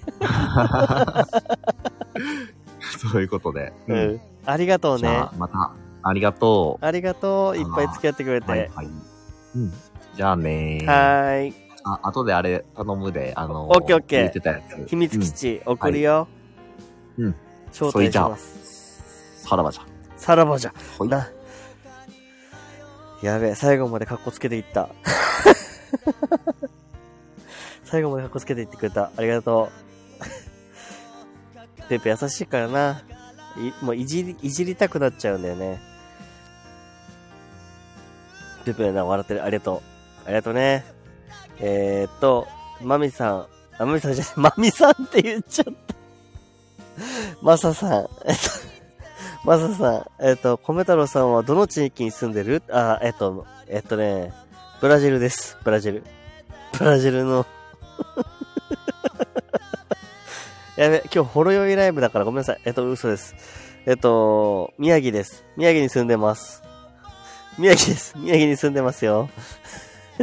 [3.04, 3.72] う んそういうことで。
[3.88, 4.20] ううんん。
[4.46, 7.56] ありがとうねじゃあ。、また、ありがとありがとう。
[7.56, 8.42] いっぱい付き合ってくれう。
[8.42, 8.50] て。
[8.50, 8.86] はいはい。
[8.86, 9.72] うん。
[10.14, 11.54] じゃあねはーい。
[11.84, 14.86] あ、後であれ頼むで、あのオッケーオッケー言ってたやつ。
[14.88, 16.26] 秘密基地送るよ。
[17.18, 17.34] うん。
[17.70, 19.42] 招待しそれじゃあます。
[19.46, 19.82] さらばじゃ。
[20.16, 20.72] さらばじゃ。
[20.98, 21.08] ほい。
[21.08, 21.28] な。
[23.22, 24.88] やべえ、最後までカッコつけていった。
[27.84, 29.10] 最後までカッコつけていってくれた。
[29.16, 29.85] ありがとう。
[31.88, 33.02] ペペ優しいからな。
[33.58, 35.80] いもういじり、いじりたくなっちゃうんだよね。
[38.64, 39.44] ペペな、笑ってる。
[39.44, 40.26] ありがとう。
[40.26, 40.84] ありがとうね。
[41.58, 42.46] えー、っと、
[42.82, 43.46] マミさん。
[43.78, 45.94] あ、マミさんじゃない、 マミさんって言っちゃった。
[47.40, 47.90] マサさん。
[48.26, 48.50] えっと、
[49.44, 52.62] マサさん、えっ、と、米太郎さんはどの地域に住んでる？
[52.70, 54.32] あ、えっ、と、えっ、とね、
[54.80, 55.56] ブラジルです。
[55.62, 56.04] ブラジル。
[56.78, 57.46] ブラジルの。
[60.76, 62.60] やべ、今日ほろ酔いライブだからごめんなさい。
[62.66, 63.34] えっ、と、嘘です。
[63.86, 65.42] えっ、と、宮城です。
[65.56, 66.62] 宮城に住んでます。
[67.56, 68.14] 宮城です。
[68.18, 69.30] 宮城に住んでますよ。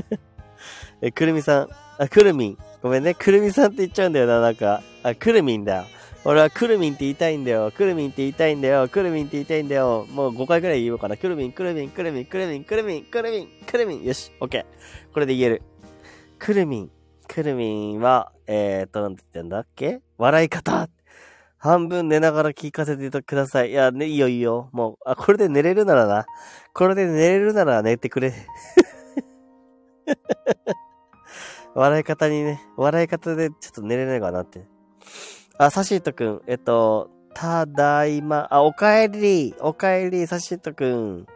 [1.01, 1.69] え、くるみさん。
[1.97, 2.57] あ、くるみん。
[2.83, 3.15] ごめんね。
[3.15, 4.83] くるみさんって言っちゃうんだよな、なんか。
[5.01, 5.87] あ、くるみんだ。
[6.23, 7.71] 俺はくるみんって言いたいんだよ。
[7.71, 8.87] くるみんって言いたいんだよ。
[8.87, 10.05] くるみんって言いたいんだよ。
[10.11, 11.17] もう5回くらい言おうかな。
[11.17, 14.03] くるみん、くるみん、くるみん、くるみん、くるみん、くるみん、くるみん。
[14.03, 15.13] よし、オッケー。
[15.13, 15.63] これで言える。
[16.37, 16.91] くるみん。
[17.27, 20.01] くるみんは、えーと、なんて言ってんだっけ？
[20.23, 20.87] 笑い方
[21.57, 23.71] 半分寝ながら聞かせてください。
[23.71, 24.69] いや、ね、いいよいいよ。
[24.71, 26.25] もう、あ、これで寝れるならな。
[26.73, 28.31] これで寝れるなら寝てくれ。
[31.75, 34.65] 笑い方にね、笑い方でちょっと寝れないかなって。
[35.57, 41.27] あ、サシートくん、えっと、ただいま、あ、おかえり、おかえり、サシートくん。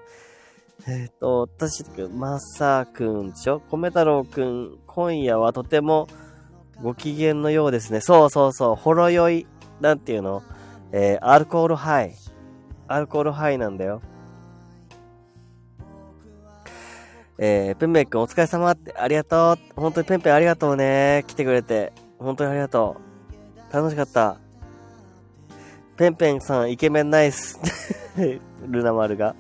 [0.87, 3.59] えっ、と、サシートくん、まさくんでしょ？
[3.69, 6.07] 米太郎くん、今夜はとても
[6.81, 8.01] ご機嫌のようですね。
[8.01, 9.47] そうそうそう、ほろ酔い、
[9.81, 10.43] なんていうの？
[10.91, 12.15] えー、アルコールハイ。
[12.87, 14.01] アルコールハイなんだよ。
[17.39, 19.57] えー、ペンペンくんお疲れ様って、ありがとう。
[19.75, 21.23] 本当にペンペンありがとうね。
[21.27, 21.93] 来てくれて。
[22.17, 22.97] 本当にありがと
[23.69, 23.73] う。
[23.73, 24.37] 楽しかった。
[25.97, 27.59] ペンペンさん、イケメンナイス。
[28.65, 29.35] ルナ丸が。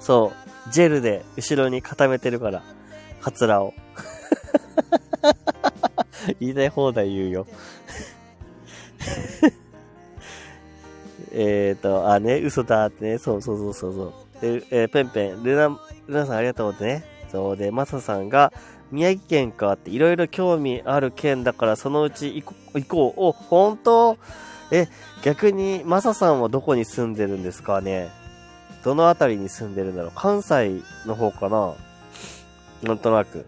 [0.00, 0.32] そ
[0.68, 0.72] う。
[0.72, 2.62] ジェルで後ろに固めてるから。
[3.20, 3.74] カツラを。
[6.40, 7.46] 言いたい放題言うよ。
[11.32, 13.18] えっと、あね、嘘だってね。
[13.18, 14.12] そうそうそうそうそう。
[14.40, 15.68] で、えーペンペン、ルナ、
[16.06, 17.04] ルナさんありがとうってね。
[17.30, 18.52] そうで、マサさんが、
[18.92, 23.20] 宮城県かって、いろいろ興味ある県だから、そのうち行こ行こう。
[23.20, 24.16] お、本当？
[24.70, 24.86] え、
[25.22, 28.10] 逆に、マサさんはどこに住んでるんですかね？
[28.84, 30.12] どのあたりに住んでるんだろう？
[30.14, 31.74] 関西の方かな？
[32.82, 33.46] なんとなく。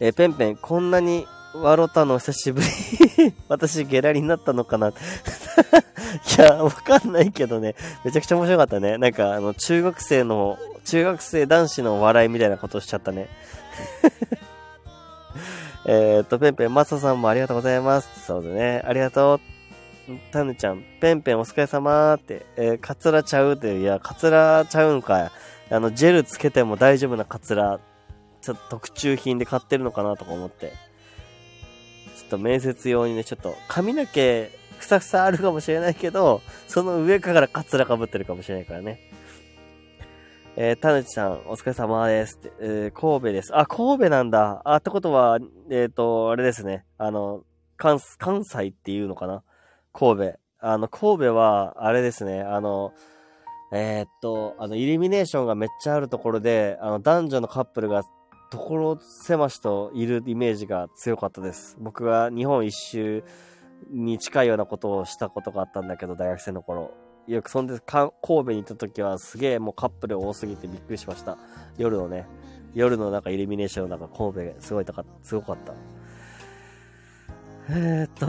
[0.00, 2.66] えーペンペン、こんなに笑ったの久しぶり。
[3.48, 4.92] 私、ゲラになったのかな い
[6.38, 7.74] や、わかんないけどね。
[8.04, 8.98] めちゃくちゃ面白かったね。
[8.98, 13.28] なんか、あの、中学生の、中学生男子の笑いみたいなことしちゃったね。
[15.86, 18.26] えっと、ペンペン、マサさんもありがとうございます。
[18.26, 18.82] そうだね。
[18.84, 19.40] ありがとう。
[20.32, 25.30] タヌちゃん、ペンペンお疲れ様って、えー、カツラちゃうって、いや、カツラちゃうんかい。
[25.70, 27.78] あの、ジェルつけても大丈夫なカツラ、
[28.40, 30.72] ちょっと特注品で買ってるのかなとか思って。
[32.16, 39.00] ちょっと面接用にね、ちょっと髪の毛、ふさふさあるかもしれないけど、その上からカツラ被ってるかもしれないからね。
[40.56, 43.56] えー、たぬちさん、お疲れ様ですって、えー、神戸です。
[43.56, 44.60] あ、神戸なんだ。
[44.64, 45.38] あ、ってことは、
[45.70, 46.84] えっ、と、あれですね。
[46.98, 47.44] あの、
[47.76, 49.44] 関、関西っていうのかな？
[49.92, 50.38] 神戸。
[50.58, 52.42] あの、神戸は、あれですね。
[52.42, 52.92] あの、
[53.72, 58.02] えーっと、あの、イルミネーションがめっちゃあるところで、あの、男女のカップルが、
[58.50, 61.76] ところ狭しといるイメージが強かったです。
[61.80, 63.24] 僕が日本一周
[63.90, 66.92] に近いようなことをしたことがあったんだけど、大学生の頃。
[67.26, 71.36] よくそんで、神戸に行った時はすげえもうカップル多すぎてびっくりしました。
[71.76, 72.26] 夜のね、
[72.74, 75.74] 夜のなんかイルミネーションの中、神戸すごい高すごかった。
[77.70, 78.26] えー、っと、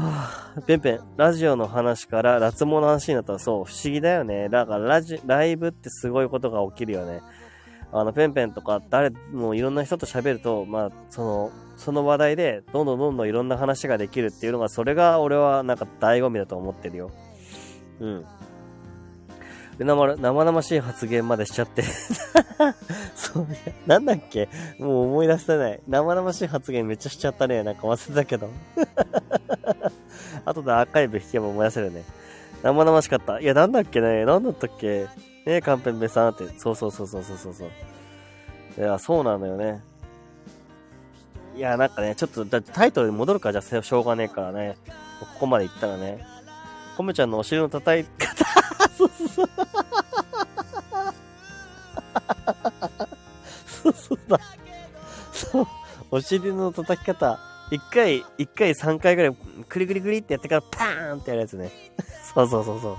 [0.63, 4.49] ペンペン、ラジオの話から脱毛の話になったらそう、不思議だよね。
[4.49, 7.21] だからラジ、ライブってすごいことが起きるよね。
[7.91, 17.11] あの、ペンペンとか、誰もいろんな人と喋ると、まあ、その、その話題で、どんどんどんどんいろんな話ができるっていうのが、それが俺はなんか醍醐味だと思ってるよ。
[17.99, 18.25] うん。
[19.79, 21.83] 生生々しい発言までしちゃって。
[23.15, 23.47] そう、
[23.87, 24.49] なんだっけ？
[24.77, 25.79] もう思い出せない。
[25.87, 27.63] 生々しい発言めっちゃしちゃったね。
[27.63, 28.49] なんか忘れたけど。
[30.43, 32.03] 後でアーカイブ引けば思い出せるね。
[32.61, 33.39] 生々しかった。
[33.39, 34.25] いや、なんだっけね？
[34.25, 35.07] なんだったっけ？
[35.49, 36.47] ねえ、カンペンベさんって。
[36.59, 37.69] そうそうそうそうそうそうそう。
[38.77, 39.81] いや、そうなんだよね。
[41.57, 44.77] いや、なんかね、ちょっと、だってタイトルに戻るか、じゃしょうがねえからね。
[45.19, 46.23] ここまで行ったらね。
[46.95, 48.45] コメちゃんのお尻の叩い方。
[48.95, 49.49] そうそうそう。
[53.83, 54.39] そうそうだ。
[55.33, 55.67] そう。
[56.11, 57.39] お尻の叩き方。
[57.71, 59.35] 一回、一回三回ぐらい、
[59.67, 61.71] クリクリクリってやってからパーンってやるやつね。
[62.35, 62.97] そうそうそうそう。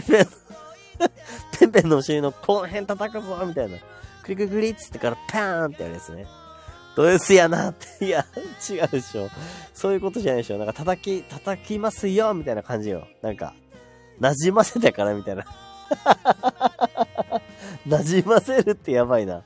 [0.00, 0.41] ペン
[1.58, 3.78] ペン、ペンのお尻のこの辺叩くぞみたいな。
[4.22, 6.26] クリクリクリっつってからパーンってやるやつね。
[6.94, 8.06] ド S やなって。
[8.06, 8.24] いや、
[8.68, 9.30] 違うでしょ。
[9.72, 10.58] そういうことじゃないでしょ。
[10.58, 13.06] なんか叩き、叩きますよみたいな感じよ。
[13.22, 13.54] なんか、
[14.20, 15.46] 馴染ませたからみたいな。
[17.86, 19.42] 馴染ませるってやばいな。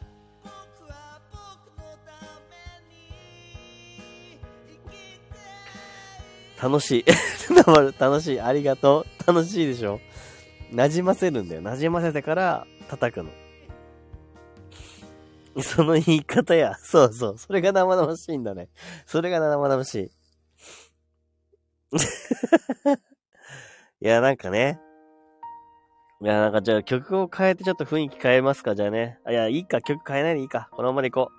[6.60, 7.04] 楽しい。
[7.98, 8.40] 楽しい。
[8.40, 9.26] ありがとう。
[9.26, 10.00] 楽しいでしょ。
[10.72, 11.62] 馴染ませるんだよ。
[11.62, 13.30] 馴染ませてから叩くの。
[15.62, 16.76] その言い方や。
[16.82, 17.38] そうそう。
[17.38, 18.68] それが生々しいんだね。
[19.06, 20.10] それが生々しい。
[24.01, 24.78] いや、なんかね。
[26.20, 29.18] いや、なんかじゃあ曲を変えてちょっと雰囲気変えますか、じゃあね。
[29.24, 30.68] あ、いや、いいか、曲変えないでいいか。
[30.72, 31.30] このままでいこ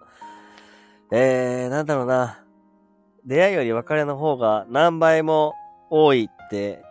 [1.12, 1.16] う。
[1.16, 2.44] えー、なんだろうな。
[3.26, 5.54] 出会いより別れの方が何倍も
[5.90, 6.84] 多いって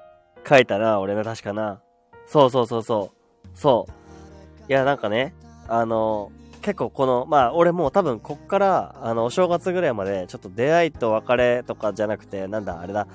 [0.48, 1.80] 書いたな、俺が確かな。
[2.26, 3.12] そうそうそうそ
[3.44, 3.48] う。
[3.54, 4.70] そう。
[4.70, 5.34] いや、なんかね、
[5.68, 6.30] あの、
[6.62, 13.06] 結構この、まあ俺もう多分こっから、あの、お正月ぐらいまで、ちょっと出会いと別れとかじゃなくて、なんだ、あれだ、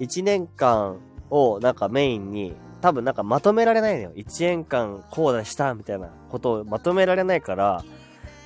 [0.00, 0.98] 1年間
[1.30, 4.12] をなんかメインに、多分なんかまとめられないのよ。
[4.16, 7.84] 1年間こうでした、みたいなことをまとめられないから、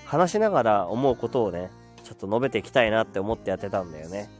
[0.04, 1.70] 話しながら思うことをね、
[2.04, 4.30] ちょっと述べていきたいなって思ってやってたんだよね。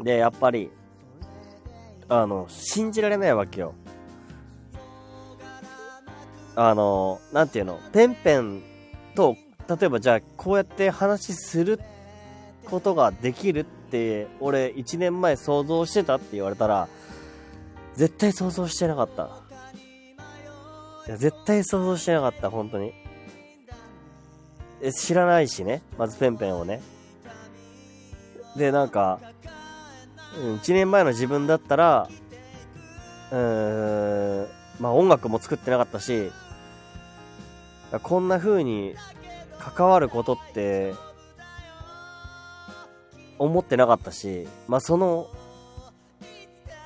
[0.00, 0.70] で、やっぱり、
[2.08, 3.74] あの、信じられないわけよ。
[6.60, 8.62] あの、なんていうの、ペンペン
[9.14, 9.36] と、
[9.68, 11.78] 例えばじゃあ、こうやって話する
[12.64, 16.88] ことができるって、俺1年前想像してたって言われたら、
[17.94, 19.30] 絶対想像してなかった。
[21.06, 22.92] いや、絶対想像してなかった、本当に。
[24.82, 25.82] え、知らないしね。
[25.96, 26.82] まずペンペンをね。
[28.56, 29.20] で、なんか、
[30.36, 32.08] うん1年前の自分だったら、
[33.30, 34.48] うーん、
[34.80, 36.32] まあ音楽も作ってなかったし、
[38.02, 38.94] こんな風に
[39.58, 40.94] 関わることって、
[43.38, 45.28] 思ってなかったし、まあその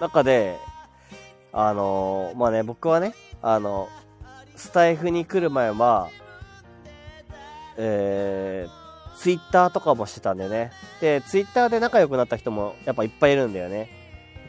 [0.00, 0.58] 中で、
[1.52, 3.88] あのまあね、僕はね、あの、
[4.56, 6.08] スタイフに来る前は、
[7.76, 10.72] えー、ツイッターとかもしてたんだよね。
[11.00, 13.88] で、ツイッターで仲良くなった人もやっぱいっぱいいるんだよね。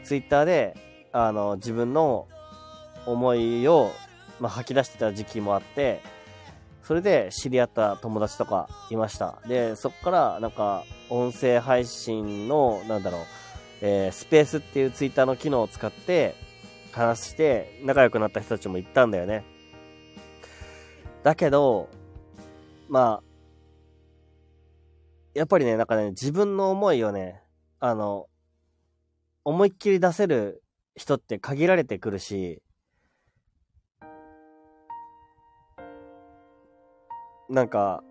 [0.04, 0.76] ツイッターで、
[1.12, 2.28] あの、自分の
[3.06, 3.90] 思いを、
[4.40, 6.00] まあ、吐き出してた時期もあって、
[6.84, 9.38] それで知り合った友達とかいました。
[9.48, 13.20] で、そっからなんか音声配信の、なんだろう、
[13.80, 16.34] えースペースっていうツイッターの機能を使って
[16.92, 19.44] 話して仲良くなった人たちもいたんだよね。
[21.22, 21.88] だけど、
[22.88, 23.22] まあ、
[25.32, 27.42] やっぱりね、なんかね、自分の思いをね、
[27.80, 28.28] あの、
[29.42, 30.62] 思いっきり出せる
[30.94, 32.62] 人って限られてくるし、
[37.48, 38.02] なんか、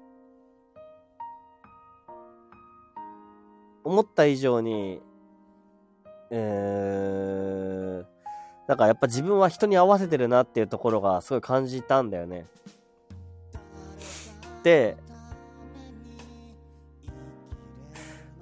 [3.84, 5.02] 思った以上に、
[6.30, 8.06] えー、
[8.68, 12.48] なんかやっぱ自分は人に合わせてるなっていうところがすごい感じたんだよね。
[14.64, 14.98] で、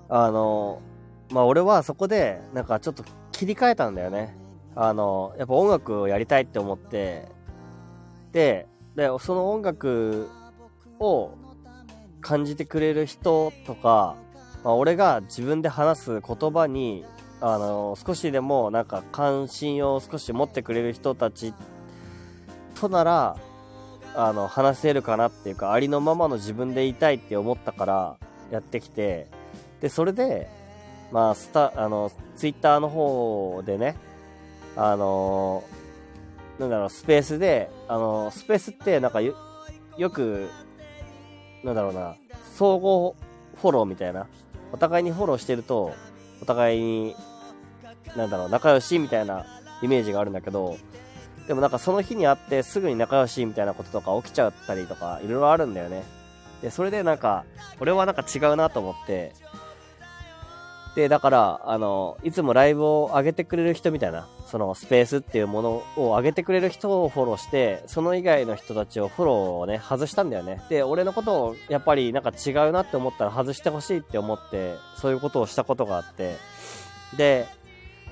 [0.09, 0.81] あの、
[1.31, 4.35] まあ俺はそこでなんかちょっと切り替えたんだよね。
[4.75, 7.27] あの、やっぱ音楽をやりたいって思って、
[8.31, 10.29] で、で、その音楽
[11.01, 11.37] を
[12.21, 14.15] 感じてくれる人とか、
[14.63, 17.03] まあ、俺が自分で話す言葉に、
[17.41, 21.53] あの、少しでもなんか関心を少し持ってくれる人たち
[22.79, 23.37] となら、
[24.15, 28.17] あの、話せるかなっていうか、ありのままの自分でいたいって思ったから
[28.51, 29.27] やってきて、
[29.81, 30.49] で、それで、
[31.11, 33.95] まあ、スタ、あの、ツイッターの方でね、
[34.75, 35.63] あの、
[36.59, 39.35] なんだろう、スペースで、あの、スペースってなんかよ、
[39.97, 40.49] よく、
[41.63, 42.15] なんだろうな、
[42.57, 43.15] 総合
[43.61, 44.27] フォローみたいな。
[44.73, 45.93] お互いにフォローしてると、
[46.41, 47.15] お互いに、
[48.15, 49.45] なんだろう、仲良しみたいな
[49.81, 50.77] イメージがあるんだけど、
[51.47, 56.03] でもなんかその日に会ってすぐに仲良しみたいなこととか起きちゃったりとか、いろいろあるんだよね。
[56.61, 57.43] で、それでなんか、
[57.79, 59.33] 俺はなんか違うなと思って、
[60.95, 70.61] で、だから、あの、いつもライブを上げてくれる人みたいな、そのスペースっていうものを上げてくれる人をフォローして、その以外の人たちをフォローをね、外したんだよね。
[70.69, 76.35] で、俺のことをやっぱりなんか違うなって思ったら外してほしいって思って、そういうことをしたことがあって、
[77.15, 77.45] で、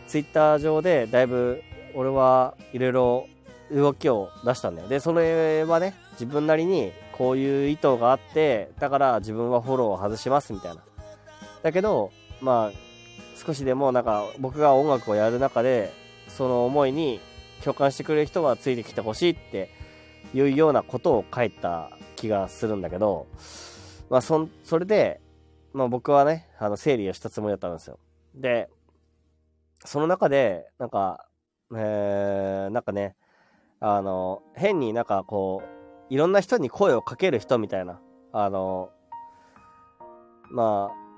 [0.08, 1.62] ツイッター上でだいぶ
[1.94, 3.28] 俺はいろいろ
[3.72, 4.88] 動きを出したんだよ。
[4.88, 10.82] で、それはね、自分なりにこういう意図があって、だから自分はフォローを外しますみたいな。
[11.62, 12.78] だけど、まあ、
[13.36, 15.94] 少しでもなんか僕が音楽をやる中で、
[16.28, 17.20] その思いに
[17.64, 19.70] 共感してくれる人はついてきてほしいって
[20.34, 23.28] いうようなことを書いた気がするんだけど、
[24.10, 25.22] まあそ、それで、
[25.74, 28.00] まあ僕はね、あの整理をしたつもりだったんですよ。
[28.36, 28.70] で、
[29.86, 31.26] その中で、なんか、
[31.76, 33.16] えー、なんかね、
[33.80, 35.64] あの、変になんかこ
[36.10, 38.02] う、いろんな人に声をかける人みたいな、
[38.34, 38.90] あの、
[40.52, 41.09] まあ、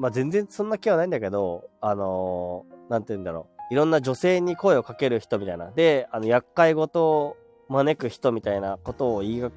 [0.00, 3.74] まあ全然そんな気はないんだけど、あのーなんて言うんだろう。
[3.74, 5.70] いろんな女性に声をかける人みたいな。
[5.70, 7.36] で、あの、厄介事を
[7.68, 9.50] 招く人みたいなことを言いが、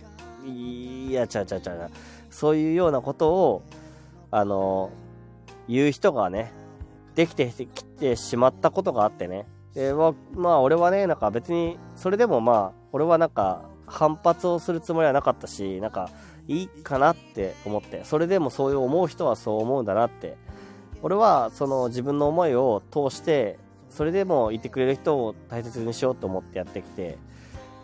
[0.45, 1.89] いや、ちゃうちゃうちゃう。
[2.29, 3.63] そういうようなことを、
[4.31, 5.03] あのー
[5.69, 6.51] 言う人がね、
[7.15, 9.47] できてきてしまったことがあってね。
[9.73, 16.09] で、まあ、まあ、俺はね、なんか別に、それでもまあ、俺はなんか、反発をするつもりはなかったし、なんか、
[16.47, 20.37] いいかなって思って、それでもそういう思う人はそう思うんだなって。
[21.01, 23.57] 俺は、その自分の思いを通して、
[23.89, 27.17] それでもいてくれる人を大切にしようと思ってやってきて、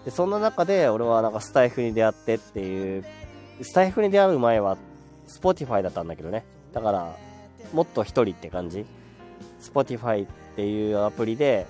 [0.06, 3.06] で、そんな中で俺はなんかスタイフに出会ってっていう、
[3.61, 4.77] スタイフに出会う前は、
[5.28, 6.45] Spotify だったんだけどね。
[6.73, 7.15] だから、
[7.73, 8.86] もっと一人って感じ。
[9.60, 10.26] Spotify っ
[10.56, 11.68] ていうアプリで、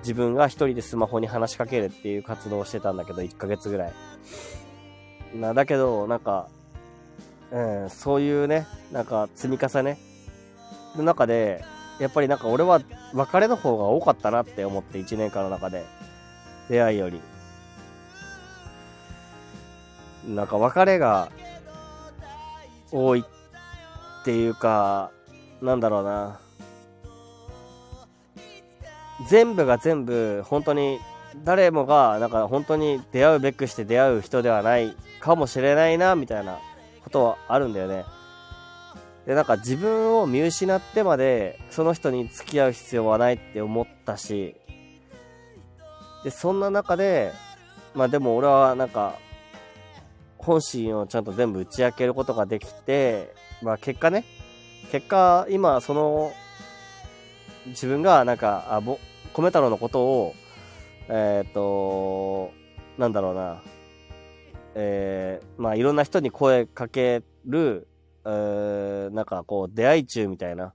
[0.00, 3.92] 自分が一人でスマホに話しかけるっていう活動をしてたんだけど、1ヶ月ぐらい。
[5.34, 6.48] な、だけど、なんか、
[7.50, 9.98] うん、そういうね、なんか積み重ね
[10.96, 11.64] の中で、
[11.98, 12.80] やっぱりなんか俺は
[13.12, 15.84] 別れの方が多かったなって思って1年間の中で。
[16.68, 17.20] 出会いより。
[20.26, 21.30] なんか別れが
[22.92, 25.10] 多いっていうか、
[25.62, 26.40] なんだろうな。
[29.28, 31.00] 全部が全部本当に
[31.44, 36.58] 誰もがなんか本当に出会うべくして出会う人ではないかもしれないなみたいな
[37.04, 38.04] ことはあるんだよね。
[39.26, 44.56] で、なんか自分を見失ってまでその人に付き合う必要はないって思ったし、
[46.24, 47.32] で、そんな中で、
[47.94, 49.18] まあでも俺はなんか、
[50.38, 54.24] 本心をちゃんと全部打ち明けることができて、まあ結果ね、
[54.90, 56.32] 結果、今その、
[57.66, 58.98] 自分がなんか、あ、ぼ、
[59.34, 60.34] 米太郎のことを、
[61.08, 62.50] えっ、と、
[62.98, 63.62] なんだろうな、
[64.74, 67.88] えー、まあいろんな人に声かける、
[68.24, 70.74] えー、なんかこう出会い中みたいな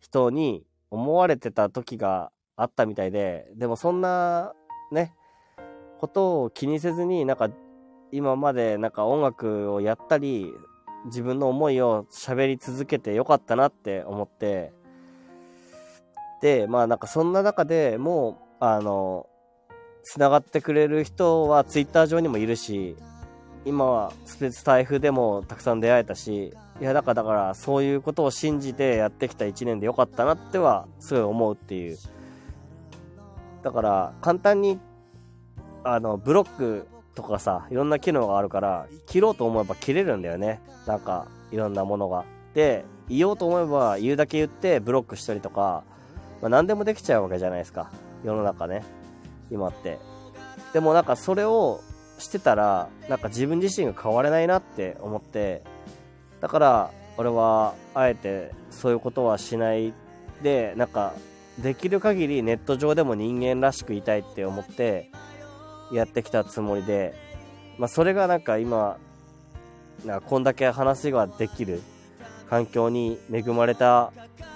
[0.00, 4.54] 人に思われてた時があったみたいで、でもそんな
[4.90, 5.14] ね、
[6.00, 7.50] ことを気にせずになんか
[8.10, 10.52] 今までなんか音楽をやったり、
[11.06, 14.72] 自分の思いを喋り続けてよかったなって思って、
[16.40, 19.26] で、まあなんかそんな中でもう、あの、
[20.02, 22.96] 繋がってくれる人はツイッター上にもいるし、
[23.64, 31.98] 今はスタイフでもたくさん出会えたし、いやだからだからそういうことを信じてやってきた1年でよかったなってはすごい思うっていう。
[33.62, 34.80] だから簡単に
[35.84, 40.60] あのブロックとかさ、いろんな機能があるから切ろうと思えば切れるんだよね。
[40.86, 42.24] なんかいろんなものが。
[42.54, 45.84] で、言おうと思えば言うだけ言ってブロックしたりとか、
[46.40, 47.90] まあ、何でもできちゃうわけじゃないですか。
[48.24, 48.82] 世の中ね。
[49.52, 49.98] 今って。
[50.72, 51.80] でもなんかそれを
[52.18, 55.62] してたら、なんか自分自身が変われないなって思って、
[56.40, 59.92] だから俺はあえてそういうことはしない
[60.42, 61.14] で、なんか
[61.58, 65.10] できる限りネット上でも人間らしくいたいって思って
[65.92, 67.14] やってきたつもりで、
[67.78, 68.96] まあそれがなんか今、
[70.04, 71.82] なんかこんだけ話ができる
[72.48, 74.12] 環境に恵まれた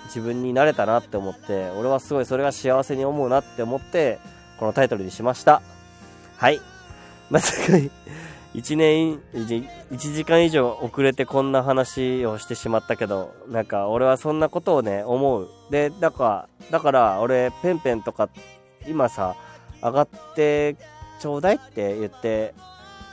[0.07, 4.19] 自分になれたなって思って、俺はすごいそれが幸せに思うなって思って、
[4.59, 5.63] このタイトルにしました。
[6.37, 6.61] はい。
[7.31, 7.79] まさか
[8.55, 15.49] 1年、1時間以上遅れてこんな話をしてしまったけど、なんか俺はそんなことをね、思う。
[15.71, 18.31] で、だから、だから俺、ペンペンとか、
[18.87, 19.37] 今さ、
[19.83, 20.77] 上がって
[21.21, 22.55] ちょうだいって言って、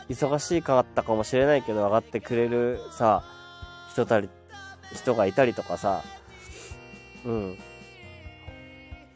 [0.09, 3.23] 忙しいかったかもしれないけど、上がってくれるさ、
[3.91, 4.29] 人たり、
[4.93, 6.03] 人がいたりとかさ、
[7.25, 7.57] うん。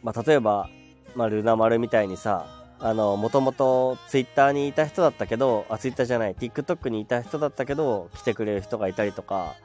[0.03, 0.69] まあ、例えば、
[1.15, 2.45] まあ、ルナ丸みたいにさ、
[2.79, 9.55] あの、もともとツイッターにいた人だったけど、あ、ツイッターじゃない、TikTok にいた人だったけど、来てくれる人がいたりとか、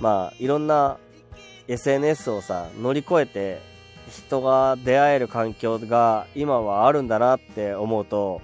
[0.00, 0.98] まあ、いろんな
[1.68, 3.60] SNS をさ、乗り越えて、
[4.10, 8.42] 人が出会える環境が今はあるんだなって思うと、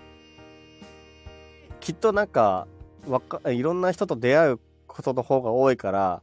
[1.81, 2.69] きっとなんか、
[3.09, 6.23] わか、いろんな人と出会うことの方が多いから、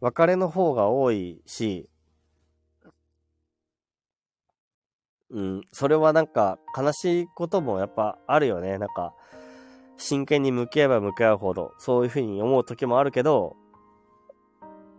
[0.00, 1.88] 別れの方が多いし、
[5.32, 8.78] うん、それはなんか悲しいこともやっぱあるよね。
[8.78, 9.14] なんか、
[9.96, 13.56] 真剣に向き合えば向き合うほど、そういうふうに思う時もあるけど、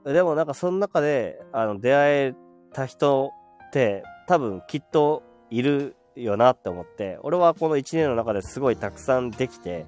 [0.06, 2.36] でもなんかその中で、あの、出会え
[2.74, 3.32] た人
[3.68, 9.86] って多分きっといるよなって思って、俺はこの1年の中ですごいたくさんできて、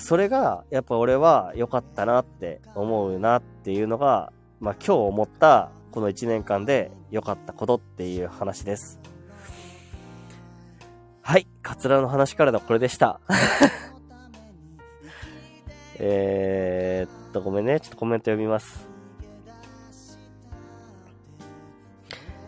[0.00, 8.98] それがやっぱ俺は良かったなって思うなっていうのが、まあ今日思ったこの1年間で良かったことっていう話です。
[11.26, 11.48] はい。
[11.60, 13.18] カツラの話からのこれでした。
[15.98, 17.80] えーっと、ごめんね。
[17.80, 18.88] ちょっとコメント読みます。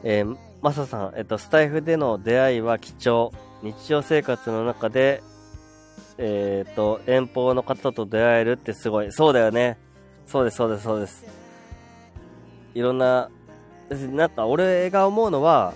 [0.04, 3.32] えー、マサさん、えっと、スタイフでの出会いは貴重。
[3.64, 5.24] 日常生活の中で、
[6.16, 9.10] えー、っと、遠方の方と出会えるってすごい。
[9.10, 9.76] そうだよね。
[10.24, 11.26] そうです、そうです、そうです。
[12.74, 13.28] いろんな、
[13.90, 15.74] なんか俺が思うのは、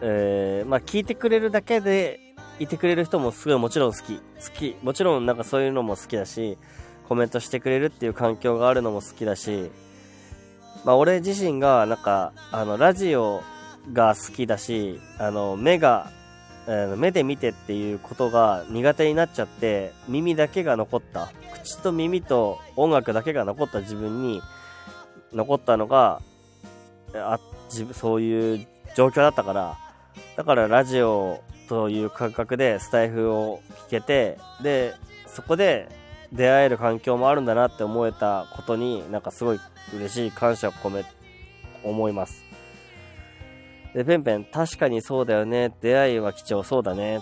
[0.00, 2.27] えー、まあ聞いてくれるだけで
[2.58, 4.16] いてくれる人もすごいもちろん好き。
[4.16, 4.22] 好
[4.54, 4.76] き。
[4.82, 6.58] もちろんなんかそういうのも好きだし、
[7.08, 9.70] コメントしてくれるっていう環境があるのも好きだし、
[10.84, 13.42] まあ俺自身がなんか、あの、ラジオ
[13.92, 16.10] が好きだし、あの、目が、
[16.66, 21.30] え目で見てっていうことが苦手になっちゃって、耳だけが残った、
[21.62, 24.42] 口と耳と音楽だけが残った自分に、
[25.32, 26.20] 残ったのが、
[27.14, 27.38] あ、
[27.70, 29.78] 自分、そういう状況だったから、
[30.36, 34.94] だからラジオという感覚でスタイフを聞けて、で、
[35.26, 35.88] そこで
[36.32, 39.60] 出会える環境もあるんだなって思えたことに、なんかすごい
[39.94, 41.04] 嬉しい感謝を込め、
[41.84, 42.44] 思います。
[43.94, 45.72] で、ペンペン、確かにそうだよね。
[45.80, 47.20] 出会いは貴重そうだね。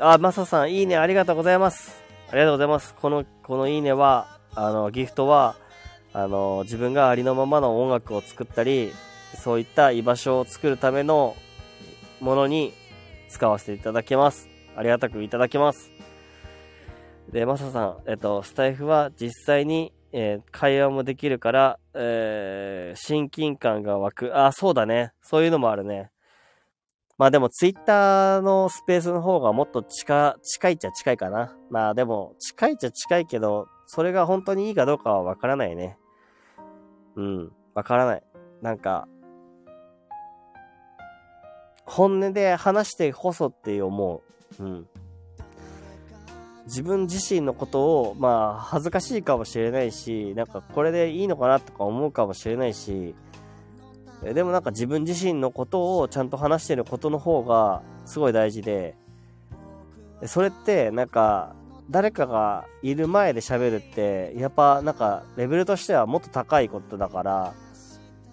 [0.00, 2.02] あ、マサさん、いいね、ありがとうございます。
[2.30, 2.94] ありがとうございます。
[2.94, 5.56] この、このいいねは、あの、ギフトは、
[6.12, 8.92] あの、自分がありのままの音楽を作ったり、
[9.36, 11.36] そういった居場所を作るための
[12.20, 12.72] ものに
[13.28, 14.48] 使わせていただきます。
[14.76, 15.92] ありがたくいただきます。
[17.30, 24.38] で、マサさん、えっと、スタイフは実際に、えー会話もできるから、えー親近感が湧く。
[24.38, 25.12] あ、そうだね。
[25.22, 26.10] そういうのもあるね。
[27.18, 31.56] まあでも、ツイッターのスペースの方がもっと近、近いっちゃ近いかな。
[31.68, 35.98] まあでも、近いっちゃ近いけど、それが本当にいいかどうかはわからないね。
[37.16, 38.22] うん、わからない。
[38.62, 39.08] なんか、
[41.88, 44.22] 本音で話してこそって思
[44.58, 44.62] う。
[44.62, 44.86] うん。
[46.66, 53.14] 自分自身のことを、まあ、恥ずかしいかもしれないし、なんかこれでいいのかなとか思うかもしれないし、
[54.22, 58.96] でもなんか自分自身のことをちゃんと話してることの方がすごい大事で、
[60.20, 61.54] でそれってなんか
[61.88, 67.54] 誰かがいる前で喋るって、やっぱなんかレベルとしてはもっと高いことだから、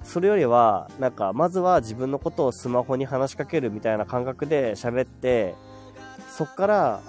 [0.06, 5.56] それよりは、なんかまずは自分のことをスマホに話しかけるみたいな感覚で喋って、
[6.38, 7.02] そっから、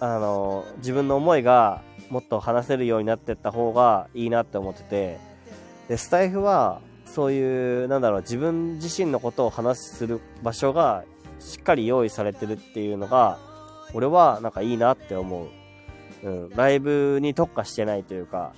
[0.00, 5.18] あの、自分の思いがもっと話せるようになってった方がいいなって思ってて、
[5.88, 11.04] で、スタイフは、そういう、なんだろう、自分自身のことを話する場所が
[11.38, 13.38] しっかり用意されてるっていうのが、
[13.92, 15.48] 俺はなんかいいなって思う。
[16.24, 18.52] うん、ライブに特化してないというか、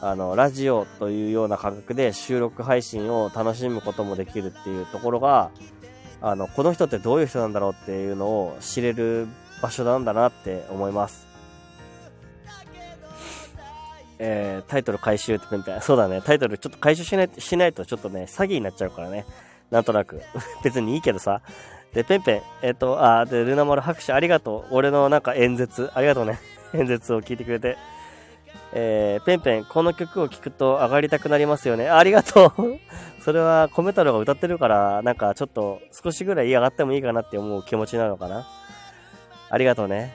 [0.00, 5.50] あの、ラジオというような感覚で収録配信を楽しむこともできるっていうところが、
[6.22, 9.28] あの、この人ってどういう人なんだろうっていうのを知れる
[9.62, 11.30] 場所なんだなって思います。
[14.22, 15.80] えー、タイトル回収ってペンペン。
[15.80, 16.20] そうだね。
[16.20, 19.24] タイトルちょっと回収しないしないとちょっとね、詐欺になっちゃうからね。
[19.70, 20.20] なんとなく。
[20.62, 21.40] 別にいいけどさ。
[21.94, 22.42] で、ペンペン。
[22.62, 24.74] えっ、と、あー、で、ルナマル拍手ありがとう。
[24.74, 25.90] 俺のなんか演説。
[25.94, 26.38] ありがとうね。
[26.74, 27.78] 演説を聞いてくれて。
[28.72, 31.88] えー、ペンペン、この曲を聴くと上がりたくなりますよね。
[31.88, 32.78] ありがとう
[33.22, 38.46] それはコメ太郎が歌ってるから、なんかちょっと少しぐらい上がってもいいかなって思う気持ちなのかな。
[39.50, 40.14] ありがとうね。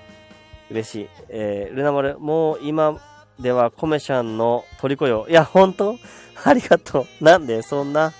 [0.72, 1.10] 嬉しい。
[1.30, 2.99] えー、ルナマル、もう今
[3.40, 5.27] ではコメシャンの虜よ。
[5.30, 5.98] いや、ほんと
[6.44, 7.23] ありがとう。
[7.23, 7.61] なんで？
[7.61, 8.14] そんな？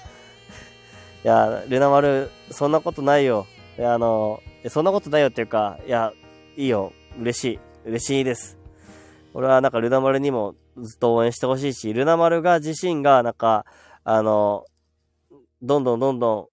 [1.24, 3.48] いや、ルナマル、そんなことないよ。
[3.78, 6.12] いや、あの、そんなことないよっていうか、いや、
[6.57, 6.91] いいよ。
[7.20, 7.60] 嬉しい。
[7.86, 8.64] 嬉しいです。
[9.36, 13.66] 俺はなんかルナ丸にもずっと応援してほしいし、ルナ丸が自身がなんか、
[14.06, 14.64] あの、
[15.62, 16.49] どんどんどんど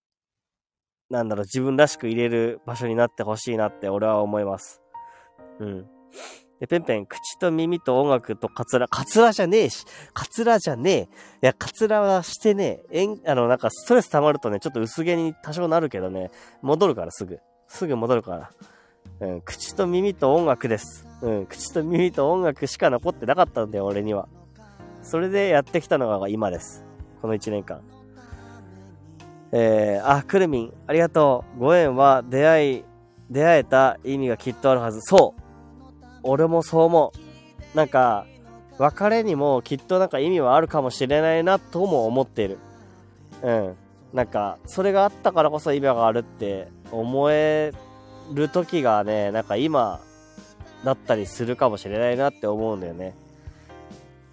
[1.10, 4.82] ん、なんだろう、自分らしく入れる場所になってほしいなって俺は思います。
[5.60, 5.86] うん。
[6.58, 11.02] で、ペンペン、口と耳と音楽とカツラ、カツラじゃねえし、カツラじゃねえ。
[11.02, 11.06] い
[11.42, 13.02] や、カツラはしてねえ。
[13.02, 16.32] えん、あの、なんかストレス溜まるとね、ちょっと薄毛に多少なるけどね、
[16.62, 17.38] 戻るからすぐ。
[17.68, 18.50] すぐ戻るから。
[19.20, 21.11] うん、口と耳と音楽です。
[21.22, 24.28] うん、口と耳と音楽しか残ってなかったんだよ、俺には。
[25.02, 26.84] それでやってきたのが今です。
[27.20, 27.80] この1年間。
[29.52, 31.60] えー、あ、くるみん、ありがとう。
[31.60, 32.84] ご縁は出会い、
[33.30, 35.00] 出会えた意味がきっとあるはず。
[35.02, 35.42] そう。
[36.24, 37.12] 俺もそう思
[37.74, 37.76] う。
[37.76, 38.26] なんか、
[38.78, 42.58] 別れにもきっとなんか意味はあるかもしれないなとも思っている。
[43.42, 43.76] うん。
[44.12, 47.72] なんか、それがあったからこそ意味があるって思え
[48.32, 50.00] る時がね、なんか今
[50.84, 53.14] だったりするかもしれないなって思うんだよね。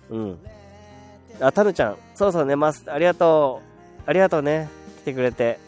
[0.09, 0.39] うん。
[1.39, 2.91] あ、タヌちゃん、そろそろ寝ます。
[2.91, 3.61] ありがと
[4.05, 4.09] う。
[4.09, 4.69] ありがとうね。
[5.01, 5.59] 来てくれて。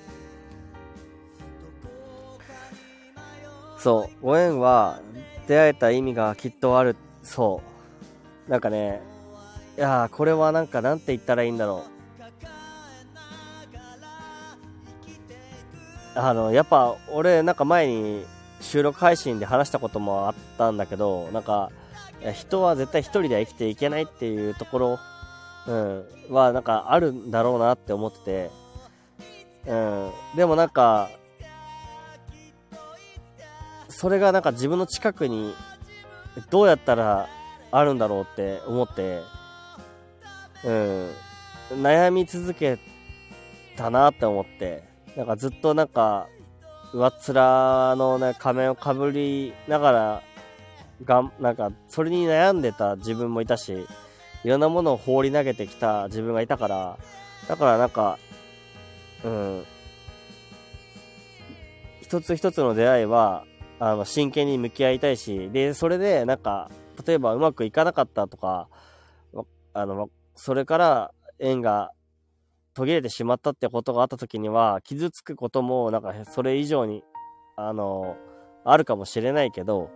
[3.78, 5.00] そう、ご縁は
[5.48, 6.96] 出会えた意味がきっとある。
[7.24, 7.62] そ
[8.48, 8.52] う。
[8.52, 9.02] なんかね、
[9.78, 11.92] いや、これはなんかなんて言ったらいいんだろう。
[16.14, 18.26] あの、やっぱ、俺、なんか前に
[18.72, 21.72] 収録配信で話したこともあったんだけど、なんか、
[22.34, 25.00] 人は絶対一人では生きていけないっていうところ、
[25.68, 28.52] うん、は、なんかあるんだろうなって思ってて、
[29.68, 31.10] うん、でもなんか、
[33.90, 35.54] それがなんか自分の近くに
[36.50, 37.28] どうやったら
[37.72, 39.20] あるんだろうって思って、
[40.64, 41.10] うん、
[41.84, 42.80] 悩み続け
[43.76, 44.86] たなって思って、
[45.18, 46.30] なんかずっとなんか、
[46.94, 50.22] 上っ面のね、仮面をかぶりながら、
[51.06, 53.88] がん、なんか、それに悩んでた自分もいたし、
[54.44, 56.98] いろんなものを放り投げてきた自分がいたから、
[57.48, 58.18] だからなんか、
[59.24, 59.66] うん、
[62.02, 63.46] 一つ一つの出会いは、
[63.80, 66.70] あの、真剣に向き合いたいし、で、それで、なんか、
[67.06, 68.68] 例えばうまくいかなかったとか、
[69.74, 71.92] あの、それから縁が
[72.74, 77.04] 途切れてしまったってことがあった時には、傷つくことも、なんか、それ以上に、
[77.56, 78.16] あの、
[78.64, 79.90] あるかもしれないけど、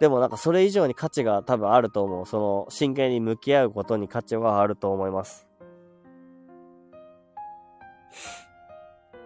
[0.00, 2.26] でもなんかそれ以上に価値が多分あると思う。
[2.26, 5.46] その真剣に向き合うことに価値はあると思います。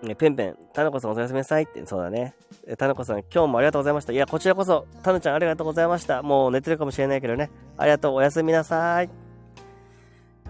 [0.02, 2.34] ね、ペンペン、タヌコさんおやすみなさいって、そうだね。
[2.78, 4.12] タヌコさん、今日もありがとうございました。
[4.12, 6.22] いや、こちらこそ、タヌちゃんありがとうございました。
[6.22, 7.50] もう寝てるかもしれないけどね。
[7.76, 9.29] ありがとう、おやすみなさい。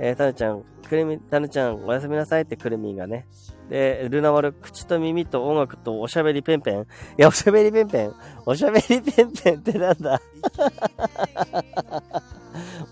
[0.01, 3.27] えー、タヌちゃん、クルミ、タヌちゃん、おやすみなさいってクルミンがね。
[3.69, 6.81] で、ルナ丸、口と耳と音楽とおしゃべりペンペン。
[6.81, 6.85] い
[7.19, 8.13] や、おしゃべりペンペン。
[8.47, 10.21] おしゃべりペンペンってなんだ？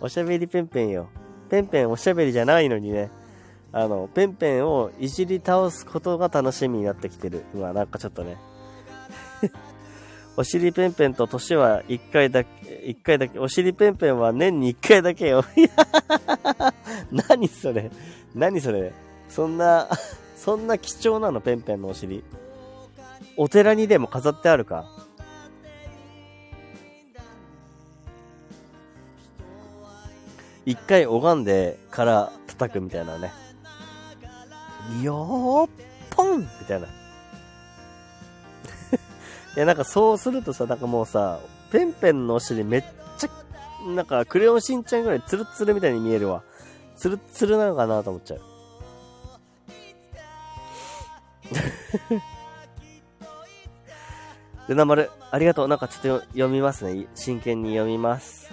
[0.01, 1.09] おしゃべりペンペンよ。
[1.51, 3.11] ペンペンおしゃべりじゃないのにね。
[3.73, 7.45] あの、ペンペンをいじり倒すことが楽しみになってきてる。
[7.55, 8.37] うわ、なんかちょっとね。
[10.39, 12.51] お尻ペンペンと年は一回だけ、
[12.87, 15.45] 一回だけ、お尻ペンペンは年に一回だけよ。
[15.57, 15.69] い や
[17.11, 17.91] 何それ？
[18.37, 18.93] 何それ？
[19.29, 19.89] そんな、
[20.39, 21.41] そんな貴重なの？
[21.41, 22.23] ペンペンのお尻。
[23.37, 24.85] お寺にでも飾ってあるか？
[30.65, 33.33] 一回拝んでから叩くみたいなね。
[35.03, 35.71] よーっ
[36.11, 36.87] ぽんみたいな。
[39.57, 42.85] いや、なんかそうするとさ、なんかもうさ、ペンペンのお尻めっ
[43.19, 43.31] ちゃ、
[43.91, 46.43] なんかクレヨンしんちゃんぐらいツルツルみたいに見えるわ。
[46.97, 48.41] ツルツルなのかなと思っちゃう。
[54.69, 55.69] ルナ丸、ありがとう。
[55.69, 57.07] なんかちょっと読みますね。
[57.15, 58.53] 真剣に読みます。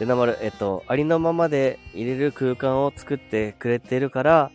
[0.00, 4.50] ルナ丸、えっと、ありのままで入れる空間を作ってくれてるから、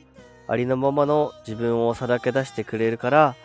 [0.51, 3.35] ありのままの自分をさらけ出してくれるから、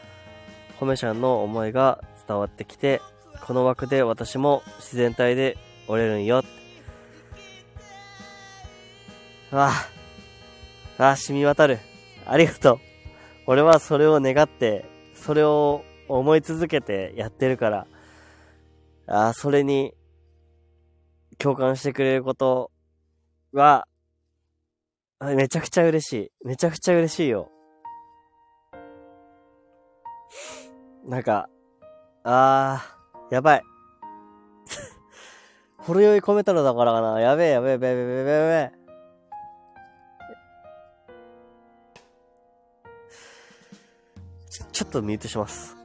[0.81, 3.01] コメシャンの思いが伝わってきて、
[3.47, 5.57] この枠で私も自然体で
[5.87, 6.43] 折れるんよ。
[9.53, 9.89] あ
[10.99, 11.79] あ、ああ、染み渡る。
[12.27, 12.79] ありがとう。
[13.47, 14.85] 俺はそれを願って、
[15.15, 17.87] それを思い続けてやってるから、
[19.07, 19.95] ああ、それに
[21.39, 22.73] 共感してくれること
[23.53, 23.87] は、
[25.21, 26.47] めちゃくちゃ嬉しい。
[26.47, 27.51] めちゃくちゃ嬉しいよ。
[31.07, 31.49] なんか、
[32.25, 33.63] あー、やばい。
[35.79, 37.21] ほろ酔い込めたのだからかな。
[37.21, 38.87] やべえ、やべえ、やべえ、やべえ、やべえ、やべえ。
[44.73, 45.76] ちょっとミュートします。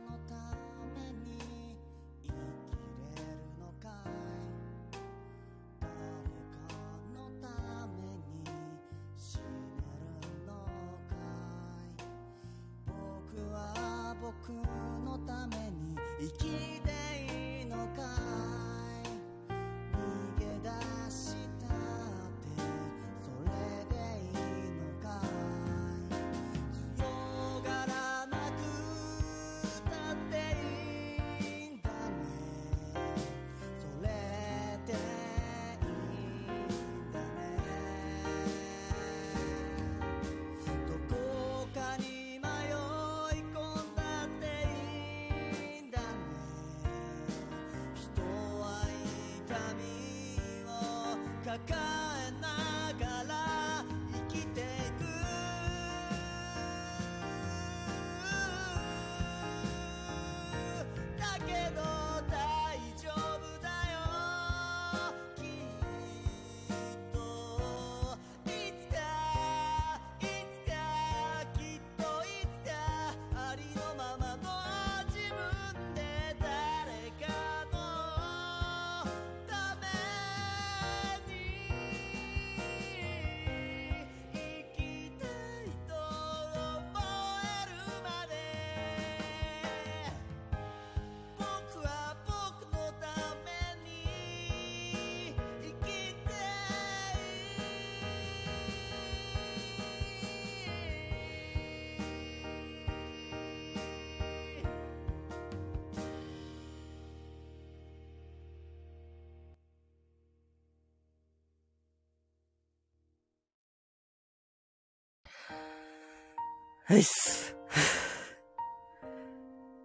[116.92, 117.56] はいっす。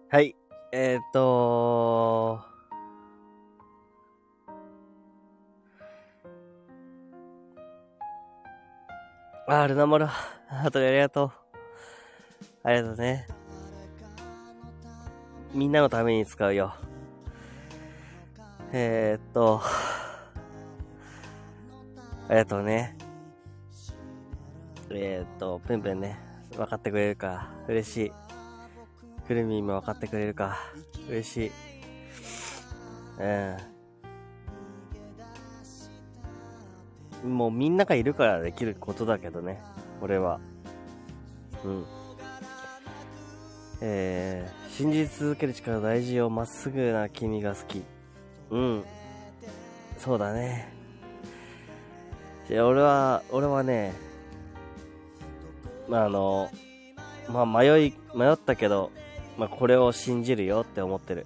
[0.09, 0.35] はい。
[0.73, 2.41] えー、っと
[9.47, 11.31] あー、ルナモル、あとでありがとう。
[12.63, 13.25] ありがとうね。
[15.53, 16.75] みんなのために使うよ。
[18.73, 19.61] えー、っと、
[22.27, 22.97] ありがとうね。
[24.89, 26.26] えー、っと、ペンペンね、
[26.57, 28.11] 分かってくれるか、嬉しい。
[29.27, 30.57] くるみんも分かってくれるか、
[31.07, 31.51] 嬉しい。
[37.23, 37.35] うん。
[37.37, 39.61] もうみんながいるからできることだけどね、
[40.01, 40.39] 俺は。
[41.63, 41.85] うん。
[43.81, 47.83] えー、信じ続ける力大事よ、まっすぐな君が好き。
[48.49, 48.83] うん。
[49.99, 50.73] そうだね。
[52.49, 53.93] いや、俺は、俺はね、
[55.87, 56.49] まあ、あの、
[57.29, 58.91] まあ、迷い、迷ったけど、
[59.37, 61.25] まあ、これを信じるよって思ってる。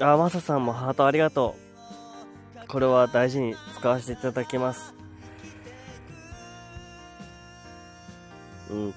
[0.00, 1.54] あ、マサさんもハートありがと
[2.64, 2.66] う。
[2.66, 4.94] これは大事に使わせていただきます。
[8.70, 8.94] うん。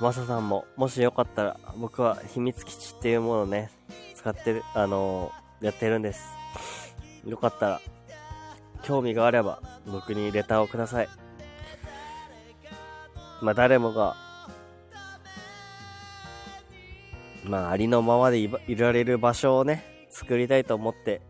[0.00, 3.70] マサさんも、もしよかったら、僕は秘密基地っていうものをね、
[4.14, 6.35] 使ってる、あのーやってるんです。
[7.26, 7.80] よかったら、
[8.82, 11.08] 興味があれば、僕にレターをください。
[13.42, 14.16] まあ、誰もが、
[17.44, 21.20] まあ、ありのままでいられる場所をね、作りたいと思って、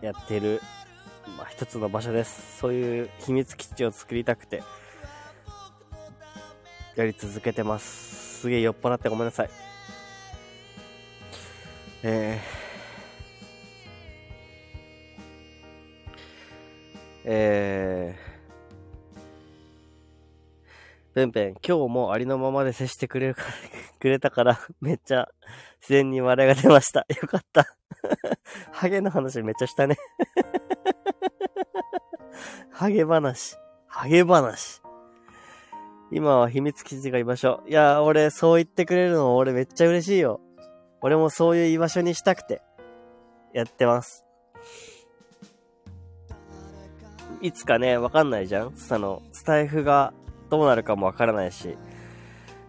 [0.00, 0.60] やってる、
[1.36, 2.58] まあ、一つの場所です。
[2.58, 4.62] そういう秘密基地を作りたくて、
[6.96, 8.40] やり続けてます。
[8.40, 9.50] すげえ酔っ払ってごめんなさい。
[12.02, 12.61] えー、
[17.24, 18.32] えー、
[21.14, 23.42] ペンペン、今日もありのままで接してくれるか、
[24.00, 25.28] くれたから、めっちゃ
[25.80, 27.06] 自然に笑いが出ました。
[27.20, 27.66] よかった。
[28.72, 29.96] ハゲの話めっちゃしたね。
[32.72, 33.56] ハゲ話。
[33.86, 34.82] ハゲ話。
[36.10, 37.62] 今は秘密基地が居場所。
[37.66, 40.40] いや、俺、そう言ってくれるの俺めっちゃ嬉しいよ。
[41.00, 42.62] 俺もそういう居場所にしたくて、
[43.52, 44.24] やってます。
[47.42, 50.14] いつかね、わかんないじゃんその、スタイフが
[50.48, 51.76] どうなるかもわからないし、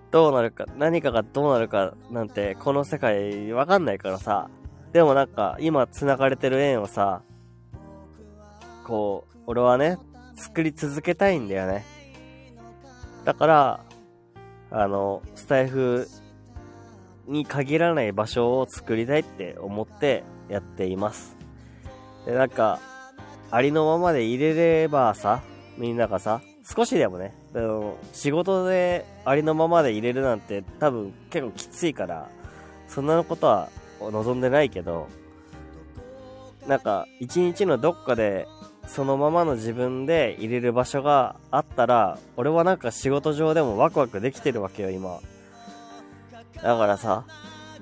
[0.10, 4.50] どうなるか、何かがどうなるかなんて、この世界わかんないからさ。
[4.92, 7.22] でもなんか、今繋がれてる縁をさ、
[8.84, 9.98] こう、俺はね、
[10.36, 11.86] 作り続けたいんだよね。
[13.26, 13.80] だから、
[14.72, 16.08] あの、スタイフ
[17.28, 21.38] に限らない場所を作りたいって思ってやっています。
[22.26, 22.80] で、なんか、
[23.54, 25.44] ありのままで入れればさ、
[25.78, 32.30] みんながさ、少しでもね、あの仕事でありのままで入れるなんて多分結構きついから、
[32.88, 33.70] そんなことは
[34.02, 35.08] 望んでないけど、
[36.66, 38.48] なんか、一日のどっかで
[38.88, 45.20] そのままの自分で入れる場所があったら、俺はなんか仕事上でもワクワクできてるわけよ、今。
[46.56, 47.24] だからさ、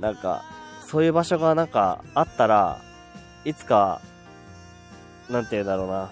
[0.01, 0.43] なんか、
[0.85, 2.81] そういう場所がなんかあったら、
[3.45, 4.01] いつか、
[5.29, 6.09] なんて言うんだろうな。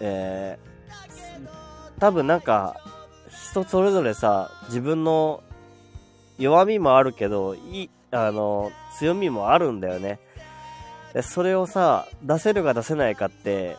[0.00, 2.76] えー、多分なんか、
[3.52, 5.42] 人それぞれさ、自分の
[6.38, 10.18] 弱みもあるけど、いい、あの、強みもあるんだよね。
[11.22, 13.76] それをさ、出せるか出せないかって、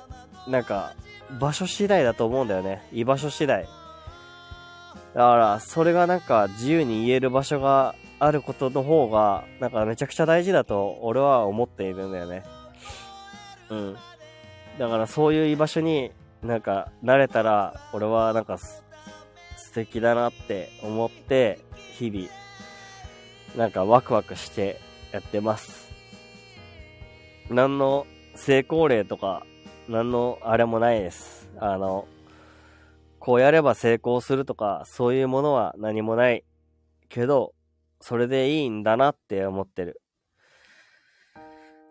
[0.47, 0.93] なんか、
[1.39, 2.87] 場所次第だと思うんだよね。
[2.91, 3.67] 居場所次第。
[5.13, 12.43] だから、それがなんか自由に言える場所があることの方が、なんかめちゃくちゃ大事だと俺は思っているんだよね。
[13.69, 13.97] うん。
[14.77, 16.11] だからそういう居場所に
[16.41, 18.83] なんか慣れたら、俺はなんか素
[19.73, 21.59] 敵だなって思って、
[21.93, 22.29] 日々、
[23.55, 24.79] なんかワクワクして
[25.11, 25.91] やってます。
[27.49, 29.45] 何の成功例とか、
[29.87, 31.49] 何のあれもないです。
[31.59, 32.07] あの、
[33.19, 36.43] こうやれば成功するとか、そういうものは何もない。
[37.09, 37.53] けど、
[37.99, 40.01] それでいいんだなって思ってる。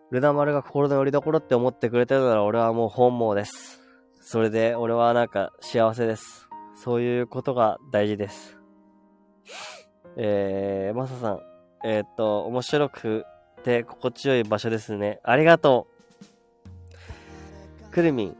[0.09, 3.81] ルナ丸が心の拠り所って思ってくれてるなら俺はもう本望です。
[4.21, 6.47] それで俺はなんか幸せです。
[6.75, 8.57] そういうことが大事です。
[10.15, 11.39] えー、マサさん、
[11.83, 13.25] えーっと、面白く
[13.63, 15.19] て心地よい場所ですね。
[15.23, 15.87] ありがと
[17.89, 17.91] う。
[17.91, 18.37] くるみん、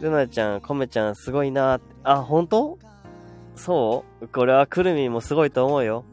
[0.00, 1.94] ルナちゃん、コメちゃん、すごいなーって。
[2.02, 2.78] あ、本当？
[3.56, 4.28] そう？
[4.28, 6.04] これはくるみんもすごいと思うよ。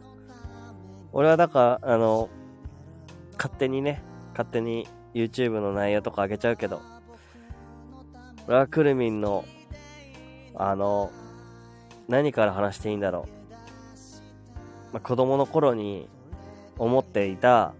[1.14, 2.30] 俺はだから、あの、
[3.38, 4.03] 勝手にね、
[4.39, 6.81] 勝手に YouTube の内容とかあげちゃうけど、
[8.47, 9.43] 俺はくるみんの、
[10.55, 11.11] あの、
[12.07, 14.93] 何から話していいんだろう。
[14.93, 16.07] まあ、子供の頃に
[16.77, 17.73] 思っていた、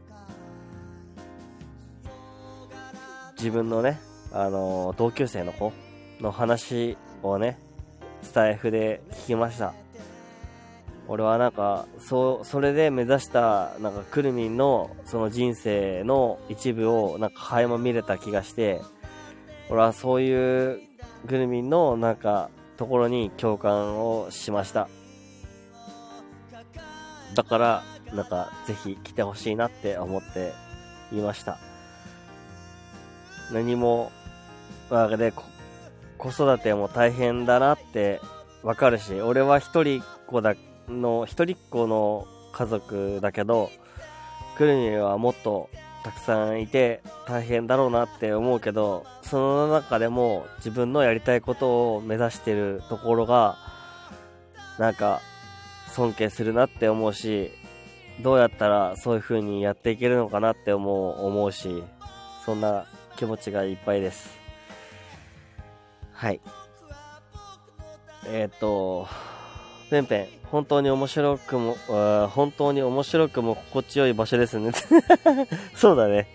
[3.38, 3.98] 自分のね、
[4.34, 5.72] あの、同級生の子
[6.20, 7.58] の話をね、
[8.22, 9.74] スタイフで聞きました。
[11.12, 18.80] 俺はなんか、そう、それで目指した、なんか、くるみんの、その人生の一部を、なんか、垣間見れた気がして、
[19.72, 20.80] 俺はそういう、
[21.28, 24.88] くるみんの、なんか、ところに共感をしました。
[27.34, 27.84] だから、
[28.14, 30.54] なんか、ぜひ来てほしいなって思って
[31.12, 31.58] いました。
[33.52, 34.12] 何も、
[34.92, 35.34] わで、
[36.20, 38.22] 子育ても大変だなって
[38.62, 40.54] わかるし、俺は一人子だ、
[40.90, 43.70] の、一人っ子の家族だけど、
[44.58, 45.70] 来るにはもっと
[46.04, 53.58] たくさんいて大変だろうなって思うけど、その中でも自分のやりたいことを目指してるところが、
[54.78, 55.22] なんか
[55.94, 57.52] 尊敬するなって思うし、
[58.22, 61.84] どうやったらそういう風にやっていけるのかなって思う、思うし、
[62.46, 62.86] そんな
[63.16, 64.38] 気持ちがいっぱいです。
[66.14, 66.42] はい。
[68.28, 69.08] えっ、ー、と、
[69.90, 71.76] ペンペン、本当に面白くも、
[72.30, 74.72] 本当に面白くも心地よい場所ですね。
[75.74, 76.28] そうだね。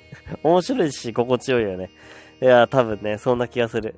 [0.43, 1.91] 面白いし心地よいよね。
[2.43, 3.95] いや、多分ね、そんな気がする。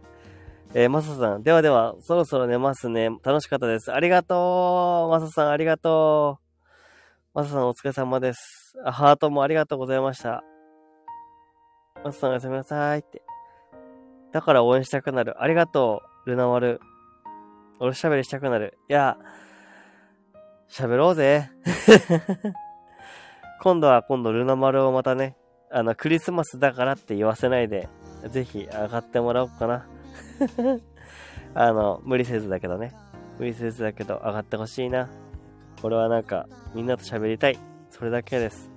[0.74, 1.42] えー、マサさん。
[1.42, 3.08] ではでは、そろそろ寝ますね。
[3.22, 3.92] 楽しかったです。
[3.92, 6.46] ありがとうマサさん、ありがとう
[7.34, 8.74] マサさん、お疲れ様です。
[8.84, 10.44] ハートもありがとうございました。
[12.04, 13.22] マサさん、おやすみなさいって。
[14.32, 15.42] だから応援したくなる。
[15.42, 16.80] ありがとう、ルナワル。
[17.78, 18.78] 俺喋りしたくなる。
[18.88, 19.16] いや、
[20.68, 21.50] 喋ろうぜ。
[23.62, 25.36] 今度は今度ルナ丸をまたね、
[25.70, 27.88] あの、クリスマスだからって言わせないで、
[28.28, 29.86] ぜひ上がってもらおうかな。
[31.54, 32.92] あの、無理せずだけどね。
[33.38, 35.08] 無理せずだけど上がってほしいな。
[35.82, 37.58] 俺はなんか、みんなと喋りたい。
[37.90, 38.70] それだけです。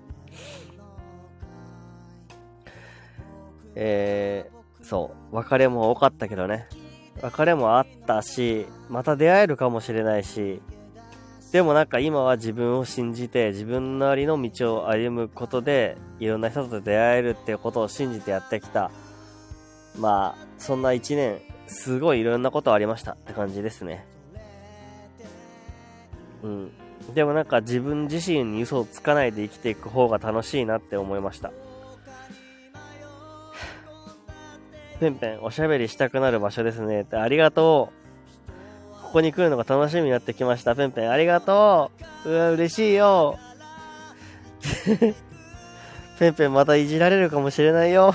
[3.76, 5.36] えー、そう。
[5.36, 6.68] 別れも多かったけどね。
[7.22, 10.62] 別れもあったし、また出会えるかもしれないし、
[11.52, 18.92] でもなんか今は自分を信じて自分なりの道を歩むことでいろんな人と出会えるっていうことを信じてやってきた。
[19.98, 24.06] まあ、そんな一年、すごいいろんなことありましたって感じですね。
[26.44, 26.72] うん。
[27.14, 31.52] でもなんか自分自身に嘘をつかないで生きていく方が楽しいなって思いました。
[35.00, 37.99] ペンペン、おしゃべりしたくなる場所ですねってありがとう。
[39.10, 40.76] ここに来るのが楽しみになってきました。
[40.76, 41.90] ペンペン、ありがと
[42.26, 42.30] う。
[42.30, 43.40] うわ、嬉しいよ。
[46.20, 48.14] ペンペン、またいじられるかもしれないよ。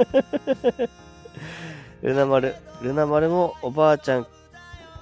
[2.00, 4.26] ルナ丸、ルナ丸もおばあちゃん、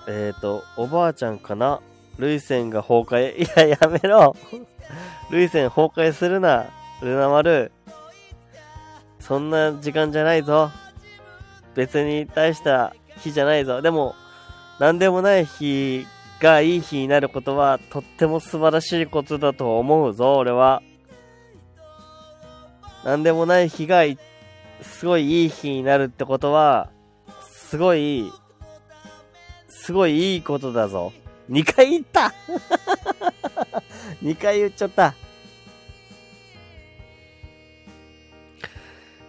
[0.08, 1.80] えっ、ー、と、おばあちゃんかな？
[2.18, 3.36] ルイセンが崩壊。
[3.38, 4.34] いや、やめろ。
[5.30, 6.64] ルイセン崩壊するな。
[7.02, 7.70] ルナ丸。
[9.20, 10.72] そんな時間じゃないぞ。
[11.76, 13.80] 別に大した日じゃないぞ。
[13.80, 14.16] でも、
[14.78, 16.06] 何でもない日
[16.40, 20.82] がいい日になることはとっても素晴らしいことだと思うぞ、俺は。
[23.04, 24.02] 何でもない日が
[24.82, 26.90] すごいいい日になるってことは、
[27.40, 28.30] すごい、
[29.68, 31.12] すごいいいことだぞ。
[31.50, 32.34] 2回言った
[34.22, 35.14] !2 回言っちゃった。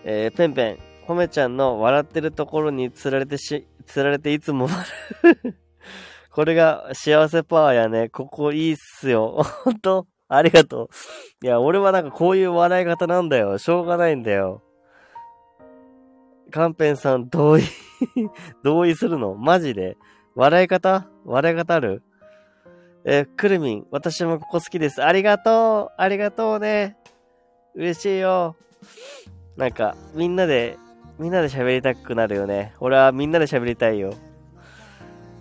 [0.03, 4.68] えー、ペンペン、ほめちゃんの笑ってるところに釣られてし、釣られていつも
[6.31, 8.09] これが幸せパワーやね。
[8.09, 9.41] ここいいっすよ。
[9.64, 10.89] ほんとありがとう。
[11.45, 13.57] いや、俺はなんかこういう笑い方なんだよ。
[13.57, 14.61] しょうがないんだよ。
[16.51, 17.64] カンペンさん同意
[18.64, 19.34] 同意するの？
[19.34, 19.97] マジで？
[20.35, 21.07] 笑い方？
[21.26, 22.03] 笑い方ある？
[23.03, 25.03] え、くるみん、私もここ好きです。
[25.03, 26.97] ありがとうありがとうね
[27.73, 28.55] 嬉しいよ。
[29.55, 30.77] なんか、みんなで
[31.19, 32.73] みんなで喋りたくなるよね。
[32.80, 34.14] 俺はみんなで喋りたいよ。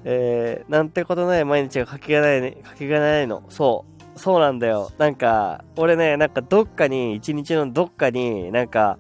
[0.05, 3.43] えー、なんてことない毎日がかけがないね、かけがないの。
[3.49, 3.85] そ
[4.15, 4.19] う。
[4.19, 4.91] そうなんだよ。
[4.99, 8.99] なんか、俺ね、なんかどっかに、一日のどっかに、なんか、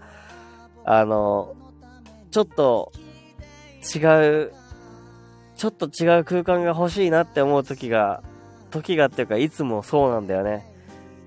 [0.84, 1.54] あの、
[2.30, 2.92] ちょっと
[3.94, 3.98] 違
[4.44, 4.52] う、
[5.54, 8.22] ちょっと違う空間が欲しいなって思う時が、
[8.70, 10.66] 時がっていうか、いつもそうなんだよね。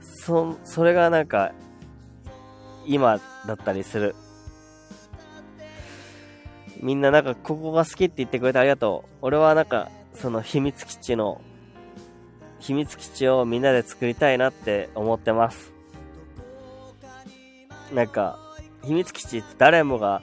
[0.01, 1.53] そ、それがなんか、
[2.85, 4.15] 今だったりする。
[6.81, 9.09] みんななんかここが好きって言ってくれてありがとう。
[9.21, 11.41] 俺はなんかその秘密基地の、
[12.59, 15.71] 秘密基地をみんなで作りたいなって思ってます。
[17.93, 18.37] なんか、
[18.83, 20.21] 秘密基地って誰もが、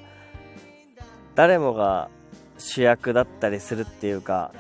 [1.35, 2.09] 誰もが
[2.59, 4.53] 主役だったりするっていうか、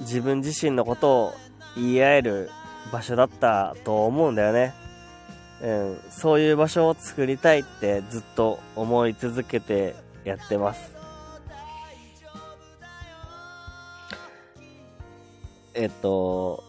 [0.00, 1.34] 自分自身のことを
[1.76, 2.50] 言い合える
[2.92, 4.74] 場所だったと思うんだよね。
[5.62, 9.94] うん、そういう場所を作りたいってずっと思い続けて
[10.24, 10.94] やってます。
[15.74, 16.62] えっと、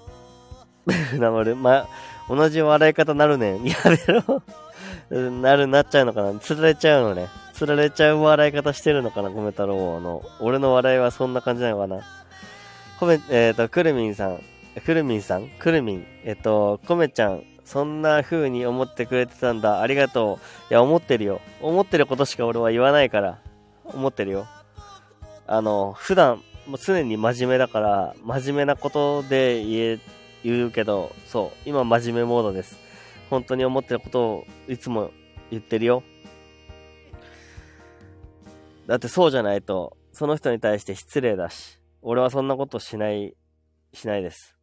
[1.18, 1.88] なまる、ま、
[2.30, 3.66] 同じ笑い方なるねん。
[3.66, 4.44] やめろ。
[5.42, 7.28] なる、なっちゃうのかな釣られちゃうのね。
[7.54, 10.24] 釣られちゃう笑い方してるのかな米太郎の。
[10.40, 12.02] 俺の笑いはそんな感じなのかな
[13.00, 14.42] コメ、えっ、と、くるみんさん。
[14.86, 15.50] くるみんさん？
[15.50, 16.08] くるみん。
[16.24, 17.44] えっ、と、コメちゃん。
[17.72, 19.80] そんな風に思ってくれてたんだ。
[19.80, 20.40] ありがと
[20.70, 20.74] う。
[20.74, 21.40] いや、思ってるよ。
[21.62, 23.40] 思ってることしか俺は言わないから。
[23.86, 24.46] 思ってるよ。
[25.48, 30.00] あの、普段、もう常に真面目だから、真面目なことで言え、
[30.44, 32.78] 言うけど、そう、今真面目モードです。
[33.30, 35.12] 本当に思ってることをいつも
[35.50, 36.04] 言ってるよ。
[38.86, 43.34] だってそうじゃないと、その人に対して失礼だし、俺はそんなことしない、
[43.94, 44.58] しないです。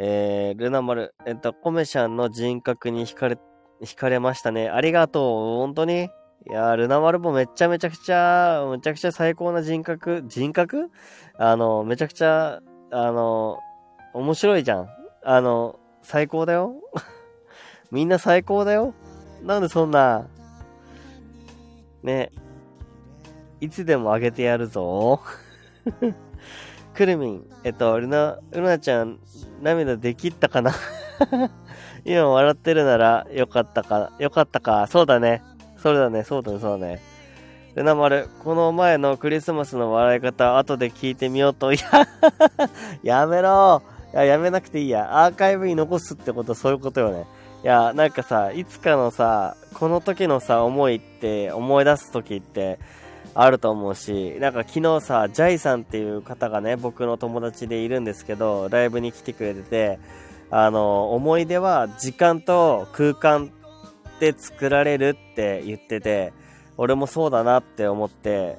[0.00, 3.36] えー、ルナ丸、えっと、コメシャンの人格に惹かれ、
[3.82, 4.68] 惹かれましたね。
[4.68, 5.58] ありがとう。
[5.58, 6.08] 本当に？
[6.48, 10.90] いやー、ルナ丸もめちゃめちゃくちゃ、めちゃくちゃ最高な人格、人格？
[11.36, 12.60] あの、めちゃくちゃ、
[12.92, 13.58] あの、
[14.14, 14.88] 面白いじゃん。
[15.24, 16.76] あの、最高だよ。
[17.90, 18.94] みんな最高だよ。
[19.42, 20.28] なんでそんな、
[22.04, 22.30] ね、
[23.60, 25.20] いつでもあげてやるぞ。
[26.98, 29.20] くるみん、えっと、ルナ、ルナちゃん、
[29.62, 30.72] 涙できったかな？
[32.04, 34.88] 今笑ってるならよかったか、よかったか。
[34.88, 35.40] そうだね。
[35.76, 37.00] それだね、そうだね、そうだね。
[37.76, 41.72] ルナ丸、この前のクリスマスの笑い方、後で聞いてみようと。
[41.72, 42.08] いや、
[43.20, 43.80] やめろ
[44.12, 45.24] や、やめなくていいや。
[45.24, 47.26] アーカイブに残すってことそういうことよね。
[47.62, 52.80] いや、なんかさ、いつかのさ、この時のさ、思いって、思い出す時って、
[53.40, 60.00] あると思うし、なんか昨日さ、ジャイさんっていう方がね、僕の友達でいるんですけど、ライブに来てくれてて、
[60.50, 63.52] あの、思い出は時間と空間
[64.16, 66.32] って作られるって言ってて、
[66.76, 68.58] 俺もそうだなって思って、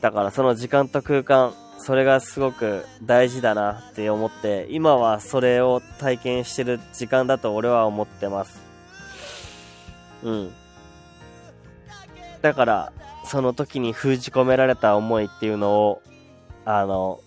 [0.00, 8.62] だからその時間と空間、それがすごく大事だなって思って、今はそれを体験してる時間だと俺は思ってます。
[10.22, 10.52] うん。
[12.42, 12.92] だから、
[13.28, 16.02] その時に封じ込められた思いっていうのを、
[16.64, 17.20] あの、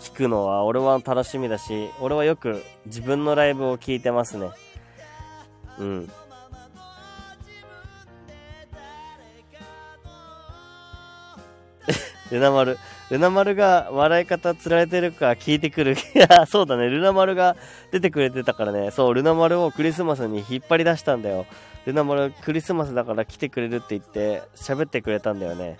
[0.00, 4.50] 聞くのは俺は楽しみだし、俺はよく自分のライブを聞いてますね。
[5.78, 6.10] うん。
[12.30, 12.78] ルナ丸。
[13.10, 15.94] ルナ丸が笑い方つられてるか聞いてくる。
[16.14, 16.88] いや、そうだね。
[16.88, 17.56] ルナ丸が
[17.90, 18.90] 出てくれてたからね。
[18.90, 21.46] そう、ルナ丸をクリスマスに引っ張り出したんだよ。
[21.86, 25.78] ルナ丸クリスマスだから来てくれるって言って喋ってくれたんだよね。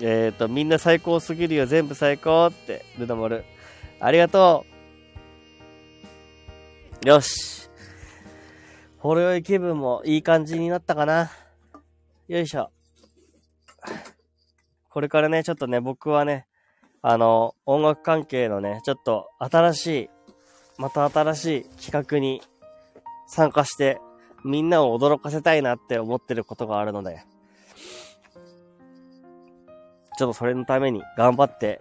[0.00, 1.66] えっ、ー、と、みんな最高すぎるよ。
[1.66, 2.84] 全部最高って。
[2.98, 3.44] ルナ丸。
[4.00, 4.64] ありがと
[7.04, 7.08] う。
[7.08, 7.68] よし。
[8.98, 11.30] ほろ酔い気分もいい感じになったかな。
[12.28, 12.70] よいしょ。
[14.88, 16.46] これからね、ちょっとね、僕はね、
[17.02, 20.10] あの、音楽関係のね、ちょっと新しい、
[20.78, 22.40] また新しい企画に
[23.26, 24.00] 参加して、
[24.44, 27.24] みんなを驚かせたいなって思ってることがあるので、
[30.16, 31.80] ちょっとそれのために頑張って、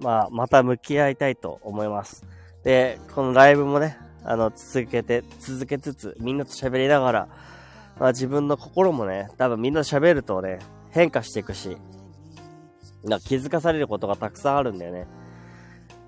[0.00, 2.24] まあ、また向き合いたいと思います。
[2.62, 7.28] で、このライブもね、あの、続けて、続けつつ、みんなと喋りながら、
[7.98, 10.58] まあ自分の心もね、多分みんな喋るとね、
[10.90, 11.76] 変化していくし、
[13.04, 15.06] なんか気づかされることがたくさんあるんだよね。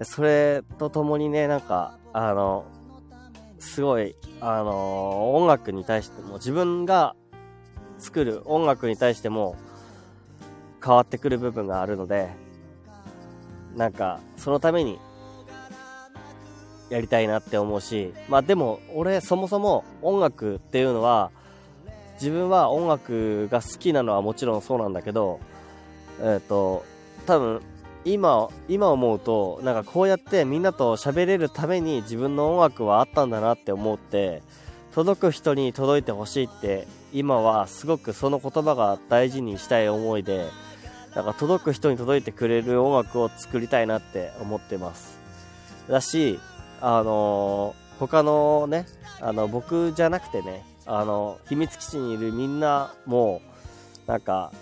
[0.03, 2.65] それとともにね、なんか、あの、
[3.59, 7.15] すごい、あの、音楽に対しても、自分が
[7.99, 9.57] 作る音楽に対しても
[10.85, 12.29] 変わってくる部分があるので、
[13.75, 14.99] なんか、そのために
[16.91, 21.31] やりたいなって思うし、まあでも、俺そもそも音楽っていうのは、
[22.15, 25.41] 自分は音楽が好きなのはもちろんそうなんだけど、
[26.21, 26.85] えっ、ー、と、
[27.27, 27.63] 多分、
[28.07, 34.45] 今、今思うと、なんかこうやってみんなと喋れるために自分の音楽はあったんだなって思って、
[34.95, 40.47] 届く人に届いてほしいって、今はすごくその言葉が大事にしたい思いで、
[41.17, 45.19] なんか届く人に届いてくれる音楽を作りたいなって思ってます。
[45.89, 46.39] だし、
[46.81, 48.87] あのー、他のね、
[49.21, 53.43] あの、僕じゃなくてね、あの、秘密基地にいるみんなも、
[54.07, 54.53] なんか、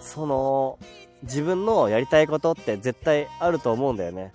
[0.00, 0.78] その、
[1.22, 4.32] 自分のやりたいことって絶対あると思うんだよね。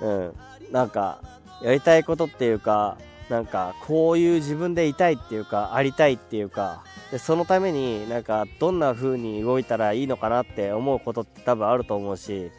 [0.00, 0.36] うん。
[0.72, 1.20] なんか、
[1.62, 2.98] やりたいことっていうか、
[3.28, 12.50] なんか、こういう自分でいたいっていうか、ありたいっていうか、で、そのためになんか、どんな風に動いたらいいのかなって思うことって多分あると思うし、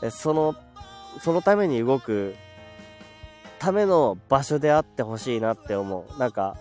[0.00, 0.54] でその、
[1.20, 2.34] そのために動く
[3.58, 6.18] ための場所であってほしいなって思う。
[6.18, 6.56] なんか、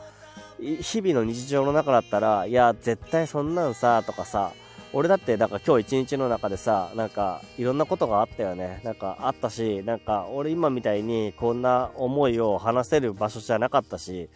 [0.60, 4.54] 日々の日常の中だったら、いや、絶対そんなんさ、とかさ、
[4.95, 8.80] 俺だって、なんか今日一日の中でさ、なんか、いろんなことがあったよね。
[8.84, 14.30] なんかあったし、なんか、俺今みたいにこんな思いを話せる場所じゃなかったし、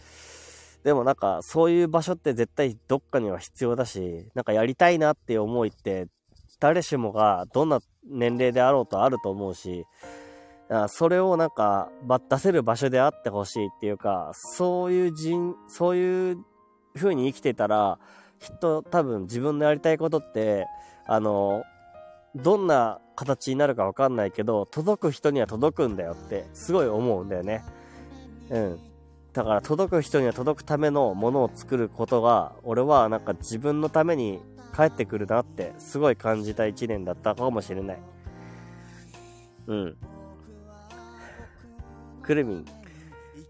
[0.82, 6.08] でもなんか、そういう場所って絶対どっかには必要だし、なんかやりたいなっていう思いって、
[6.58, 9.84] 誰しもがどんな年齢であろうとあると思うし、
[10.88, 11.88] それをなんか、
[12.28, 16.38] 出せる場所であってほしいっていうか、そういう人、そういう
[16.96, 18.00] 風に生きてたら、
[18.40, 20.66] きっと多分自分のやりたいことって、
[21.06, 21.64] あの、
[22.34, 27.64] どんな形になるかわかんないけど、届く人には届くんだよって、すごい思うんだよね。
[28.50, 28.78] うん。
[29.32, 34.40] だから届く人には届くためのものを作ることが、俺はなんか自分のために
[34.76, 37.98] 帰ってくるなって、すごい感じた一年だったかもしれない。
[39.66, 39.96] うん。
[42.22, 42.64] くるみん。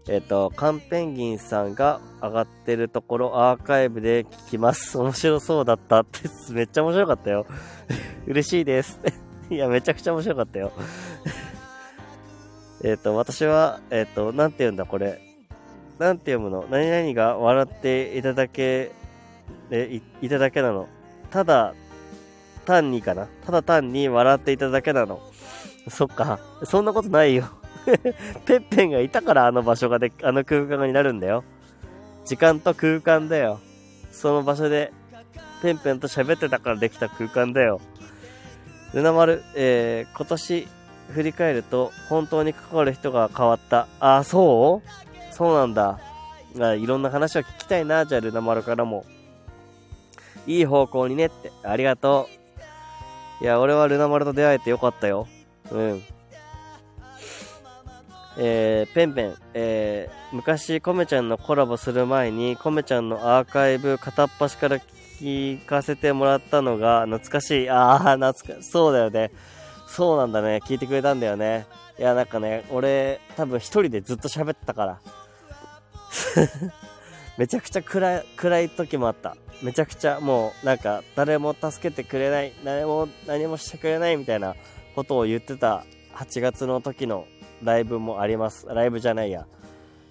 [0.07, 4.97] えっ、ー、と、カンペンギンさんが上がってるところアーカイブで聞きます。
[4.97, 6.21] 面白そうだったって、
[6.53, 7.45] めっちゃ面白かったよ。
[8.25, 8.99] 嬉しいです。
[9.49, 10.71] いや、めちゃくちゃ面白かったよ。
[12.83, 15.21] えっと、私は、えっ、ー、と、なんて言うんだ、これ。
[15.99, 16.65] なんて読むの？
[16.69, 18.91] 何々が笑っていただけ、
[19.69, 20.87] え、いいただけなの？
[21.29, 21.75] ただ、
[22.65, 23.27] 単にかな？
[23.45, 25.19] ただ単に笑っていただけなの？
[25.89, 26.39] そっか。
[26.63, 27.58] そんなことないよ。
[28.45, 31.43] ペッペンがいたからあの場所がで、あの空間になるんだよ。
[32.25, 33.59] 時間と空間だよ。
[34.11, 34.91] その場所で、
[35.61, 37.81] ペンペンと喋ってたからできた空間だよ。
[38.93, 40.67] ルナ丸、えー、今年
[41.09, 43.87] 振り返ると、本当に関わる人が変わった。
[43.99, 45.33] あ、そう？
[45.33, 45.99] そうなんだ。
[46.59, 49.05] あいろんな話を聞きたいな、じゃあルナ丸からも。
[50.47, 51.51] いい方向にねって。
[51.63, 52.27] ありがと
[53.41, 53.43] う。
[53.43, 55.27] いや、俺はルナ丸と出会えてよかったよ。
[55.71, 56.03] うん。
[58.37, 64.77] えー、ペンペン、えー、昔コメちゃんのコラボする前にコメちゃんのアーカイブ片っ端から
[65.19, 67.69] 聞かせてもらったのが懐かしい。
[67.69, 68.63] ああ、懐か。
[68.63, 69.31] そうだよね。
[69.87, 70.61] そうなんだね。
[70.65, 71.65] 聞いてくれたんだよね。
[71.97, 75.01] いや、なんかね、俺、多分一人でずっと喋ってたから。
[77.37, 79.35] めちゃくちゃ暗い、暗い時もあった。
[79.61, 84.55] めちゃくちゃもう、なんか、誰も助けてくれない、誰も何もしてくれないみたいな
[84.95, 85.83] ことを言ってた
[86.15, 87.25] 8月の時の
[87.63, 88.67] ライブもあります。
[88.67, 89.47] ライブじゃないや。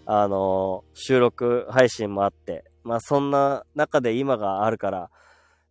[0.07, 2.65] あの、収録配信もあって。
[2.83, 5.11] まあそんな中で今があるから、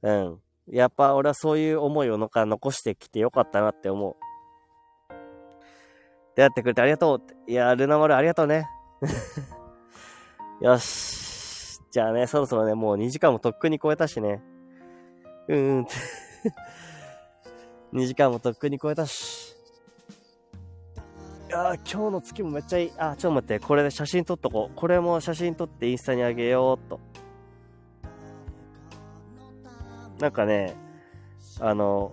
[0.02, 0.40] うん。
[0.70, 4.16] やっぱ俺はそういう思いをのか残してきてよかったなって思う。
[6.36, 7.52] 出会ってくれてありがとうって。
[7.52, 8.68] いや、ルナ丸ありがとうね。
[10.62, 11.80] よし。
[11.90, 14.44] じゃあね、そろそろね、もう2時間もとっくに超えたしね。
[15.48, 15.88] うーん
[17.94, 19.47] 2時間もとっくに超えたし。
[21.49, 22.91] や今日の月もめっちゃいい。
[22.98, 23.60] あ、ちょっと待って。
[23.60, 24.76] これで写真撮っとこう。
[24.76, 26.99] これも写真撮ってインスタにあげようと。
[30.19, 30.76] なんかね、
[31.60, 32.11] あの、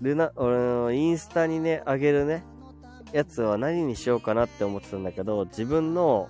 [0.00, 2.44] ルナ、俺のインスタにね、あげるね、
[3.12, 6.28] やつは何にしようかなって思ってたんだけど、自分の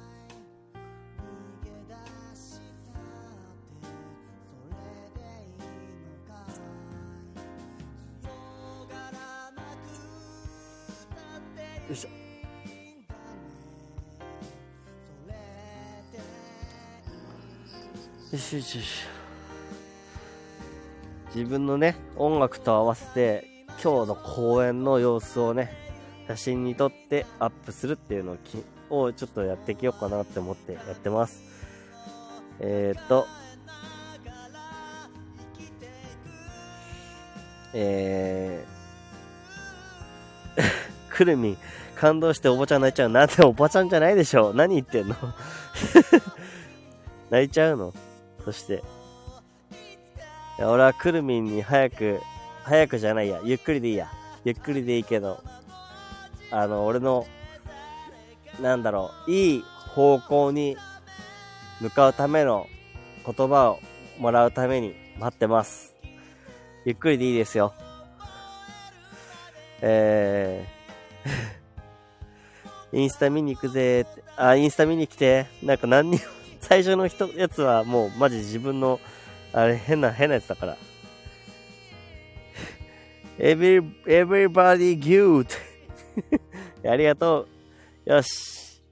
[18.32, 19.04] よしよしよし
[21.34, 25.72] 自分のね音楽と合わせて今日の公演の様子をね
[26.28, 28.36] 写真に撮ってアップするっていうのを
[28.90, 31.42] をちょっとやっていきようかなって思ってやってます
[32.60, 33.26] えー、っと
[37.74, 38.80] えー
[41.20, 41.58] くるみ、
[41.96, 43.08] 感動しておばちゃん泣いちゃう。
[43.10, 45.16] なんでおばちゃんじゃないでしょ何言ってんの
[47.28, 47.92] 泣いちゃうの
[48.44, 48.82] そして。
[50.58, 52.20] 俺はくるみんに早く、
[52.64, 53.40] 早くじゃないや。
[53.44, 54.10] ゆっくりでいいや。
[54.44, 55.42] ゆっくりでいいけど、
[56.50, 57.26] あの、俺の、
[58.60, 59.64] なんだろう、いい
[59.94, 60.76] 方向に
[61.80, 62.66] 向かうための
[63.24, 63.80] 言葉を
[64.18, 65.94] もらうために待ってます。
[66.84, 67.72] ゆっくりでいいですよ。
[69.82, 74.22] えー、 インスタ見に行くぜって。
[74.36, 75.46] あ、インスタ見に来て。
[75.62, 76.22] なんか何にも、
[76.60, 79.00] 最初の人、やつはもうマジ自分の、
[79.52, 80.76] あれ変な、変なやつだから。
[83.38, 85.48] Every, everybody good.
[86.88, 87.48] ありがと
[88.06, 88.10] う。
[88.10, 88.82] よし。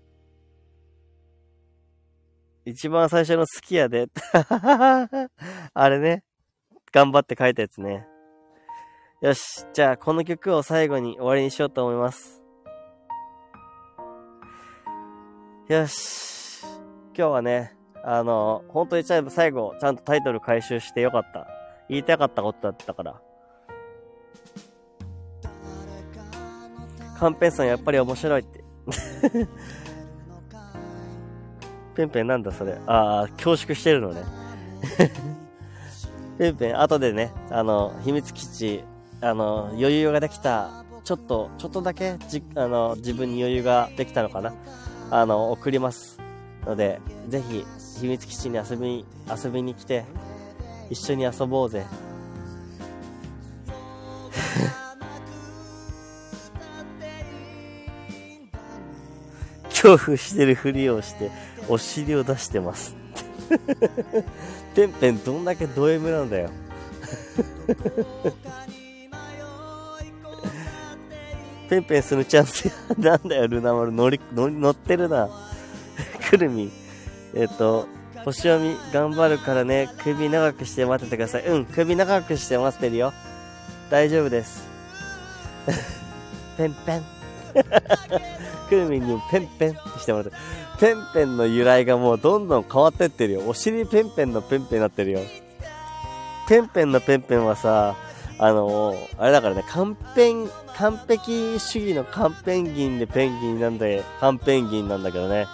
[2.64, 4.08] 一番最初の好きやで。
[5.72, 6.24] あれね。
[6.92, 8.06] 頑張って書いたやつね。
[9.20, 9.66] よし。
[9.72, 12.42] じゃあ、この曲を最後に終わりにしようと思います。
[15.68, 16.37] よし。
[17.18, 17.74] 今日はね、
[18.04, 21.48] あの、本当に最後、最後、ちゃんとタイトル回収してよかった。
[21.88, 23.20] 言いたかったことだったから。
[27.18, 28.62] カンペンさんやっぱり面白いって。
[31.96, 32.78] ペンペンなんだそれ。
[32.86, 34.22] ああ、恐縮してるのね。
[36.38, 38.84] ペンペン、後でね、あの、秘密基地、
[39.20, 44.54] あの、余裕ができた、ちょっと、ちょっとだけ、じ、あの、自分に余裕ができたのかな。
[45.10, 46.27] あの、送ります。
[46.68, 47.64] ので、ぜひ、
[47.98, 50.04] 秘密基地に遊びに、遊びに来て、
[50.90, 51.86] 一緒に遊ぼうぜ。
[59.70, 61.30] 恐怖してるふりをして、
[61.68, 62.94] お尻を出してます。
[64.74, 66.50] ペンペンどんだけド M なんだよ。
[71.70, 73.90] ペンペンするチャンスなんだよ、ルナ丸。
[73.90, 75.47] 乗り、乗ってるな。
[76.28, 76.70] くるみ。
[77.34, 77.86] えっ、と、
[78.24, 81.46] 星読み頑張るからね、首長くして待っててください。
[81.46, 83.12] うん、首長くして待ってるよ。
[83.90, 84.66] 大丈夫です。
[86.56, 87.04] ペンペン。
[88.68, 90.32] くるみにペンペンってしてもらって。
[90.78, 93.42] ペンペンの由来がもうどんどん変わってってるよ。
[93.46, 95.20] お尻ペンペンのペンペンになってるよ。
[96.48, 97.96] ペンペンのペンペンはさ、
[98.38, 105.46] あのーあれだからね、完璧、完璧主義のカンペンギンでペンギンなんで、カンペンギンなんだけどね。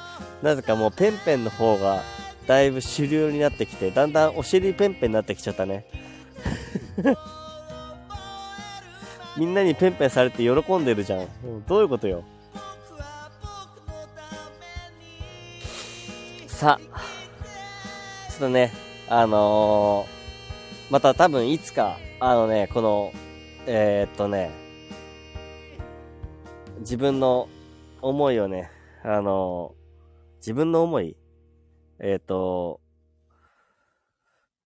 [0.44, 2.02] なぜかもうペンペンの方が、
[2.46, 5.86] だいぶ主流になってきて、だんだんお尻ペンペンになってきちゃったね。
[9.38, 11.20] みんなにペンペンされて喜んでるじゃん。
[11.20, 12.24] うんどういうことよ。
[16.46, 16.98] さあ、
[18.30, 18.70] ちょっとね、
[19.08, 23.12] あのーまた多分いつか、あのね、この、
[23.66, 24.50] えー、っとね、
[26.80, 27.48] 自分の
[28.02, 28.70] 思いをね、
[29.02, 29.83] あのー
[30.44, 31.16] 自分の思い
[31.98, 32.80] えー、と、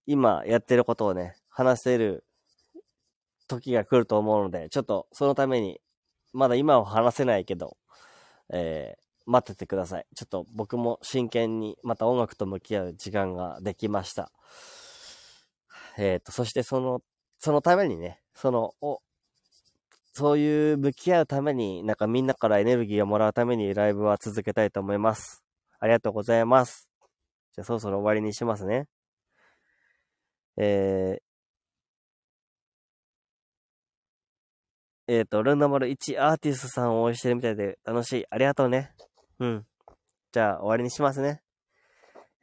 [0.07, 2.25] 今やってることをね、話せる
[3.47, 5.81] 時が来ると思うので、ちょっとそのために、
[6.33, 7.77] まだ今は話せないけど、
[8.51, 10.07] えー待っててください。
[10.17, 14.33] ちょっと僕も真剣にまた音楽と向き合う時間ができました。
[15.99, 17.03] えっ、と、そしてその、
[17.39, 19.01] そのためにね、その、お、
[20.15, 25.45] そういう向き合うために、なんかみんなからエネルギーをもらうためにライブは続けたいと思います。
[25.81, 26.89] ありがとうございます。
[27.55, 28.87] じゃあそろそろ終わりにしますね。
[30.57, 38.25] えー、えっ、と、ルンダマル1アーティストさんを応援してるみたいで楽しい。
[38.29, 38.93] ありがとうね。
[39.39, 39.67] うん。
[40.33, 41.41] じゃあ終わりにしますね。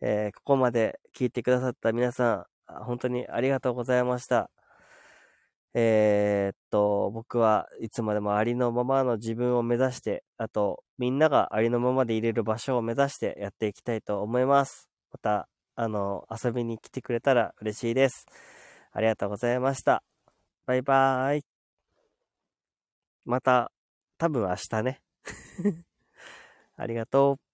[0.01, 4.49] えー、ここまで聞いてくださった皆さん、本当にありがとうございました。
[5.75, 14.89] えーっと、僕はいつまでもありのままの自分を目指して、あと、みんながありのままでいれる場所を目指してやっていきたいと思います。
[15.11, 18.25] また、あの、遊びに来てくれたら嬉しいです。
[18.93, 20.03] ありがとうございました。
[20.67, 21.45] バイバーイ。
[23.25, 23.71] また、
[24.17, 25.01] 多分明日ね。
[26.77, 27.44] ありがとう。